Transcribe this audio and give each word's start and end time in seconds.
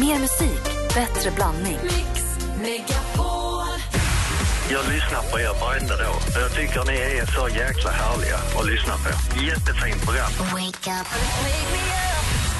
Mer 0.00 0.18
musik, 0.18 0.62
bättre 0.94 1.30
blandning. 1.30 1.78
Jag 4.70 4.84
lyssnar 4.92 5.30
på 5.32 5.40
er 5.40 5.60
varenda 5.60 5.96
dag. 5.96 6.14
Jag 6.34 6.52
tycker 6.54 6.84
ni 6.84 6.92
är 6.92 7.26
så 7.26 7.48
jäkla 7.48 7.90
härliga 7.90 8.36
att 8.58 8.66
lyssna 8.66 8.94
på. 8.94 9.40
Jättefint 9.42 10.02
program. 10.04 10.30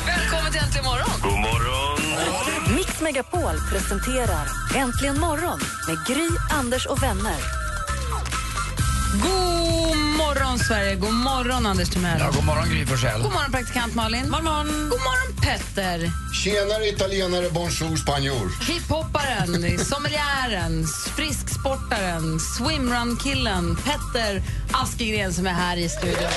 Välkommen 0.07 0.53
till 0.53 0.61
Äntligen 0.61 0.85
morgon! 0.85 1.11
God 1.23 1.39
morgon! 1.39 2.77
Mix 2.77 3.01
Megapol 3.01 3.57
presenterar 3.71 4.47
Äntligen 4.77 5.21
morgon 5.21 5.61
med 5.89 6.07
Gry, 6.07 6.29
Anders 6.51 6.87
och 6.87 7.03
vänner. 7.03 7.41
God 9.23 9.56
morgon, 9.95 10.59
Sverige! 10.59 10.95
God 10.97 11.13
morgon, 11.13 11.67
Anders 11.67 11.89
Timell. 11.89 12.21
Ja, 12.21 12.31
god 12.35 12.45
morgon 12.45 12.69
Gry 12.69 12.87
Forssell. 12.87 13.23
God 13.23 13.33
morgon, 13.33 13.51
praktikant 13.53 13.95
Malin. 13.95 14.23
God 14.23 14.43
morgon, 14.45 14.67
god 14.67 15.01
morgon 15.01 15.31
Petter. 15.43 16.11
Tjenare 16.35 16.89
italienare, 16.89 17.51
bonjour 17.51 17.97
spanjor. 17.97 18.51
Hiphopparen, 18.69 19.79
sommeliären, 19.93 20.87
frisksportaren, 21.17 22.41
swimrun-killen 22.41 23.77
Petter 23.77 24.43
Askegren 24.73 25.33
som 25.33 25.47
är 25.47 25.51
här 25.51 25.77
i 25.77 25.89
studion. 25.89 26.31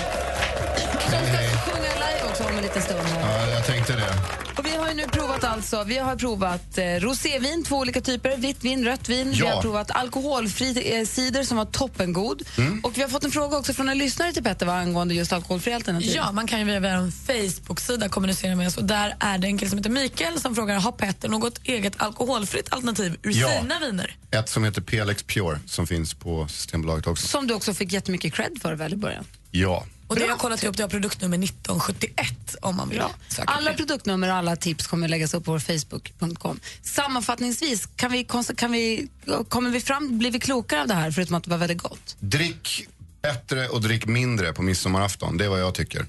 Som 1.04 1.12
ska 1.12 1.38
sjunga 1.72 1.94
live 1.94 2.30
också 2.30 2.44
om 2.44 2.56
en 2.58 2.62
liten 2.62 2.82
stund. 2.82 3.00
Ja, 3.22 3.48
jag 3.50 3.66
tänkte 3.66 3.94
det. 3.94 4.49
Och 4.60 4.66
vi 4.66 4.76
har 4.76 4.90
ju 4.90 4.94
nu 4.96 5.04
provat 5.04 5.44
alltså, 5.44 5.84
vi 5.84 5.98
har 5.98 6.16
provat 6.16 6.78
eh, 6.78 6.84
rosévin, 6.86 7.64
två 7.64 7.78
olika 7.78 8.02
typer, 8.02 8.38
vitt 8.38 8.64
vin, 8.64 8.86
rött 8.86 9.10
vin. 9.10 9.32
Vi 9.32 9.38
Ja. 9.38 9.54
har 9.56 9.62
provat 9.62 9.92
alkoholfri 9.92 10.98
eh, 11.00 11.06
cider 11.06 11.44
som 11.44 11.58
var 11.58 11.66
toppengod. 11.66 12.42
Och 12.84 12.98
vi 12.98 13.02
har 13.02 13.10
fått 13.10 13.24
en 13.24 13.32
fråga 13.32 13.58
också 13.58 13.74
från 13.74 13.90
en 13.90 13.98
lyssnare 13.98 14.34
till 14.34 14.44
Petter 14.44 14.66
va, 14.66 14.74
angående 14.74 15.14
just 15.14 15.34
alkoholfri 15.34 15.74
alternativ. 15.74 16.12
Ja, 16.16 16.32
man 16.32 16.48
kan 16.48 16.60
ju 16.60 16.66
via 16.66 16.80
vår 16.80 17.12
Facebook-sida 17.12 18.10
kommunicera 18.10 18.56
med 18.56 18.68
oss 18.68 18.78
och 18.78 18.84
där 18.84 19.16
är 19.20 19.38
det 19.38 19.48
en 19.48 19.58
kille 19.58 19.70
som 19.70 19.78
heter 19.80 19.90
Mikael 19.90 20.40
som 20.40 20.56
frågar 20.56 20.80
har 20.80 20.92
Petter 20.92 21.30
något 21.30 21.60
eget 21.64 21.94
alkoholfritt 22.02 22.74
alternativ 22.74 23.18
ur 23.24 23.32
Ja. 23.32 23.62
sina 23.62 23.80
viner? 23.80 24.16
Ett 24.32 24.50
som 24.50 24.64
heter 24.64 24.82
PLX 24.82 25.24
Pure 25.24 25.60
som 25.66 25.88
finns 25.88 26.14
på 26.14 26.48
Systembolaget 26.48 27.08
också. 27.08 27.28
Som 27.28 27.48
du 27.48 27.54
också 27.54 27.74
fick 27.74 27.92
jättemycket 27.94 28.34
cred 28.34 28.58
för 28.62 28.74
väl 28.74 28.94
i 28.94 28.98
början. 28.98 29.26
Ja. 29.52 29.86
Och 30.10 30.16
det 30.16 30.22
har 30.22 30.28
jag 30.28 30.40
kollat 30.40 30.64
upp, 30.64 30.78
det 30.78 30.84
har 30.84 30.90
produktnummer 30.90 31.38
1971 31.38 32.56
om 32.62 32.76
man 32.76 32.90
vill 32.90 33.04
söka 33.28 33.52
Alla 33.52 33.74
produktnummer 33.74 34.30
och 34.30 34.36
alla 34.36 34.56
tips 34.56 34.88
kommer 34.88 35.08
läggas 35.08 35.34
upp 35.34 35.46
på 35.46 35.52
vår 35.52 35.60
Facebook.com. 35.60 36.60
Sammanfattningsvis, 36.82 37.88
kan 37.96 38.12
vi, 38.12 38.24
kan 38.56 38.72
vi, 38.72 39.08
kommer 39.50 39.70
vi 39.70 39.82
fram, 39.82 40.18
blir 40.18 40.32
vi 40.32 40.40
klokare 40.40 40.82
av 40.82 40.88
det 40.88 40.94
här 40.94 41.12
förutom 41.12 41.36
att 41.36 41.44
det 41.44 41.50
var 41.50 41.58
väldigt 41.58 41.82
gott? 41.82 42.16
Drick 42.20 42.88
bättre 43.22 43.70
och 43.70 43.82
drick 43.82 44.06
mindre 44.06 44.54
på 44.54 44.62
midsommarafton. 44.62 45.38
Det 45.38 45.46
är 45.46 45.50
vad 45.50 45.62
jag 45.62 45.76
tycker. 45.76 46.06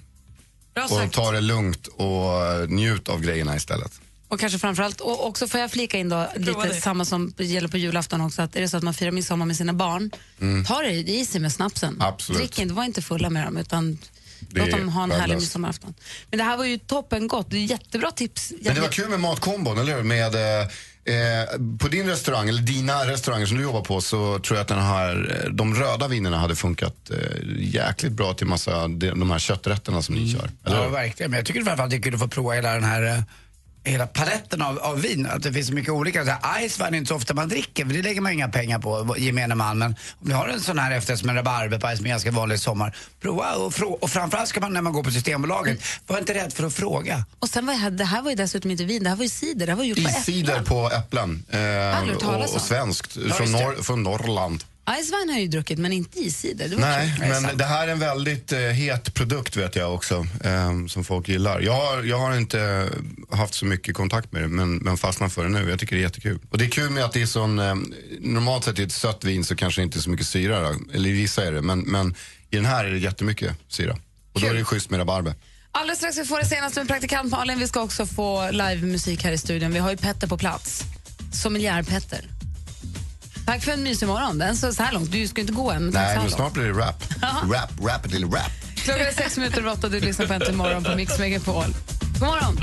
Bra 0.75 0.85
Och 0.85 0.91
sagt. 0.91 1.14
ta 1.14 1.31
det 1.31 1.41
lugnt 1.41 1.87
och 1.87 2.70
njut 2.70 3.09
av 3.09 3.20
grejerna 3.20 3.57
istället. 3.57 4.01
Och 4.31 4.41
kanske 4.41 4.59
framförallt, 4.59 5.00
och 5.00 5.27
också 5.27 5.48
får 5.48 5.61
jag 5.61 5.70
flika 5.70 5.98
in 5.98 6.09
då 6.09 6.28
lite 6.36 6.69
det. 6.69 6.81
samma 6.81 7.05
som 7.05 7.34
gäller 7.39 7.69
på 7.69 7.77
julafton 7.77 8.20
också, 8.20 8.42
att 8.42 8.56
är 8.56 8.61
det 8.61 8.69
så 8.69 8.77
att 8.77 8.83
man 8.83 8.95
firar 8.95 9.11
midsommar 9.11 9.47
med 9.47 9.56
sina 9.56 9.73
barn, 9.73 10.11
ta 10.67 10.83
det 10.83 10.91
i 10.92 11.27
sig 11.27 11.41
med 11.41 11.53
snapsen. 11.53 11.97
Absolut. 12.00 12.41
Drick 12.41 12.58
inte, 12.58 12.75
var 12.75 12.84
inte 12.84 13.03
fulla 13.03 13.31
med 13.31 13.45
dem 13.45 13.56
utan 13.56 13.98
Det 14.41 14.61
låt 14.61 14.70
dem 14.70 14.89
ha 14.89 15.03
en 15.03 15.11
härlig 15.11 15.34
midsommarafton. 15.36 15.95
Men 16.31 16.39
det 16.39 16.45
här 16.45 16.56
var 16.56 16.64
ju 16.64 16.78
toppen 16.78 17.28
gott, 17.28 17.51
det 17.51 17.56
är 17.56 17.64
jättebra 17.64 18.11
tips. 18.11 18.53
Men 18.62 18.75
det 18.75 18.81
var 18.81 18.89
kul 18.89 19.08
med 19.08 19.20
matkombon, 19.20 19.78
eller 19.78 19.97
hur? 19.97 20.03
Med, 20.03 20.34
eh, 20.34 20.69
eh, 21.05 21.48
på 21.78 21.89
din 21.89 22.06
restaurang, 22.06 22.48
eller 22.48 22.62
dina 22.62 23.06
restauranger 23.06 23.47
som 23.47 23.56
du 23.56 23.62
jobbar 23.62 23.83
på, 23.83 24.01
så 24.01 24.39
tror 24.39 24.56
jag 24.56 24.62
att 24.62 24.69
den 24.69 24.83
här, 24.83 25.42
eh, 25.45 25.51
de 25.51 25.75
röda 25.75 26.08
vinerna 26.08 26.39
hade 26.39 26.56
funkat 26.56 27.11
eh, 27.11 27.17
jäkligt 27.58 28.12
bra 28.12 28.34
till 28.34 28.47
massa 28.47 28.89
de, 28.89 29.06
de 29.06 29.31
här 29.31 29.39
kötträtterna 29.39 30.03
som 30.03 30.14
ni 30.14 30.33
kör. 30.33 30.51
Eller 30.64 30.77
Ja, 30.77 30.89
verkligen. 30.89 31.31
Men 31.31 31.39
jag 31.39 31.47
tycker 31.47 31.64
framförallt 31.64 31.91
det 31.91 31.97
är 31.97 32.03
kul 32.03 32.14
att 32.14 32.20
få 32.20 32.28
prova 32.28 32.55
hela 32.55 32.75
den 32.75 32.84
här 32.84 33.03
eh, 33.03 33.23
Hela 33.84 34.06
paletten 34.06 34.62
av, 34.62 34.78
av 34.78 35.00
vin, 35.00 35.27
att 35.27 35.42
det 35.42 35.53
finns 35.53 35.67
så 35.67 35.73
mycket 35.75 35.92
olika. 35.92 36.25
Så 36.25 36.31
här, 36.31 36.67
Icewein 36.67 36.95
är 36.95 36.98
inte 36.98 37.09
så 37.09 37.14
ofta 37.17 37.34
man 37.34 37.48
dricker, 37.48 37.86
för 37.86 37.92
det 37.95 38.03
lägger 38.03 38.20
man 38.20 38.33
inga 38.33 38.48
pengar 38.48 38.78
på, 38.78 39.14
gemene 39.19 39.55
man. 39.55 39.78
Men 39.78 39.91
om 40.20 40.28
ni 40.28 40.34
har 40.34 40.48
en 40.48 40.61
sån 40.61 40.78
här 40.78 40.92
efterrätt 40.92 41.20
som 41.20 41.28
en 41.28 41.36
rabarberpaj 41.36 41.96
som 41.96 42.07
är 42.07 42.11
ganska 42.11 42.30
vanlig 42.30 42.55
i 42.55 42.58
sommar, 42.58 42.96
prova 43.20 43.55
och, 43.55 43.73
frå- 43.73 43.98
och 44.01 44.11
framförallt 44.11 44.48
ska 44.48 44.61
man 44.61 44.73
när 44.73 44.83
man 44.83 44.92
går 44.92 45.02
på 45.02 45.11
Systembolaget, 45.11 45.83
var 46.07 46.18
inte 46.18 46.35
rädd 46.35 46.52
för 46.52 46.64
att 46.67 46.74
fråga. 46.74 47.24
Och 47.39 47.48
sen 47.48 47.67
var 47.67 47.74
jag, 47.74 47.92
det 47.92 48.05
här 48.05 48.23
var 48.23 48.30
ju 48.30 48.36
dessutom 48.36 48.70
inte 48.70 48.85
vin, 48.85 49.02
det 49.05 49.08
här 49.11 49.17
var 49.17 49.23
ju 49.24 49.29
cider, 49.29 49.67
det 49.67 49.73
här 49.73 49.77
var 49.77 49.85
gjort 49.85 49.98
på 49.98 50.08
äpplen. 50.08 50.64
på 50.64 50.91
äpplen. 50.91 51.45
Eh, 51.51 52.29
och, 52.29 52.55
och 52.55 52.61
svenskt. 52.61 53.12
från, 53.12 53.52
norr, 53.52 53.83
från 53.83 54.02
Norrland. 54.02 54.64
Icewein 55.01 55.28
har 55.28 55.34
jag 55.36 55.42
ju 55.42 55.48
druckit 55.48 55.78
men 55.78 55.92
inte 55.92 56.18
iscider. 56.20 56.68
Det 56.68 56.77
var 56.77 56.80
Nej, 56.83 57.14
kul. 57.20 57.28
men 57.28 57.56
det 57.56 57.64
här 57.64 57.89
är 57.89 57.92
en 57.92 57.98
väldigt 57.98 58.52
eh, 58.52 58.58
het 58.58 59.14
produkt 59.14 59.56
vet 59.56 59.77
jag 59.77 59.95
också. 59.95 60.27
Eh, 60.45 60.86
som 60.89 61.05
folk 61.05 61.28
gillar. 61.28 61.61
Jag, 61.61 61.73
har- 61.73 62.02
jag 62.02 62.18
har 62.18 62.36
inte 62.36 62.89
haft 63.33 63.55
så 63.55 63.64
mycket 63.67 63.95
kontakt 63.95 64.33
med 64.33 64.42
det 64.42 64.48
men, 64.48 64.77
men 64.77 64.96
fastnat 64.96 65.33
för 65.33 65.42
det 65.45 65.48
nu. 65.50 65.70
Jag 65.70 65.79
tycker 65.79 65.96
det 65.96 66.00
är 66.02 66.05
jättekul. 66.05 66.39
Och 66.50 66.58
det 66.58 66.64
är 66.64 66.68
kul 66.70 66.90
med 66.90 67.05
att 67.05 67.12
det 67.12 67.23
är 67.23 67.27
sån, 67.27 67.58
eh, 67.58 67.74
normalt 68.20 68.64
sett 68.64 68.79
i 68.79 68.83
ett 68.83 68.92
sött 68.92 69.24
vin 69.24 69.45
så 69.45 69.56
kanske 69.56 69.80
det 69.80 69.84
inte 69.84 69.98
är 69.98 70.02
så 70.02 70.11
mycket 70.11 70.27
syra. 70.27 70.61
Då. 70.61 70.74
Eller 70.95 71.08
i 71.11 71.12
vissa 71.12 71.45
är 71.45 71.52
det. 71.52 71.62
Men, 71.62 71.80
men 71.80 72.14
i 72.50 72.56
den 72.56 72.64
här 72.67 72.84
är 72.84 72.90
det 72.92 72.98
jättemycket 72.98 73.56
syra. 73.68 73.96
Och 74.33 74.40
då 74.40 74.46
är 74.46 74.55
det 74.55 74.64
schysst 74.64 74.90
med 74.90 75.00
rabarber. 75.00 75.34
Alldeles 75.73 75.98
strax 75.98 76.18
vi 76.18 76.24
får 76.24 76.39
det 76.39 76.46
senaste 76.46 76.80
med 76.80 76.89
praktikant 76.89 77.30
Malin. 77.30 77.58
Vi 77.58 77.68
ska 77.68 77.80
också 77.83 78.06
få 78.06 78.50
livemusik 78.50 79.24
här 79.24 79.33
i 79.33 79.39
studion. 79.39 79.73
Vi 79.73 79.79
har 79.79 79.90
ju 79.90 79.96
Petter 79.96 80.27
på 80.27 80.39
plats. 80.39 80.84
Sommelier-Petter. 81.33 82.24
Tack 83.50 83.64
för 83.64 83.72
en 83.72 83.83
mysig 83.83 84.08
morgon. 84.08 84.38
Den 84.38 84.56
så, 84.56 84.72
så 84.72 84.83
här 84.83 84.92
långt. 84.92 85.12
Du 85.12 85.28
ska 85.28 85.40
inte 85.40 85.52
gå 85.52 85.70
än. 85.70 85.90
Nej, 85.90 86.16
men 86.18 86.30
snart 86.30 86.52
blir 86.52 86.64
det 86.64 86.72
rap. 86.72 87.05
rap, 87.22 87.70
rap, 87.80 88.11
till 88.11 88.24
rap. 88.24 88.50
Klockan 88.77 89.06
är 89.06 89.11
sex 89.11 89.36
minuter 89.36 89.58
över 89.58 89.72
åtta. 89.72 89.88
Du 89.88 90.00
lyssnar 90.00 90.27
på 90.27 90.33
Äntligen 90.33 90.56
morgon 90.56 90.84
på 90.84 90.94
Mix 90.96 91.18
Megapol. 91.18 91.64
God 92.18 92.28
morgon. 92.28 92.56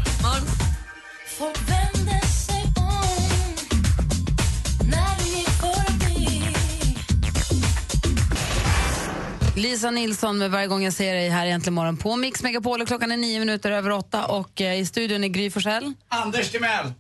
Lisa 9.56 9.92
Nilsson 9.92 10.38
med 10.38 10.52
Varje 10.52 10.68
gång 10.68 10.84
jag 10.84 10.94
ser 10.94 11.14
dig 11.14 11.30
här 11.30 11.46
egentligen 11.46 11.74
morgon 11.74 11.98
på 11.98 12.16
Mix 12.16 12.44
Megapol. 12.44 12.82
Och 12.82 12.88
klockan 12.88 13.12
är 13.12 13.18
nio 13.18 13.40
minuter 13.40 13.72
över 13.72 13.90
åtta 13.90 14.26
och 14.26 14.62
eh, 14.62 14.80
i 14.80 14.86
studion 14.86 15.24
är 15.24 15.28
Gry 15.28 15.50
Forssell. 15.50 15.94
Anders 16.08 16.52
Timell! 16.52 16.94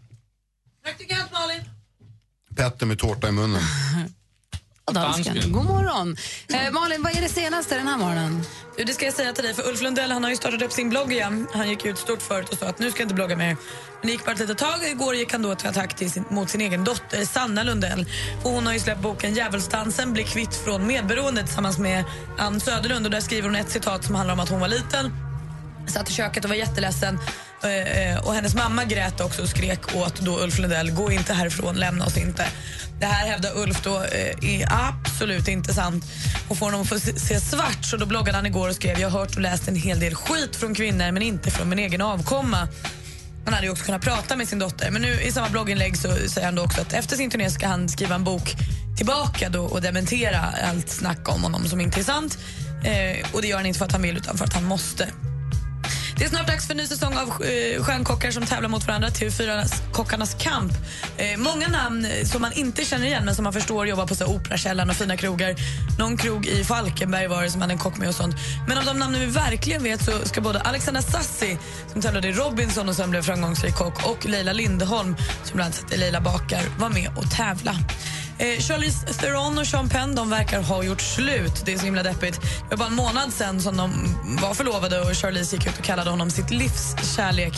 Praktikant 0.83 1.31
Malin. 1.31 1.76
Petter 2.57 2.85
med 2.85 2.99
tårta 2.99 3.27
i 3.27 3.31
munnen. 3.31 3.61
Och 4.85 4.93
dansken. 4.93 5.51
God 5.51 5.65
morgon. 5.65 6.17
Eh, 6.47 6.71
Malin, 6.71 7.03
vad 7.03 7.17
är 7.17 7.21
det 7.21 7.29
senaste 7.29 7.75
den 7.75 7.87
här 7.87 7.97
morgonen? 7.97 8.43
Det 8.77 8.93
ska 8.93 9.05
jag 9.05 9.13
säga 9.13 9.33
till 9.33 9.43
dig, 9.43 9.53
för 9.53 9.69
Ulf 9.69 9.81
Lundell 9.81 10.11
han 10.11 10.23
har 10.23 10.29
ju 10.29 10.35
startat 10.35 10.61
upp 10.61 10.71
sin 10.71 10.89
blogg 10.89 11.13
igen. 11.13 11.47
Han 11.53 11.69
gick 11.69 11.85
ut 11.85 11.97
stort 11.97 12.21
förut 12.21 12.49
och 12.49 12.57
sa 12.57 12.65
att 12.65 12.79
nu 12.79 12.91
ska 12.91 12.99
jag 12.99 13.05
inte 13.05 13.15
blogga 13.15 13.35
mer. 13.35 13.47
Men 13.47 13.57
det 14.01 14.11
gick 14.11 14.25
bara 14.25 14.31
ett 14.31 14.39
litet 14.39 14.57
tag. 14.57 14.83
Igår 14.91 15.15
gick 15.15 15.31
han 15.31 15.41
då 15.41 15.55
till 15.55 15.67
attack 15.67 15.95
till 15.95 16.11
sin, 16.11 16.25
mot 16.29 16.49
sin 16.49 16.61
egen 16.61 16.83
dotter 16.83 17.25
Sanna 17.25 17.63
Lundell. 17.63 18.05
Och 18.43 18.51
hon 18.51 18.65
har 18.65 18.73
ju 18.73 18.79
släppt 18.79 19.01
boken 19.01 19.33
Djävulsdansen, 19.33 20.13
bli 20.13 20.23
kvitt 20.23 20.55
från 20.55 20.87
medberoende 20.87 21.43
tillsammans 21.43 21.77
med 21.77 22.03
Ann 22.37 22.59
Söderlund. 22.59 23.05
Och 23.05 23.11
där 23.11 23.21
skriver 23.21 23.49
hon 23.49 23.55
ett 23.55 23.69
citat 23.69 24.03
som 24.03 24.15
handlar 24.15 24.33
om 24.33 24.39
att 24.39 24.49
hon 24.49 24.59
var 24.59 24.67
liten 24.67 25.11
satt 25.89 26.09
i 26.09 26.13
köket 26.13 26.43
och 26.43 26.49
var 26.49 26.55
jätteledsen. 26.55 27.19
Eh, 27.63 28.11
eh, 28.11 28.17
och 28.19 28.33
hennes 28.33 28.55
mamma 28.55 28.83
grät 28.83 29.21
också 29.21 29.41
och 29.41 29.49
skrek 29.49 29.95
åt 29.95 30.19
då 30.19 30.39
Ulf 30.39 30.59
Lundell, 30.59 30.91
gå 30.91 31.11
inte 31.11 31.33
härifrån, 31.33 31.75
lämna 31.75 32.05
oss 32.05 32.17
inte. 32.17 32.45
Det 32.99 33.05
här 33.05 33.27
hävdar 33.27 33.57
Ulf 33.57 33.81
då 33.83 34.03
eh, 34.03 34.59
är 34.61 34.67
absolut 34.89 35.47
inte 35.47 35.73
sant 35.73 36.05
och 36.47 36.57
får 36.57 36.65
honom 36.65 36.81
att 36.81 36.89
få 36.89 36.99
se- 36.99 37.19
se 37.19 37.39
svart. 37.39 37.85
Så 37.85 37.97
då 37.97 38.05
bloggade 38.05 38.37
han 38.37 38.45
igår 38.45 38.69
och 38.69 38.75
skrev, 38.75 38.99
jag 38.99 39.09
har 39.09 39.19
hört 39.19 39.35
och 39.35 39.41
läst 39.41 39.67
en 39.67 39.75
hel 39.75 39.99
del 39.99 40.15
skit 40.15 40.55
från 40.55 40.75
kvinnor 40.75 41.11
men 41.11 41.21
inte 41.21 41.51
från 41.51 41.69
min 41.69 41.79
egen 41.79 42.01
avkomma. 42.01 42.67
Han 43.45 43.53
hade 43.53 43.65
ju 43.65 43.71
också 43.71 43.85
kunnat 43.85 44.01
prata 44.01 44.35
med 44.35 44.47
sin 44.47 44.59
dotter. 44.59 44.91
Men 44.91 45.01
nu 45.01 45.21
i 45.21 45.31
samma 45.31 45.49
blogginlägg 45.49 45.97
så 45.97 46.15
säger 46.29 46.45
han 46.45 46.55
då 46.55 46.63
också 46.63 46.81
att 46.81 46.93
efter 46.93 47.15
sin 47.15 47.29
turné 47.29 47.49
ska 47.49 47.67
han 47.67 47.89
skriva 47.89 48.15
en 48.15 48.23
bok 48.23 48.55
tillbaka 48.97 49.49
då 49.49 49.63
och 49.63 49.81
dementera 49.81 50.53
allt 50.69 50.89
snack 50.89 51.29
om 51.29 51.43
honom 51.43 51.67
som 51.67 51.81
inte 51.81 51.99
är 51.99 52.03
sant. 52.03 52.37
Eh, 52.83 53.25
och 53.33 53.41
det 53.41 53.47
gör 53.47 53.57
han 53.57 53.65
inte 53.65 53.79
för 53.79 53.85
att 53.85 53.91
han 53.91 54.01
vill 54.01 54.17
utan 54.17 54.37
för 54.37 54.45
att 54.45 54.53
han 54.53 54.63
måste. 54.63 55.07
Det 56.17 56.25
är 56.25 56.29
snart 56.29 56.47
dags 56.47 56.67
för 56.67 56.73
en 56.73 56.77
ny 56.77 56.85
säsong 56.85 57.17
av 57.17 57.27
eh, 57.27 57.83
Stjärnkockar 57.83 58.31
som 58.31 58.45
tävlar 58.45 58.69
mot 58.69 58.87
varandra, 58.87 59.09
TV4 59.09 59.81
Kockarnas 59.91 60.35
kamp. 60.39 60.71
Eh, 61.17 61.37
många 61.37 61.67
namn 61.67 62.05
eh, 62.05 62.25
som 62.25 62.41
man 62.41 62.53
inte 62.53 62.85
känner 62.85 63.05
igen 63.05 63.25
men 63.25 63.35
som 63.35 63.43
man 63.43 63.53
förstår 63.53 63.87
jobbar 63.87 64.07
på 64.07 64.15
så 64.15 64.25
här, 64.25 64.35
Operakällaren 64.35 64.89
och 64.89 64.95
fina 64.95 65.17
krogar. 65.17 65.55
Någon 65.99 66.17
krog 66.17 66.45
i 66.45 66.63
Falkenberg 66.63 67.27
var 67.27 67.43
det 67.43 67.49
som 67.49 67.61
hade 67.61 67.73
en 67.73 67.79
kock 67.79 67.97
med 67.97 68.09
och 68.09 68.15
sånt. 68.15 68.35
Men 68.67 68.77
av 68.77 68.85
de 68.85 68.99
namnen 68.99 69.21
vi 69.21 69.27
verkligen 69.27 69.83
vet 69.83 70.05
så 70.05 70.11
ska 70.11 70.41
både 70.41 70.61
Alexandra 70.61 71.01
Sassi 71.01 71.57
som 71.91 72.01
tävlade 72.01 72.27
i 72.27 72.31
Robinson 72.31 72.89
och 72.89 72.95
sen 72.95 73.09
blev 73.09 73.21
framgångsrik 73.21 73.75
kock 73.75 74.05
och 74.05 74.25
Leila 74.25 74.53
Lindholm 74.53 75.15
som 75.43 75.55
bland 75.55 75.73
annat 75.73 75.97
Leila 75.97 76.21
Bakar 76.21 76.61
vara 76.79 76.89
med 76.89 77.09
och 77.17 77.31
tävla. 77.31 77.75
Eh, 78.39 78.59
Charlize 78.59 79.05
Theron 79.05 79.57
och 79.57 79.67
Sean 79.67 79.89
Penn 79.89 80.15
de 80.15 80.29
verkar 80.29 80.61
ha 80.61 80.83
gjort 80.83 81.01
slut. 81.01 81.61
Det 81.65 81.73
är 81.73 81.77
så 81.77 81.85
himla 81.85 82.03
deppigt. 82.03 82.41
Det 82.41 82.75
var 82.75 82.77
bara 82.77 82.87
en 82.87 82.95
månad 82.95 83.33
sen 83.33 83.61
som 83.61 83.77
de 83.77 84.15
var 84.41 84.53
förlovade 84.53 85.01
och 85.01 85.17
Charlize 85.17 85.55
gick 85.55 85.67
ut 85.67 85.77
och 85.77 85.83
kallade 85.83 86.09
honom 86.09 86.29
sitt 86.29 86.51
livs 86.51 87.15
kärlek. 87.15 87.53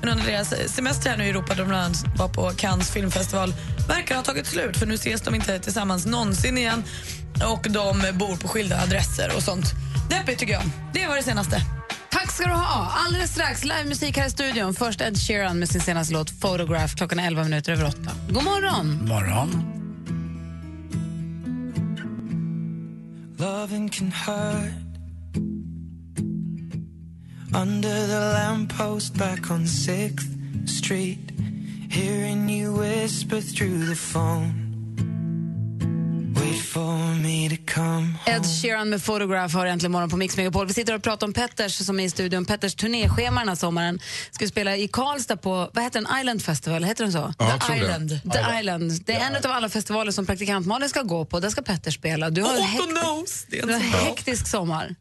Men 0.00 0.08
under 0.08 0.24
deras 0.24 0.54
semester 0.74 1.10
här 1.10 1.16
nu 1.16 1.24
i 1.24 1.30
Europa, 1.30 1.54
de 1.54 1.68
bland 1.68 1.84
annat 1.84 2.04
var 2.18 2.28
på 2.28 2.50
Cannes 2.56 2.90
filmfestival, 2.90 3.54
verkar 3.88 4.16
ha 4.16 4.22
tagit 4.22 4.46
slut 4.46 4.76
för 4.76 4.86
nu 4.86 4.94
ses 4.94 5.22
de 5.22 5.34
inte 5.34 5.58
tillsammans 5.58 6.06
någonsin 6.06 6.58
igen 6.58 6.84
och 7.52 7.66
de 7.70 8.02
bor 8.18 8.36
på 8.36 8.48
skilda 8.48 8.80
adresser 8.82 9.32
och 9.36 9.42
sånt. 9.42 9.72
Deppigt 10.10 10.38
tycker 10.38 10.52
jag. 10.52 10.62
Det 10.92 11.06
var 11.06 11.16
det 11.16 11.22
senaste. 11.22 11.62
Tack 12.10 12.32
ska 12.32 12.46
du 12.46 12.52
ha. 12.54 12.92
Alldeles 13.06 13.30
strax 13.30 13.64
livemusik 13.64 14.16
här 14.16 14.26
i 14.26 14.30
studion. 14.30 14.74
Först 14.74 15.00
Ed 15.00 15.18
Sheeran 15.18 15.58
med 15.58 15.68
sin 15.68 15.80
senaste 15.80 16.12
låt 16.12 16.40
Photograph. 16.40 16.94
Klockan 16.94 17.18
är 17.18 17.26
11 17.26 17.44
minuter 17.44 17.72
över 17.72 17.84
8. 17.84 17.96
God 18.28 18.44
morgon! 18.44 19.08
Morgon. 19.08 19.79
Loving 23.40 23.88
can 23.88 24.10
hurt. 24.10 24.74
Under 27.54 28.06
the 28.06 28.32
lamppost 28.34 29.16
back 29.16 29.50
on 29.50 29.62
6th 29.64 30.68
Street, 30.68 31.32
hearing 31.90 32.50
you 32.50 32.74
whisper 32.74 33.40
through 33.40 33.86
the 33.86 33.96
phone. 33.96 34.69
Ed 38.26 38.46
Sheeran 38.62 38.88
med 38.90 39.04
Photograph 39.04 39.54
har 39.56 39.66
äntligen 39.66 39.92
morgon 39.92 40.10
på 40.10 40.16
Mix 40.16 40.36
Megapol. 40.36 40.66
Vi 40.66 40.74
sitter 40.74 40.94
och 40.94 41.02
pratar 41.02 41.26
om 41.26 41.32
Petters 41.32 41.74
som 41.86 42.00
är 42.00 42.04
i 42.04 42.10
studion. 42.10 42.44
Petters 42.44 42.74
turnéschema 42.74 43.40
den 43.40 43.48
här 43.48 43.54
sommaren. 43.56 44.00
Ska 44.30 44.46
spela 44.46 44.76
i 44.76 44.88
Karlstad 44.88 45.36
på, 45.36 45.70
vad 45.74 45.84
heter 45.84 46.00
den, 46.00 46.18
Island 46.20 46.42
Festival? 46.42 46.84
Heter 46.84 47.04
den 47.04 47.12
så? 47.12 47.34
Ja, 47.38 47.50
jag 47.50 47.60
tror 47.60 47.76
det. 47.76 47.82
Island. 47.82 48.08
The 48.32 48.58
Island. 48.60 49.04
Det 49.06 49.12
är 49.12 49.26
en 49.26 49.36
av 49.36 49.50
alla 49.52 49.68
festivaler 49.68 50.12
som 50.12 50.26
praktikant 50.26 50.66
Malin 50.66 50.88
ska 50.88 51.02
gå 51.02 51.24
på. 51.24 51.40
Där 51.40 51.50
ska 51.50 51.62
Petter 51.62 51.90
spela. 51.90 52.30
Du 52.30 52.42
har 52.42 52.56
en, 52.56 52.62
hekt- 52.62 53.00
Knows! 53.02 53.46
Det 53.50 53.58
är 53.58 53.66
du 53.66 53.72
har 53.72 53.80
en 53.80 53.86
hektisk 53.86 54.46
sommar. 54.48 54.94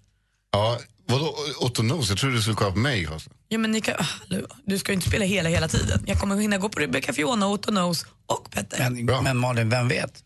Ja, 0.51 0.79
vadå 1.05 1.35
Otto 1.59 1.81
Knows? 1.81 2.09
Jag 2.09 2.17
trodde 2.17 2.35
du 2.35 2.41
skulle 2.41 2.55
kolla 2.55 2.71
på 2.71 2.79
mig. 2.79 3.07
Alltså. 3.13 3.29
Ja, 3.47 3.57
men 3.57 3.71
ni 3.71 3.81
kan, 3.81 3.95
hallå, 3.99 4.47
du 4.65 4.77
ska 4.79 4.91
ju 4.91 4.95
inte 4.95 5.07
spela 5.09 5.25
hela 5.25 5.49
hela 5.49 5.67
tiden. 5.67 6.03
Jag 6.07 6.19
kommer 6.19 6.35
hinna 6.35 6.57
gå 6.57 6.69
på 6.69 6.79
Rebecca 6.79 7.13
Fiona, 7.13 7.47
Otto 7.47 7.71
Knows 7.71 8.05
och 8.25 8.51
Petter. 8.51 8.89
Men, 8.89 9.23
men 9.23 9.37
Malin, 9.37 9.69
vem 9.69 9.87
vet? 9.87 10.23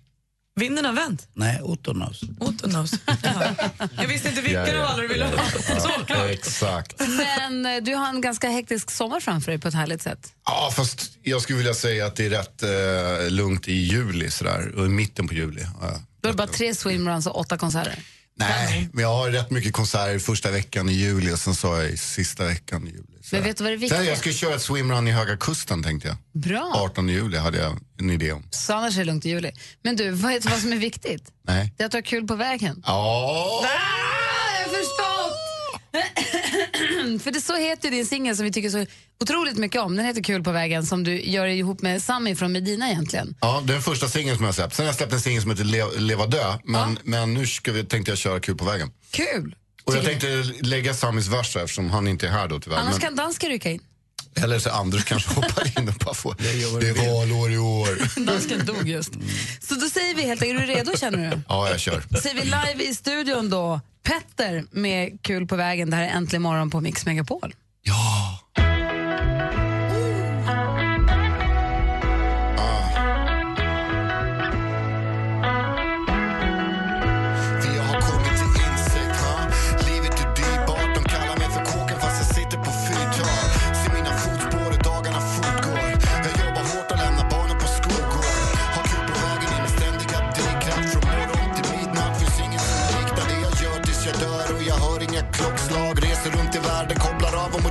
Vinden 0.55 0.85
har 0.85 0.93
vänt. 0.93 1.27
Nej, 1.33 1.61
Otto 1.61 1.93
knows. 1.93 2.21
Otto 2.39 2.69
Knows. 2.69 2.91
Jaha. 3.23 3.55
Jag 3.97 4.07
visste 4.07 4.29
inte 4.29 4.41
vilken 4.41 4.79
av 4.79 4.85
alla 4.85 5.01
du 5.01 5.07
ville 5.07 5.25
ha. 5.25 5.49
Såklart. 5.79 6.29
Exakt. 6.29 6.99
Men 6.99 7.65
eh, 7.65 7.83
du 7.83 7.95
har 7.95 8.09
en 8.09 8.21
ganska 8.21 8.49
hektisk 8.49 8.91
sommar 8.91 9.19
framför 9.19 9.51
dig 9.51 9.59
på 9.59 9.67
ett 9.67 9.73
härligt 9.73 10.01
sätt. 10.01 10.33
Ja, 10.45 10.71
fast 10.75 11.11
jag 11.23 11.41
skulle 11.41 11.57
vilja 11.57 11.73
säga 11.73 12.05
att 12.05 12.15
det 12.15 12.25
är 12.25 12.29
rätt 12.29 12.63
eh, 12.63 13.31
lugnt 13.31 13.67
i 13.67 13.73
juli, 13.73 14.29
sådär. 14.31 14.71
Och 14.77 14.85
i 14.85 14.89
mitten 14.89 15.27
på 15.27 15.33
juli. 15.33 15.61
Ja. 15.81 15.87
Är 16.23 16.27
det 16.27 16.33
bara 16.33 16.47
tre 16.47 16.75
swimruns 16.75 17.27
och 17.27 17.39
åtta 17.39 17.57
konserter. 17.57 17.99
Nej, 18.35 18.89
men 18.93 19.03
jag 19.03 19.13
har 19.15 19.29
rätt 19.29 19.51
mycket 19.51 19.73
konserter 19.73 20.19
första 20.19 20.51
veckan 20.51 20.89
i 20.89 20.93
juli 20.93 21.33
och 21.33 21.39
sen 21.39 21.55
så 21.55 21.81
i 21.83 21.97
sista 21.97 22.45
veckan 22.45 22.87
i 22.87 22.91
juli. 22.91 23.03
Så. 23.21 23.35
Men 23.35 23.43
vet 23.43 23.57
du 23.57 23.63
vad 23.63 23.71
det 23.71 23.75
är 23.75 23.77
viktigt? 23.77 23.97
Sen 23.97 24.07
jag 24.07 24.17
ska 24.17 24.31
köra 24.31 24.55
ett 24.55 24.61
swimrun 24.61 25.07
i 25.07 25.11
Höga 25.11 25.37
Kusten 25.37 25.83
tänkte 25.83 26.07
jag. 26.07 26.17
Bra. 26.41 26.71
18 26.75 27.09
juli 27.09 27.37
hade 27.37 27.57
jag 27.57 27.79
en 27.99 28.09
idé 28.09 28.31
om. 28.31 28.43
Så 28.49 28.73
annars 28.73 28.95
är 28.95 28.99
det 28.99 29.05
lugnt 29.05 29.25
i 29.25 29.29
juli. 29.29 29.51
Men 29.83 29.95
du, 29.95 30.11
vet 30.11 30.43
du 30.43 30.49
vad 30.49 30.59
som 30.59 30.71
är 30.71 30.77
viktigt? 30.77 31.23
Nej. 31.47 31.73
Det 31.77 31.83
är 31.83 31.85
att 31.85 31.91
du 31.91 31.97
har 31.97 32.01
kul 32.01 32.27
på 32.27 32.35
vägen. 32.35 32.83
Ja. 32.85 32.93
Ah, 32.93 33.65
jag 34.59 34.69
har 34.69 34.69
förstått! 34.77 35.22
För 37.23 37.31
det 37.31 37.41
så 37.41 37.55
heter 37.57 37.89
ju 37.89 37.95
din 37.95 38.05
singel 38.05 38.35
som 38.35 38.45
vi 38.45 38.51
tycker 38.51 38.69
så 38.69 38.85
otroligt 39.21 39.57
mycket 39.57 39.81
om. 39.81 39.95
Den 39.95 40.05
heter 40.05 40.23
Kul 40.23 40.43
på 40.43 40.51
vägen 40.51 40.85
som 40.85 41.03
du 41.03 41.21
gör 41.21 41.45
ihop 41.47 41.81
med 41.81 42.03
Sami 42.03 42.35
från 42.35 42.51
Medina 42.51 42.89
egentligen. 42.89 43.35
Ja, 43.41 43.61
det 43.65 43.71
är 43.71 43.73
den 43.73 43.83
första 43.83 44.07
singeln 44.07 44.37
som 44.37 44.45
jag 44.45 44.55
släppt. 44.55 44.75
Sen 44.75 44.85
har 44.85 44.87
jag 44.89 44.95
släppt 44.95 45.13
en 45.13 45.21
singel 45.21 45.41
som 45.41 45.51
heter 45.51 45.63
Le- 45.63 45.97
Leva 45.99 46.27
dö. 46.27 46.57
Men, 46.63 46.99
men 47.03 47.33
nu 47.33 47.47
ska 47.47 47.71
vi, 47.71 47.83
tänkte 47.83 48.11
jag 48.11 48.17
köra 48.17 48.39
Kul 48.39 48.55
på 48.57 48.65
vägen. 48.65 48.91
Kul! 49.11 49.55
Och 49.85 49.95
jag 49.95 50.05
tänkte 50.05 50.27
lägga 50.61 50.93
Samis 50.93 51.27
vers 51.27 51.55
eftersom 51.55 51.89
han 51.89 52.07
inte 52.07 52.27
är 52.27 52.31
här 52.31 52.47
då 52.47 52.59
tyvärr. 52.59 52.77
Annars 52.77 52.91
Men, 52.93 53.01
kan 53.01 53.15
dansken 53.15 53.49
rycka 53.49 53.71
in. 53.71 53.79
Eller 54.35 54.59
så 54.59 54.69
Anders 54.69 55.03
kanske 55.05 55.33
hoppar 55.33 55.79
in 55.79 55.87
och 55.87 55.93
bara 55.93 56.13
får... 56.13 56.35
Det 56.39 56.89
är 56.89 57.13
valår 57.13 57.51
i 57.51 57.57
år. 57.57 58.25
Dansken 58.25 58.65
dog 58.65 58.89
just. 58.89 59.13
Så 59.59 59.75
då 59.75 59.89
säger 59.89 60.15
vi 60.15 60.21
helt 60.21 60.41
enkelt, 60.41 60.61
är 60.61 60.67
du 60.67 60.73
redo 60.73 60.97
känner 60.97 61.17
du? 61.31 61.41
Ja, 61.47 61.69
jag 61.69 61.79
kör. 61.79 62.03
Då 62.09 62.17
säger 62.19 62.35
vi 62.35 62.41
live 62.41 62.89
i 62.89 62.95
studion 62.95 63.49
då, 63.49 63.81
Petter 64.03 64.65
med 64.71 65.21
Kul 65.21 65.47
på 65.47 65.55
vägen. 65.55 65.89
Det 65.89 65.95
här 65.95 66.03
är 66.03 66.09
Äntligen 66.09 66.41
morgon 66.41 66.69
på 66.69 66.81
Mix 66.81 67.05
Megapol. 67.05 67.55
Ja. 67.83 68.39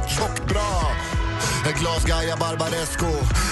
Kopplar 0.02 0.08
tjockt 0.08 0.46
bra. 0.48 0.92
Ett 1.66 1.80
glas 1.80 2.04
Gaia 2.04 2.36
Barbaresco. 2.36 3.06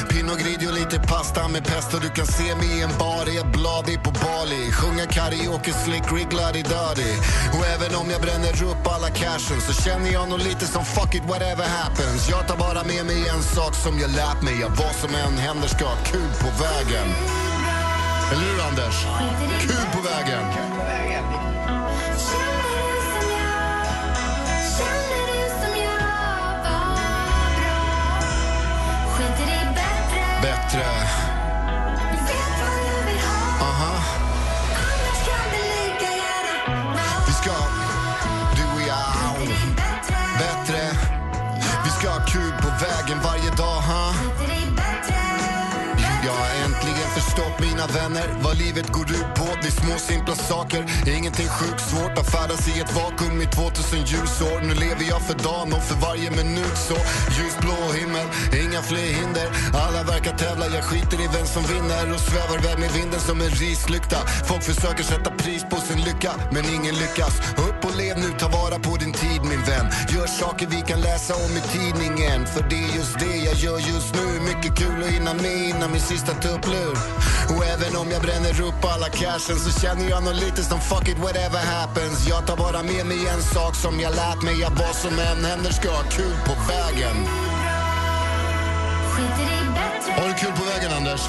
Pinot 0.09 0.39
Grigio, 0.39 0.73
lite 0.73 0.99
pasta 1.09 1.49
med 1.49 1.65
pesto. 1.65 1.99
Du 1.99 2.09
kan 2.09 2.27
se 2.27 2.55
mig 2.55 2.79
i 2.79 2.83
en 2.83 2.91
bar 2.99 3.29
i 3.29 3.37
ett 3.37 3.53
blad 3.53 3.89
i 3.89 3.97
på 3.97 4.11
Bali. 4.11 4.73
Sjunga 4.73 5.07
karaoke, 5.07 5.73
slick 5.73 6.13
rig, 6.13 6.33
Luddy 6.33 6.63
Duddy 6.63 7.13
Och 7.57 7.67
även 7.67 7.95
om 8.01 8.11
jag 8.11 8.21
bränner 8.21 8.63
upp 8.63 8.87
alla 8.87 9.11
cashen 9.11 9.61
Så 9.61 9.73
känner 9.83 10.13
jag 10.13 10.29
nog 10.29 10.39
lite 10.39 10.67
som 10.67 10.85
fuck 10.85 11.15
it 11.15 11.25
whatever 11.25 11.67
happens. 11.69 12.29
Jag 12.31 12.49
tar 12.49 12.57
bara 12.57 12.85
med 12.85 13.07
mig 13.07 13.29
en 13.29 13.43
sak 13.43 13.75
som 13.75 13.99
jag 13.99 14.11
lärt 14.11 14.43
mig 14.43 14.61
Jag 14.61 14.71
vad 14.71 14.95
som 15.03 15.11
än 15.15 15.39
händer 15.39 15.69
ska. 15.69 15.85
Ha 15.85 15.97
kul 16.05 16.33
på 16.43 16.49
vägen. 16.65 17.09
Eller 18.33 18.43
hur 18.43 18.61
Anders? 18.69 18.97
Kul 19.61 19.87
på 19.95 20.01
vägen. 20.01 20.50
Bättre 30.73 31.10
mina 47.81 47.93
vänner 48.01 48.29
vad 48.43 48.59
livet 48.59 48.89
går 48.93 49.11
ut 49.11 49.35
på. 49.35 49.47
Det 49.63 49.69
är 49.69 49.81
små 49.83 49.99
simpla 49.99 50.35
saker, 50.35 50.85
ingenting 51.17 51.49
sjukt 51.49 51.81
svårt 51.81 52.19
att 52.19 52.31
färdas 52.31 52.69
i 52.69 52.81
ett 52.81 52.93
vakuum 52.97 53.41
i 53.43 53.47
2000 53.47 53.99
ljusår. 53.99 54.61
Nu 54.61 54.75
lever 54.75 55.05
jag 55.13 55.23
för 55.23 55.35
dagen 55.35 55.73
och 55.73 55.85
för 55.89 55.99
varje 56.07 56.31
minut 56.31 56.77
så 56.89 56.97
ljusblå 57.37 57.77
himmel, 58.01 58.27
inga 58.63 58.83
fler 58.83 59.11
hinder. 59.19 59.49
Alla 59.85 60.03
verkar 60.13 60.35
tävla, 60.37 60.67
jag 60.77 60.85
skiter 60.85 61.19
i 61.25 61.29
vem 61.37 61.47
som 61.47 61.63
vinner 61.73 62.15
och 62.15 62.21
svävar 62.21 62.57
iväg 62.61 62.79
med 62.79 62.91
vinden 62.99 63.21
som 63.21 63.41
en 63.41 63.53
rislykta. 63.63 64.19
Folk 64.49 64.63
försöker 64.63 65.05
sätta 65.05 65.31
pris 65.31 65.63
på 65.71 65.77
sin 65.77 66.01
lycka, 66.09 66.33
men 66.55 66.65
ingen 66.77 66.95
lyckas. 67.03 67.35
Upp 67.81 67.91
och 67.91 67.97
lev 67.97 68.19
nu, 68.19 68.31
ta 68.39 68.49
vara 68.49 68.79
på 68.79 68.97
din 68.97 69.13
tid 69.13 69.41
min 69.43 69.63
vän. 69.63 69.87
Gör 70.09 70.27
saker 70.27 70.67
vi 70.67 70.81
kan 70.81 71.01
läsa 71.01 71.35
om 71.35 71.53
i 71.57 71.61
tidningen, 71.61 72.47
för 72.47 72.63
det 72.71 72.77
är 72.77 72.97
just 72.97 73.19
det 73.19 73.37
jag 73.37 73.55
gör 73.55 73.79
just 73.79 74.15
nu. 74.15 74.27
Mycket 74.41 74.77
kul 74.79 75.03
att 75.03 75.11
hinna 75.11 75.35
med 75.35 75.69
innan 75.69 75.91
min 75.93 76.01
sista 76.01 76.33
tupplur. 76.33 76.95
Och 77.55 77.65
även 77.65 77.97
om 77.97 78.11
jag 78.11 78.23
bränner 78.23 78.61
upp 78.69 78.85
alla 78.95 79.09
cashen 79.09 79.59
så 79.65 79.81
känner 79.81 80.11
jag 80.11 80.25
nog 80.25 80.35
lite 80.35 80.63
som 80.63 80.81
fuck 80.81 81.09
it 81.09 81.19
whatever 81.19 81.63
happens. 81.75 82.29
Jag 82.29 82.47
tar 82.47 82.57
bara 82.57 82.83
med 82.83 83.07
mig 83.07 83.27
en 83.35 83.43
sak 83.43 83.75
som 83.75 84.01
jag 84.01 84.15
lärt 84.15 84.43
mig 84.43 84.65
att 84.65 84.79
vad 84.79 84.95
som 84.95 85.19
än 85.19 85.45
händer 85.45 85.73
ska 85.73 85.91
ha 85.91 86.03
kul 86.03 86.37
på 86.49 86.55
vägen. 86.73 87.17
Har 90.19 90.29
du 90.29 90.35
kul 90.35 90.53
på 90.53 90.65
vägen 90.73 90.93
Anders? 90.99 91.23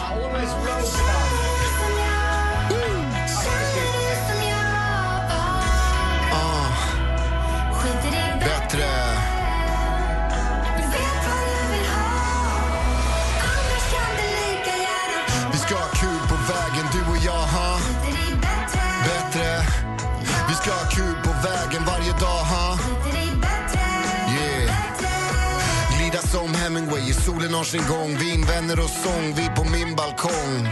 Varje 26.91 27.13
solen 27.13 27.53
har 27.53 27.63
sin 27.63 27.87
gång. 27.87 28.17
Vinvänner 28.17 28.79
och 28.83 28.89
sång, 28.89 29.33
vi 29.35 29.45
på 29.55 29.63
min 29.63 29.95
balkong. 29.95 30.67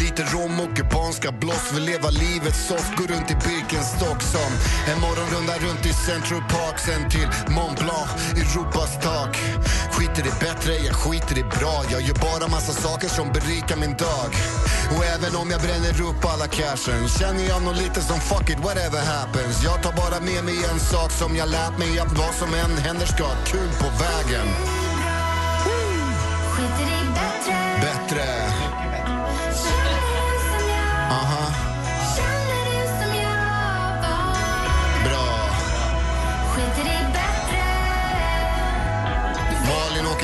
Lite 0.00 0.22
rom 0.22 0.60
och 0.60 0.76
kubanska 0.76 1.32
blås 1.32 1.72
Vill 1.74 1.84
leva 1.84 2.10
livet 2.10 2.56
soft, 2.68 2.96
Går 2.96 3.06
runt 3.06 3.30
i 3.30 3.34
Birkenstock 3.34 4.22
som 4.22 4.50
En 4.88 5.00
morgonrunda 5.00 5.54
runt 5.66 5.86
i 5.86 5.92
Central 5.92 6.42
Park 6.54 6.78
Sen 6.78 7.10
till 7.10 7.28
Mont 7.54 7.78
Blanc, 7.78 8.10
Europas 8.42 8.92
tak. 9.02 9.32
Skiter 9.92 10.26
i 10.26 10.32
bättre, 10.40 10.72
jag 10.86 10.94
skiter 10.94 11.38
i 11.38 11.42
bra. 11.42 11.76
Jag 11.92 12.00
gör 12.02 12.18
bara 12.28 12.48
massa 12.48 12.72
saker 12.72 13.08
som 13.08 13.32
berikar 13.32 13.76
min 13.76 13.94
dag. 14.06 14.30
Och 14.94 15.04
även 15.04 15.36
om 15.40 15.50
jag 15.50 15.60
bränner 15.60 16.00
upp 16.08 16.24
alla 16.32 16.46
cashen 16.46 17.08
Känner 17.18 17.44
jag 17.48 17.62
nog 17.62 17.76
lite 17.76 18.00
som 18.00 18.20
fuck 18.20 18.50
it, 18.50 18.60
whatever 18.66 19.02
happens. 19.14 19.64
Jag 19.64 19.82
tar 19.82 19.92
bara 19.92 20.20
med 20.20 20.44
mig 20.44 20.58
en 20.72 20.80
sak 20.80 21.10
som 21.10 21.36
jag 21.36 21.48
lärt 21.48 21.78
mig 21.78 21.98
Att 21.98 22.12
vad 22.18 22.34
som 22.34 22.54
än 22.54 22.76
händer 22.86 23.06
ska 23.06 23.24
ha 23.24 23.36
kul 23.44 23.70
på 23.82 23.88
vägen. 24.04 24.48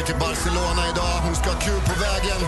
Åker 0.00 0.12
till 0.12 0.20
Barcelona 0.20 0.82
idag. 0.92 1.20
Hon 1.24 1.34
ska 1.34 1.50
ha 1.50 1.60
kul 1.60 1.80
på 1.80 1.94
vägen. 2.00 2.40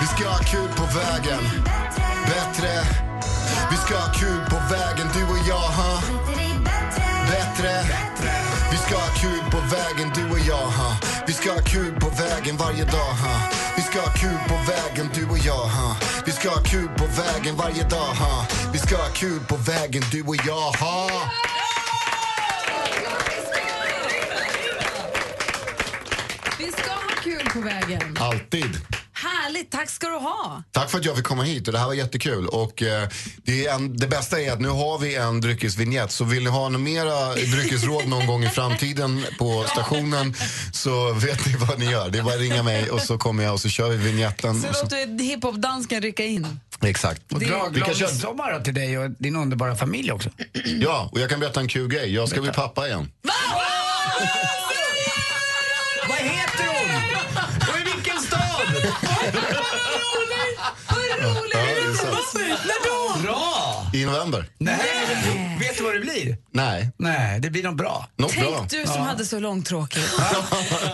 Vi 0.00 0.06
ska 0.06 0.28
ha 0.28 0.38
kul 0.38 0.68
på 0.76 0.84
vägen. 0.84 1.42
Bättre. 2.26 2.72
Vi 3.70 3.76
ska 3.76 3.98
ha 3.98 4.12
kul 4.12 4.40
på 4.50 4.56
vägen, 4.74 5.08
du 5.14 5.22
och 5.24 5.38
jag. 5.48 5.68
Ha? 5.78 6.02
Bättre. 7.30 7.72
Vi 8.70 8.76
ska 8.76 8.96
ha 8.96 9.10
kul 9.22 9.44
på 9.50 9.58
vägen, 9.76 10.12
du 10.14 10.30
och 10.30 10.38
jag. 10.48 10.66
Ha? 10.78 10.96
Vi 11.26 11.32
ska 11.32 11.52
ha 11.52 11.60
kul 11.60 11.94
på 12.00 12.08
vägen 12.08 12.56
varje 12.56 12.84
dag. 12.84 13.14
Ha? 13.24 13.36
Vi 13.76 13.82
ska 13.82 14.00
ha 14.00 14.12
kul 14.12 14.38
på 14.48 14.56
vägen, 14.72 15.10
du 15.14 15.26
och 15.26 15.38
jag. 15.38 15.66
Ha? 15.76 15.96
Vi 16.26 16.32
ska 16.32 16.50
ha 16.50 16.62
kul 16.62 16.88
på 16.96 17.06
vägen 17.06 17.56
varje 17.56 17.82
dag. 17.82 18.12
Ha? 18.20 18.46
Vi 18.72 18.78
ska 18.78 18.96
ha 18.96 19.08
kul 19.14 19.40
på 19.48 19.56
vägen, 19.56 20.02
du 20.12 20.22
och 20.22 20.36
jag. 20.46 20.70
Ha? 20.84 21.08
Vi 26.64 26.72
ska 26.72 26.90
ha 26.90 27.22
kul 27.22 27.48
på 27.52 27.60
vägen. 27.60 28.16
Alltid. 28.20 28.80
Härligt, 29.12 29.70
tack 29.70 29.90
ska 29.90 30.08
du 30.08 30.16
ha. 30.16 30.62
Tack 30.72 30.90
för 30.90 30.98
att 30.98 31.04
jag 31.04 31.16
fick 31.16 31.24
komma 31.24 31.42
hit 31.42 31.66
och 31.66 31.72
det 31.72 31.78
här 31.78 31.86
var 31.86 31.94
jättekul. 31.94 32.46
Och, 32.46 32.82
eh, 32.82 33.08
det, 33.36 33.66
är 33.66 33.74
en, 33.74 33.96
det 33.96 34.06
bästa 34.06 34.40
är 34.40 34.52
att 34.52 34.60
nu 34.60 34.68
har 34.68 34.98
vi 34.98 35.14
en 35.14 35.40
dryckesvinjett 35.40 36.12
så 36.12 36.24
vill 36.24 36.44
ni 36.44 36.50
ha 36.50 36.68
några 36.68 36.84
mera 36.84 37.34
dryckesråd 37.34 38.08
någon 38.08 38.26
gång 38.26 38.44
i 38.44 38.48
framtiden 38.48 39.24
på 39.38 39.64
stationen 39.68 40.34
så 40.72 41.12
vet 41.12 41.46
ni 41.46 41.56
vad 41.56 41.78
ni 41.78 41.90
gör. 41.90 42.10
Det 42.10 42.18
är 42.18 42.22
bara 42.22 42.34
att 42.34 42.40
ringa 42.40 42.62
mig 42.62 42.90
och 42.90 43.00
så 43.00 43.18
kommer 43.18 43.44
jag 43.44 43.52
och 43.52 43.60
så 43.60 43.68
kör 43.68 43.90
vi 43.90 43.96
vignetten. 43.96 44.62
Så 44.62 44.74
så, 44.74 44.82
låter 44.82 45.24
hiphop-dansken 45.24 46.02
rycka 46.02 46.24
in. 46.24 46.60
exakt. 46.82 47.32
Och 47.32 47.40
dra 47.40 47.46
Vi 47.46 47.80
kan 47.80 47.84
glad 47.84 47.96
köra, 47.96 48.08
midsommar 48.08 48.52
då 48.52 48.64
till 48.64 48.74
dig 48.74 48.98
och 48.98 49.10
din 49.10 49.36
underbara 49.36 49.76
familj 49.76 50.12
också. 50.12 50.30
ja, 50.64 51.08
och 51.12 51.20
jag 51.20 51.30
kan 51.30 51.40
berätta 51.40 51.60
en 51.60 51.68
kul 51.68 51.88
grej. 51.88 52.14
Jag 52.14 52.28
ska 52.28 52.40
bli 52.40 52.52
pappa 52.52 52.86
igen. 52.86 53.10
Vad 53.22 54.63
Ja, 61.24 61.42
det 61.52 61.58
är 61.58 61.94
sant. 61.94 63.22
Bra! 63.22 63.86
I 63.94 64.04
november. 64.04 64.46
Nej, 64.58 64.78
vet 65.60 65.76
du 65.78 65.82
vad 65.84 65.94
det 65.94 66.00
blir? 66.00 66.36
Nej, 66.52 66.90
Nej, 66.96 67.40
det 67.40 67.50
blir 67.50 67.62
nog 67.62 67.76
bra. 67.76 68.08
något 68.16 68.34
bra. 68.36 68.56
Tänk 68.58 68.70
du 68.70 68.92
som 68.92 69.02
hade 69.02 69.24
så 69.26 69.38
långtråkigt. 69.38 70.12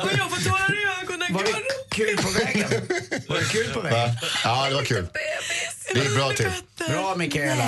Och 0.03 0.11
jag 0.19 0.31
får 0.31 0.49
tårar 0.51 0.75
i 0.75 1.03
ögonen. 1.03 1.35
Var 1.35 1.43
det 1.43 1.53
kul 1.91 2.17
på 2.17 2.29
vägen? 2.31 2.69
Var 3.29 3.37
det 3.39 3.45
kul 3.45 3.71
på 3.75 3.81
vägen? 3.81 4.17
Ja, 4.45 4.69
det 4.69 4.75
var 4.75 4.83
kul. 4.83 5.07
Det 5.95 6.01
gick 6.01 6.15
bra 6.15 6.31
till. 6.33 6.51
Bra 6.89 7.15
Mikaela. 7.17 7.65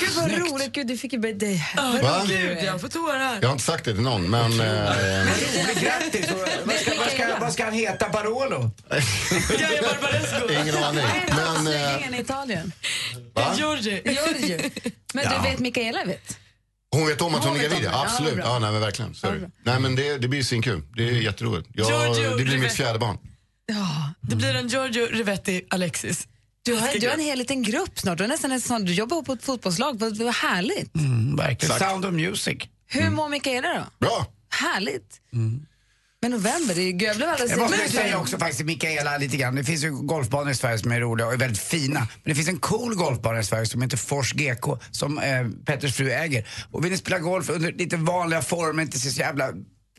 Gud 0.00 0.10
vad 0.16 0.30
roligt. 0.32 0.72
Gud, 0.72 0.86
du 0.86 0.96
fick 0.98 1.12
ju... 1.12 1.18
Det, 1.18 1.60
Va? 2.02 2.22
Gud, 2.28 2.58
jag 2.64 2.80
får 2.80 2.88
tårar. 2.88 3.38
Jag 3.40 3.48
har 3.48 3.52
inte 3.52 3.64
sagt 3.64 3.84
det 3.84 3.92
till 3.92 4.02
någon, 4.02 4.30
men... 4.30 4.60
Eh, 4.60 4.66
Roligt, 4.90 5.80
grattis! 5.82 6.26
Vad 6.64 6.76
ska, 6.76 6.90
vad, 7.46 7.52
ska, 7.52 7.64
han 7.64 7.72
heta? 7.74 8.08
Barolo? 8.08 8.70
Gaia 9.58 9.82
Barbaresco. 9.82 10.52
ingen 10.62 10.84
aning. 10.84 11.04
Men... 11.36 11.66
Eh, 11.74 11.96
Ingen 11.98 12.14
i 12.14 12.20
Italien. 12.20 12.72
va? 13.34 13.54
Giorgi. 13.58 14.02
Giorgio. 14.04 14.70
Men 15.14 15.24
Ja. 15.24 15.42
du 15.42 15.50
vet, 15.50 15.58
Mikaela 15.58 16.04
vet. 16.04 16.38
Hon 16.92 17.06
vet 17.06 17.20
om 17.20 17.34
att 17.34 17.44
hon 17.44 17.48
Hon 17.52 17.56
är 17.56 17.62
vet 17.62 17.72
om 17.72 17.78
gravid, 17.78 17.88
det. 17.90 17.96
Ja, 17.96 18.04
absolut. 18.04 18.34
bra. 18.34 18.44
Ja, 18.44 18.58
nej, 18.58 18.72
men 18.72 18.80
verkligen. 18.80 19.14
Sorry. 19.14 19.38
bra. 19.38 19.48
Nej, 19.64 19.80
men 19.80 19.94
det, 19.96 20.18
det 20.18 20.28
blir 20.28 20.42
svinkul. 20.42 20.82
Det 20.96 21.08
är 21.08 21.12
jätteroligt. 21.12 21.68
Jag, 21.72 21.90
Giorgio 21.90 22.36
det 22.36 22.44
blir 22.44 22.58
mitt 22.58 22.72
fjärde 22.72 22.98
barn. 22.98 23.18
Ja. 23.66 24.10
Det 24.20 24.36
blir 24.36 24.54
en 24.54 24.68
Giorgio 24.68 25.06
Rivetti 25.06 25.62
Alexis. 25.70 26.28
Du 26.62 26.74
har, 26.74 27.00
du 27.00 27.06
har 27.08 27.14
en 27.14 27.20
hel 27.20 27.38
liten 27.38 27.62
grupp 27.62 27.98
snart. 27.98 28.18
Du, 28.18 28.24
har 28.24 28.28
nästan 28.28 28.52
en 28.52 28.60
sån, 28.60 28.84
du 28.84 28.92
jobbar 28.94 29.22
på 29.22 29.32
ett 29.32 29.44
fotbollslag. 29.44 29.98
Vad, 29.98 30.16
vad 30.16 30.34
härligt. 30.34 30.94
Mm, 30.96 31.36
verkligen. 31.36 31.78
Sound 31.78 32.04
of 32.04 32.12
Music. 32.12 32.56
Hur 32.86 33.10
mår 33.10 33.28
Mikaela 33.28 33.68
då? 33.74 34.06
Bra! 34.06 34.26
Härligt. 34.50 35.20
Men 36.22 36.30
november, 36.30 36.74
det 36.74 36.80
är 36.80 36.92
ju 36.92 37.06
jag 37.06 37.16
blev 37.16 37.28
alldeles... 37.28 37.50
Jag 37.50 37.60
måste 37.60 37.88
säga 37.88 38.18
också 38.18 38.38
faktiskt 38.38 38.64
Mikaela 38.64 39.18
lite 39.18 39.36
grann. 39.36 39.54
Det 39.54 39.64
finns 39.64 39.84
ju 39.84 39.90
golfbanor 39.90 40.50
i 40.50 40.54
Sverige 40.54 40.78
som 40.78 40.92
är 40.92 41.00
roliga 41.00 41.26
och 41.26 41.32
är 41.32 41.36
väldigt 41.36 41.60
fina. 41.60 42.00
Men 42.00 42.08
det 42.24 42.34
finns 42.34 42.48
en 42.48 42.58
cool 42.58 42.94
golfbana 42.94 43.40
i 43.40 43.44
Sverige 43.44 43.66
som 43.66 43.82
heter 43.82 43.96
Fors 43.96 44.32
GK 44.32 44.78
som 44.90 45.18
eh, 45.18 45.48
Petters 45.66 45.94
fru 45.96 46.10
äger. 46.10 46.48
Och 46.70 46.84
vill 46.84 46.92
ni 46.92 46.98
spela 46.98 47.18
golf 47.18 47.50
under 47.50 47.72
lite 47.72 47.96
vanliga 47.96 48.42
former, 48.42 48.82
inte 48.82 48.98
så 48.98 49.20
jävla 49.20 49.52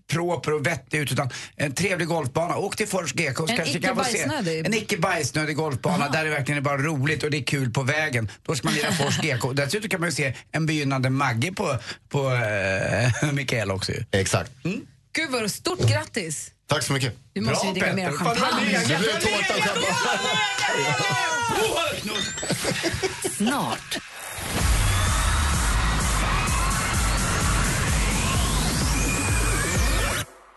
proper 0.08 0.54
och 0.54 0.68
vettig 0.68 1.00
ut 1.00 1.12
utan 1.12 1.30
en 1.56 1.74
trevlig 1.74 2.08
golfbana. 2.08 2.58
Åk 2.58 2.76
till 2.76 2.88
Fors 2.88 3.14
GK 3.14 3.38
så 3.38 3.48
En 3.48 3.58
kanske 3.58 3.80
kan 3.80 3.96
få 3.96 4.04
se 4.04 4.30
en 4.66 4.74
icke 4.74 4.98
bajsnödig 4.98 5.56
golfbana 5.56 6.10
där 6.10 6.24
det 6.24 6.30
verkligen 6.30 6.58
är 6.58 6.62
bara 6.62 6.78
roligt 6.78 7.24
och 7.24 7.32
det 7.32 7.38
är 7.38 7.44
kul 7.44 7.72
på 7.74 7.84
vägen. 7.84 8.32
Då 8.46 8.56
ska 8.56 8.68
man 8.68 8.74
lira 8.74 8.92
Fors 8.92 9.18
GK. 9.18 9.52
Dessutom 9.54 9.90
kan 9.90 10.00
man 10.00 10.10
ju 10.10 10.16
se 10.16 10.34
en 10.52 10.66
begynnande 10.66 11.10
Magge 11.10 11.52
på, 11.52 11.78
på 12.10 12.34
eh, 12.34 13.32
Mikaela 13.34 13.74
också 13.74 13.92
ju. 13.92 14.04
Exakt. 14.12 14.52
Gud 15.18 15.32
vad 15.32 15.52
stort 15.52 15.80
grattis. 15.80 16.52
Tack 16.68 16.84
så 16.84 16.94
mycket. 16.94 17.14
Vi 17.34 17.42
måste 17.42 17.68
ju 17.68 17.74
dricka 17.74 17.94
mer 17.94 18.12
champagne. 18.12 18.84
Det 18.88 18.98
blir 19.00 19.12
tårta 19.12 19.54
och 19.54 19.96
champagne. 19.96 20.96
Snart. 23.38 23.98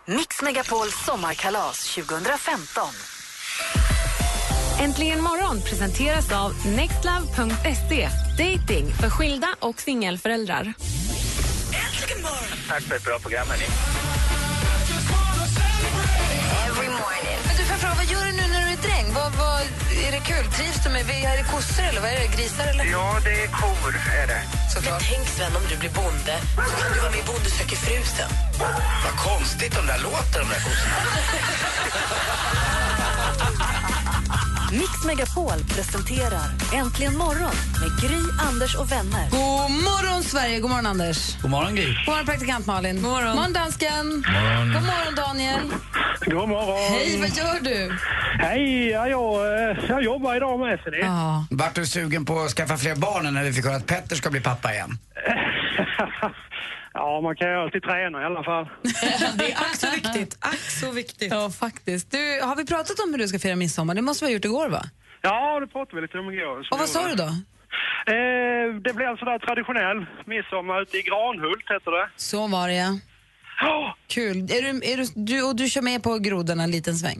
Mix 0.05 0.41
Megapols 0.41 1.05
sommarkalas 1.05 1.95
2015. 1.95 2.83
Äntligen 4.79 5.21
morgon 5.23 5.61
presenteras 5.61 6.31
av 6.31 6.67
nextlove.se. 6.67 8.09
Dating 8.37 8.93
för 8.93 9.09
skilda 9.09 9.55
och 9.59 9.81
singelföräldrar. 9.81 10.73
Tack 12.67 12.83
för 12.83 12.95
ett 12.95 13.03
bra 13.03 13.19
program, 13.19 13.47
hörni. 13.47 13.65
Är 20.07 20.11
det 20.11 20.23
kul? 20.31 20.45
Trivs 20.57 20.83
du 20.83 20.89
med... 20.89 21.01
Är 21.01 21.37
det 21.37 21.43
kossor 21.43 21.83
eller 21.83 22.01
vad 22.01 22.09
är 22.09 22.19
det? 22.19 22.27
Grisar 22.35 22.67
eller? 22.67 22.85
Ja, 22.85 23.19
det 23.23 23.43
är 23.43 23.47
kor, 23.47 23.93
är 24.21 24.27
det. 24.27 24.41
Såklart. 24.73 25.03
Tänk 25.11 25.27
Sven, 25.27 25.55
om 25.55 25.61
du 25.69 25.77
blir 25.77 25.89
bonde 25.89 26.35
så 26.55 26.75
kan 26.81 26.93
du 26.93 26.99
vara 26.99 27.11
med 27.11 27.19
i 27.19 27.23
Bonde 27.23 27.49
söker 27.49 27.75
fru 27.75 28.03
sen. 28.15 28.29
Vad 29.03 29.15
konstigt 29.29 29.75
de 29.75 29.85
där 29.87 29.99
låter, 29.99 30.39
de 30.39 30.49
där 30.49 30.61
kossorna. 30.65 30.95
Mix 34.71 35.05
Megapol 35.05 35.59
presenterar 35.75 36.49
Äntligen 36.73 37.17
morgon 37.17 37.51
med 37.81 38.01
Gry, 38.01 38.19
Anders 38.49 38.75
och 38.75 38.91
vänner. 38.91 39.29
God 39.31 39.71
morgon, 39.71 40.23
Sverige! 40.23 40.59
God 40.59 40.69
morgon, 40.69 40.85
Anders. 40.85 41.41
God 41.41 41.51
morgon 41.51 41.75
Gry. 41.75 41.85
God 41.85 42.07
morgon, 42.07 42.25
praktikant 42.25 42.65
Malin. 42.65 42.95
God 42.95 43.11
morgon. 43.11 43.35
morgon 43.35 43.53
dansken. 43.53 44.05
God 44.73 44.83
morgon, 44.83 45.15
Daniel. 45.15 45.59
God 46.25 46.49
morgon. 46.49 46.77
Hej, 46.77 47.19
vad 47.19 47.29
gör 47.29 47.59
du? 47.61 47.97
Hej, 48.39 48.89
ja, 48.89 49.07
jag, 49.07 49.35
eh, 49.69 49.77
jag 49.89 50.03
jobbar 50.03 50.35
idag 50.35 50.59
med 50.59 50.79
det. 50.85 50.97
Ja. 50.97 51.45
Vart 51.49 51.75
du 51.75 51.85
sugen 51.85 52.25
på 52.25 52.39
att 52.39 52.51
skaffa 52.51 52.77
fler 52.77 52.95
barn 52.95 53.33
när 53.33 53.43
vi 53.43 53.53
fick 53.53 53.65
höra 53.65 53.75
att 53.75 53.87
Petter 53.87 54.15
ska 54.15 54.29
bli 54.29 54.41
pappa 54.41 54.73
igen? 54.73 54.97
ja, 56.93 57.21
man 57.21 57.35
kan 57.35 57.47
ju 57.49 57.55
alltid 57.55 57.83
träna 57.83 58.21
i 58.21 58.25
alla 58.25 58.43
fall. 58.43 58.69
Det 59.37 59.51
är 59.51 59.57
ack 59.57 59.75
så 59.75 59.87
viktigt. 59.91 60.37
Ack 60.39 60.59
så 60.81 60.91
viktigt. 60.91 61.31
ja, 61.31 61.49
faktiskt. 61.49 62.11
Du, 62.11 62.41
har 62.43 62.55
vi 62.55 62.65
pratat 62.65 62.99
om 62.99 63.11
hur 63.11 63.17
du 63.17 63.27
ska 63.27 63.39
fira 63.39 63.55
midsommar? 63.55 63.95
Det 63.95 64.01
måste 64.01 64.25
vi 64.25 64.31
ha 64.31 64.33
gjort 64.33 64.45
igår, 64.45 64.69
va? 64.69 64.83
Ja, 65.21 65.59
det 65.59 65.67
pratade 65.67 65.95
vi 65.95 66.01
lite 66.01 66.17
om 66.17 66.29
igår. 66.33 66.67
Och 66.71 66.79
vad 66.79 66.89
sa 66.89 67.07
du 67.07 67.15
då? 67.15 67.29
Eh, 68.13 68.75
det 68.81 68.93
blir 68.93 69.05
alltså 69.05 69.25
där 69.25 69.39
traditionell 69.39 70.05
midsommar 70.25 70.81
ute 70.81 70.97
i 70.97 71.01
Granhult, 71.01 71.65
heter 71.69 71.91
det. 71.91 72.09
Så 72.15 72.47
var 72.47 72.67
det, 72.67 72.75
ja. 72.75 72.99
Ja, 73.61 73.95
Kul. 74.07 74.37
Är 74.37 74.61
du, 74.61 74.69
är 74.91 74.97
du, 74.97 75.05
du, 75.15 75.43
och 75.43 75.55
du 75.55 75.69
kör 75.69 75.81
med 75.81 76.03
på 76.03 76.17
grodorna 76.17 76.63
en 76.63 76.71
liten 76.71 76.95
sväng? 76.95 77.19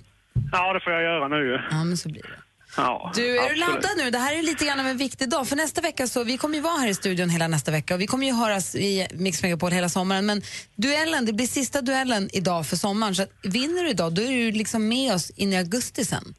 Ja, 0.51 0.73
det 0.73 0.79
får 0.79 0.93
jag 0.93 1.03
göra 1.03 1.27
nu 1.27 1.35
ju. 1.35 1.59
Ja, 1.71 1.83
men 1.83 1.97
så 1.97 2.09
blir 2.09 2.21
det. 2.21 2.39
Ja, 2.77 3.11
Du, 3.15 3.29
är 3.29 3.33
du 3.33 3.39
absolut. 3.39 3.59
laddad 3.59 3.97
nu? 3.97 4.11
Det 4.11 4.17
här 4.17 4.33
är 4.37 4.41
lite 4.43 4.65
grann 4.65 4.79
av 4.79 4.87
en 4.87 4.97
viktig 4.97 5.29
dag. 5.29 5.47
För 5.47 5.55
nästa 5.55 5.81
vecka 5.81 6.07
så, 6.07 6.23
vi 6.23 6.37
kommer 6.37 6.55
ju 6.55 6.61
vara 6.61 6.77
här 6.77 6.87
i 6.87 6.93
studion 6.93 7.29
hela 7.29 7.47
nästa 7.47 7.71
vecka 7.71 7.93
och 7.95 8.01
vi 8.01 8.07
kommer 8.07 8.25
ju 8.27 8.33
höras 8.33 8.75
i 8.75 9.07
Mix 9.13 9.43
Megapol 9.43 9.71
hela 9.71 9.89
sommaren. 9.89 10.25
Men 10.25 10.41
duellen, 10.75 11.25
det 11.25 11.33
blir 11.33 11.47
sista 11.47 11.81
duellen 11.81 12.29
idag 12.33 12.67
för 12.67 12.75
sommaren. 12.75 13.15
Så 13.15 13.25
vinner 13.43 13.83
du 13.83 13.89
idag, 13.89 14.13
då 14.13 14.21
är 14.21 14.27
du 14.27 14.51
liksom 14.51 14.87
med 14.87 15.13
oss 15.13 15.29
in 15.29 15.53
i 15.53 15.57
augusti 15.57 16.05
sen. 16.05 16.35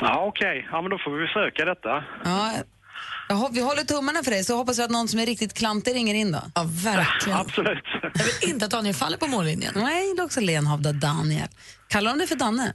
Ja, 0.00 0.24
okej. 0.28 0.68
Ja, 0.72 0.82
men 0.82 0.90
då 0.90 0.98
får 0.98 1.20
vi 1.20 1.26
försöka 1.26 1.64
detta. 1.64 2.04
Ja, 2.24 2.52
jag 3.28 3.52
vi 3.52 3.60
håller 3.60 3.82
tummarna 3.82 4.22
för 4.22 4.30
dig, 4.30 4.44
så 4.44 4.56
hoppas 4.56 4.78
vi 4.78 4.82
att 4.82 4.90
någon 4.90 5.08
som 5.08 5.20
är 5.20 5.26
riktigt 5.26 5.54
klantig 5.54 5.94
ringer 5.94 6.14
in 6.14 6.32
då. 6.32 6.42
Ja, 6.54 6.62
verkligen. 6.68 7.38
Absolut. 7.38 7.84
Jag 8.02 8.24
vill 8.24 8.50
inte 8.50 8.64
att 8.64 8.70
Daniel 8.70 8.94
faller 8.94 9.18
på 9.18 9.26
mållinjen. 9.26 9.72
Nej, 9.76 10.14
det 10.16 10.22
är 10.22 10.24
också 10.24 10.40
Lenhovda 10.40 10.92
Daniel. 10.92 11.48
Kallar 11.88 12.10
de 12.10 12.18
dig 12.18 12.26
för 12.26 12.36
Danne? 12.36 12.72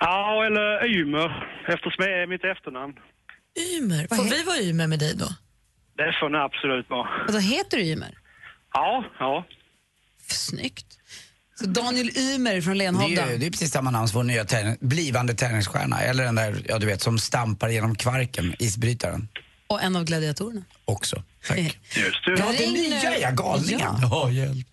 Ja, 0.00 0.46
eller 0.46 0.86
Ymer, 0.86 1.28
eftersom 1.68 2.04
det 2.04 2.22
är 2.22 2.26
mitt 2.26 2.44
efternamn. 2.44 2.94
Ymer. 3.76 4.16
Får 4.16 4.24
vi 4.24 4.42
vara 4.42 4.56
Ymer 4.58 4.86
med 4.86 4.98
dig 4.98 5.14
då? 5.16 5.28
Det 5.96 6.12
får 6.20 6.28
ni 6.30 6.38
absolut 6.38 6.90
vara. 6.90 7.08
Och 7.26 7.32
då 7.32 7.38
heter 7.38 7.76
du 7.76 7.82
Ymer? 7.82 8.14
Ja, 8.72 9.04
ja. 9.18 9.46
Snyggt. 10.28 10.86
Så 11.54 11.66
Daniel 11.66 12.10
Ymer 12.18 12.60
från 12.60 12.72
Det 12.72 12.78
Lenhovda. 12.84 13.22
är, 13.22 13.32
ju- 13.32 13.38
det 13.38 13.46
är 13.46 13.50
precis 13.50 13.70
samma 13.72 13.90
namn 13.90 14.08
som 14.08 14.16
vår 14.18 14.24
nya 14.24 14.44
blivande 14.80 15.34
tennisstjärna. 15.34 16.00
Eller 16.00 16.24
den 16.24 16.34
där, 16.34 16.62
ja 16.68 16.78
du 16.78 16.86
vet, 16.86 17.00
som 17.02 17.18
stampar 17.18 17.68
genom 17.68 17.94
kvarken, 17.94 18.54
isbrytaren. 18.58 19.28
Och 19.68 19.82
en 19.82 19.96
av 19.96 20.04
gladiatorerna. 20.04 20.62
Också. 20.84 21.22
Tack. 21.48 21.58
Just 21.58 22.24
det. 22.24 22.30
Ja, 22.38 22.44
det 22.58 22.70
nya 22.70 23.10
nu. 23.10 23.16
ja, 23.16 23.30
galningar. 23.30 23.98
Ja, 24.02 24.30
hjälp. 24.30 24.66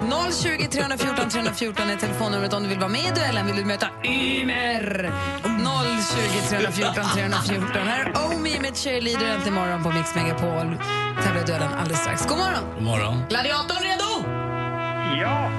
020 0.44 0.68
314 0.72 1.30
314 1.30 1.90
är 1.90 1.96
telefonnumret 1.96 2.54
om 2.54 2.64
du 2.64 2.70
vill 2.70 2.80
vara 2.80 2.90
med 2.90 3.06
i 3.06 3.12
duellen. 3.16 3.46
Vill 3.46 3.56
du 3.56 3.66
möta 3.66 3.88
Ymer? 4.06 5.12
020 6.50 6.50
314 6.50 7.04
314. 7.16 7.68
Här 7.88 8.06
är 8.06 8.36
Omi 8.36 8.60
med 8.60 8.78
Cheerleader 8.78 9.26
äntligen 9.26 9.54
morgon 9.54 9.84
på 9.84 9.92
Mix 9.92 10.16
Megapol. 10.16 10.78
Tävlar 11.24 11.42
i 11.42 11.46
duellen 11.46 11.74
alldeles 11.74 12.00
strax. 12.00 12.26
God 12.26 12.38
morgon! 12.38 12.64
God 12.76 12.84
morgon. 12.84 13.24
Gladiatorn 13.30 13.84
redo? 13.84 14.30
Ja. 15.22 15.50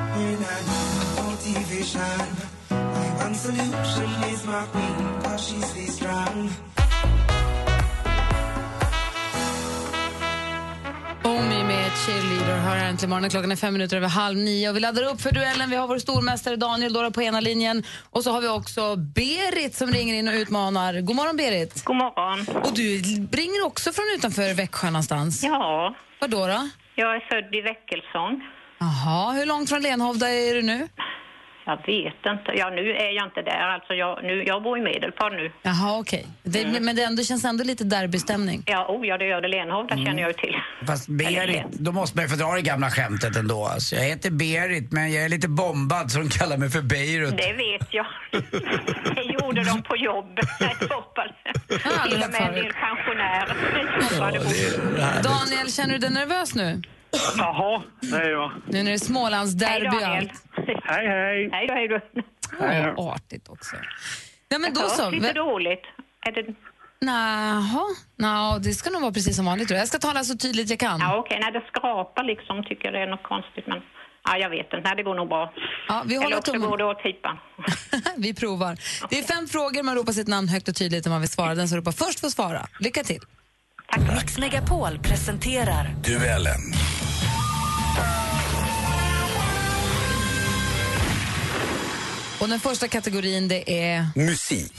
Omi 11.24 11.64
med 11.64 11.90
Cheerleader 12.06 12.58
har 12.58 12.76
här 12.76 12.88
äntligen 12.88 13.10
morgon. 13.10 13.30
Klockan 13.30 13.52
är 13.52 13.56
fem 13.56 13.72
minuter 13.72 13.96
över 13.96 14.08
halv 14.08 14.38
nio 14.38 14.68
och 14.70 14.76
vi 14.76 14.80
laddar 14.80 15.02
upp 15.02 15.20
för 15.20 15.32
duellen. 15.32 15.70
Vi 15.70 15.76
har 15.76 15.88
vår 15.88 15.98
stormästare 15.98 16.56
Daniel 16.56 16.92
Dora 16.92 17.10
på 17.10 17.22
ena 17.22 17.40
linjen 17.40 17.82
och 18.10 18.22
så 18.24 18.32
har 18.32 18.40
vi 18.40 18.48
också 18.48 18.96
Berit 18.96 19.74
som 19.74 19.90
ringer 19.90 20.14
in 20.14 20.28
och 20.28 20.34
utmanar. 20.34 21.00
God 21.00 21.16
morgon 21.16 21.36
Berit! 21.36 21.84
God 21.84 21.96
morgon. 21.96 22.46
Och 22.64 22.74
du 22.74 23.02
ringer 23.32 23.66
också 23.66 23.92
från 23.92 24.04
utanför 24.16 24.54
Växjö 24.54 24.86
någonstans. 24.90 25.42
Ja, 25.44 25.94
Var 26.20 26.28
då? 26.28 26.46
då? 26.46 26.68
jag 26.94 27.16
är 27.16 27.20
född 27.20 27.54
i 27.54 27.60
Väckelsång. 27.60 28.42
Jaha, 28.78 29.32
hur 29.32 29.46
långt 29.46 29.68
från 29.68 29.82
Lenhovda 29.82 30.30
är 30.30 30.54
du 30.54 30.62
nu? 30.62 30.88
Jag 31.66 31.76
vet 31.76 32.14
inte. 32.26 32.52
Ja, 32.54 32.70
nu 32.70 32.90
är 32.90 33.10
jag 33.10 33.26
inte 33.26 33.42
där. 33.42 33.60
Alltså, 33.74 33.94
jag, 33.94 34.24
nu, 34.24 34.44
jag 34.44 34.62
bor 34.62 34.78
i 34.78 34.82
Medelpad 34.82 35.32
nu. 35.32 35.52
Jaha, 35.62 35.98
okej. 35.98 36.26
Det, 36.42 36.80
Men 36.80 36.96
det 36.96 37.02
ändå, 37.02 37.22
känns 37.22 37.44
ändå 37.44 37.64
lite 37.64 37.84
derbystämning. 37.84 38.62
Ja, 38.66 38.86
oh, 38.88 39.06
ja 39.06 39.18
det 39.18 39.26
gör 39.26 39.40
det. 39.40 39.48
Lenhovda 39.48 39.96
känner 39.96 40.22
jag 40.22 40.28
ju 40.28 40.32
till. 40.34 40.56
Fast 40.86 41.08
Berit, 41.08 41.64
då 41.70 41.92
måste 41.92 42.16
man 42.16 42.24
ju 42.24 42.28
få 42.28 42.36
dra 42.36 42.52
det 42.54 42.62
gamla 42.62 42.90
skämtet 42.90 43.36
ändå. 43.36 43.64
Alltså, 43.64 43.96
jag 43.96 44.02
heter 44.02 44.30
Berit, 44.30 44.92
men 44.92 45.12
jag 45.12 45.24
är 45.24 45.28
lite 45.28 45.48
bombad 45.48 46.10
så 46.10 46.18
de 46.18 46.28
kallar 46.28 46.56
mig 46.56 46.70
för 46.70 46.82
Beirut. 46.82 47.36
Det 47.36 47.52
vet 47.52 47.88
jag. 47.90 48.06
Det 49.14 49.22
gjorde 49.22 49.64
de 49.64 49.82
på 49.82 49.96
jobbet. 49.96 50.46
Till 50.58 52.22
och 52.22 52.30
med 52.30 52.42
en 52.48 52.54
del 52.54 52.72
pensionärer. 52.72 54.08
toppade 54.08 54.38
på. 54.38 54.44
Daniel, 55.28 55.72
känner 55.72 55.92
du 55.92 55.98
dig 55.98 56.10
nervös 56.10 56.54
nu? 56.54 56.82
Jaha, 57.36 57.82
det 58.00 58.16
är 58.16 58.30
jag. 58.30 58.52
Nu 58.66 58.78
när 58.82 58.84
det 58.84 58.92
är 58.92 58.98
Smålandsderby 58.98 59.96
och 59.96 60.08
allt. 60.08 60.32
Hej, 60.66 61.06
hej. 61.08 61.48
Hej 61.52 61.66
då, 61.66 61.74
hej 61.74 61.88
då. 61.88 62.00
Hej 62.60 62.92
då. 62.96 63.02
Artigt 63.10 63.48
också. 63.48 63.76
Nej, 64.50 64.60
men 64.60 64.74
då 64.74 64.80
Ja, 64.80 64.88
så. 64.88 65.10
lite 65.10 65.32
dåligt. 65.32 65.82
Är 66.26 66.32
det... 66.32 66.54
Naha, 67.00 67.84
no, 68.16 68.58
det 68.58 68.74
ska 68.74 68.90
nog 68.90 69.02
vara 69.02 69.12
precis 69.12 69.36
som 69.36 69.44
vanligt. 69.44 69.68
tror 69.68 69.76
jag. 69.76 69.82
Jag 69.82 69.88
ska 69.88 69.98
tala 69.98 70.24
så 70.24 70.36
tydligt 70.36 70.70
jag 70.70 70.78
kan. 70.78 71.00
Ja, 71.00 71.16
okej. 71.16 71.38
När 71.40 71.52
det 71.52 71.62
skrapar 71.68 72.24
liksom 72.24 72.64
tycker 72.64 72.84
jag 72.84 72.94
det 72.94 73.00
är 73.00 73.06
något 73.06 73.22
konstigt. 73.22 73.66
Men 73.66 73.78
ja, 74.24 74.36
jag 74.38 74.50
vet 74.50 74.64
inte. 74.64 74.80
Nej, 74.84 74.96
det 74.96 75.02
går 75.02 75.14
nog 75.14 75.28
bra. 75.28 75.52
Ja, 75.88 76.02
vi 76.06 76.14
Eller 76.14 76.24
håller 76.24 76.36
också 76.38 76.52
tummen. 76.52 76.70
går 76.70 76.78
det 76.78 76.84
åt 76.84 77.02
pipan. 77.02 77.38
Vi 78.16 78.34
provar. 78.34 78.76
Det 79.10 79.18
är 79.18 79.22
fem 79.22 79.46
frågor, 79.48 79.82
man 79.82 79.94
ropar 79.94 80.12
sitt 80.12 80.28
namn 80.28 80.48
högt 80.48 80.68
och 80.68 80.74
tydligt 80.76 81.06
om 81.06 81.12
man 81.12 81.20
vill 81.20 81.30
svara. 81.30 81.54
Den 81.54 81.68
som 81.68 81.78
ropar 81.78 81.92
först 81.92 82.20
får 82.20 82.28
svara. 82.28 82.66
Lycka 82.80 83.02
till. 83.04 83.20
Mix 84.14 84.38
Megapol 84.38 84.98
presenterar 84.98 85.84
Duellen. 86.04 86.60
Och 92.40 92.48
den 92.48 92.60
första 92.60 92.88
kategorin 92.88 93.48
det 93.48 93.86
är... 93.86 94.06
Musik. 94.14 94.72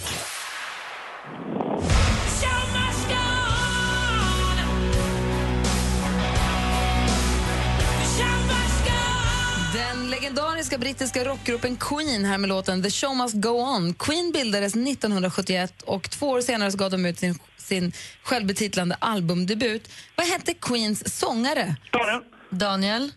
Den 9.74 10.10
legendariska 10.10 10.78
brittiska 10.78 11.26
rockgruppen 11.26 11.76
Queen 11.78 12.26
här 12.26 12.38
med 12.38 12.48
låten 12.50 12.84
The 12.84 12.90
show 12.90 13.16
must 13.16 13.36
go 13.36 13.50
on. 13.50 13.94
Queen 13.94 14.32
bildades 14.32 14.76
1971 14.76 15.82
och 15.82 16.10
två 16.10 16.30
år 16.30 16.42
senare 16.42 16.72
så 16.72 16.78
gav 16.78 16.92
de 16.92 17.06
ut 17.06 17.20
sin, 17.20 17.40
sin 17.58 17.92
självbetitlande 18.24 18.96
albumdebut. 19.00 19.90
Vad 20.16 20.28
hette 20.28 20.54
Queens 20.54 21.20
sångare? 21.20 21.76
Daniel. 21.92 22.22
Daniel. 22.50 23.12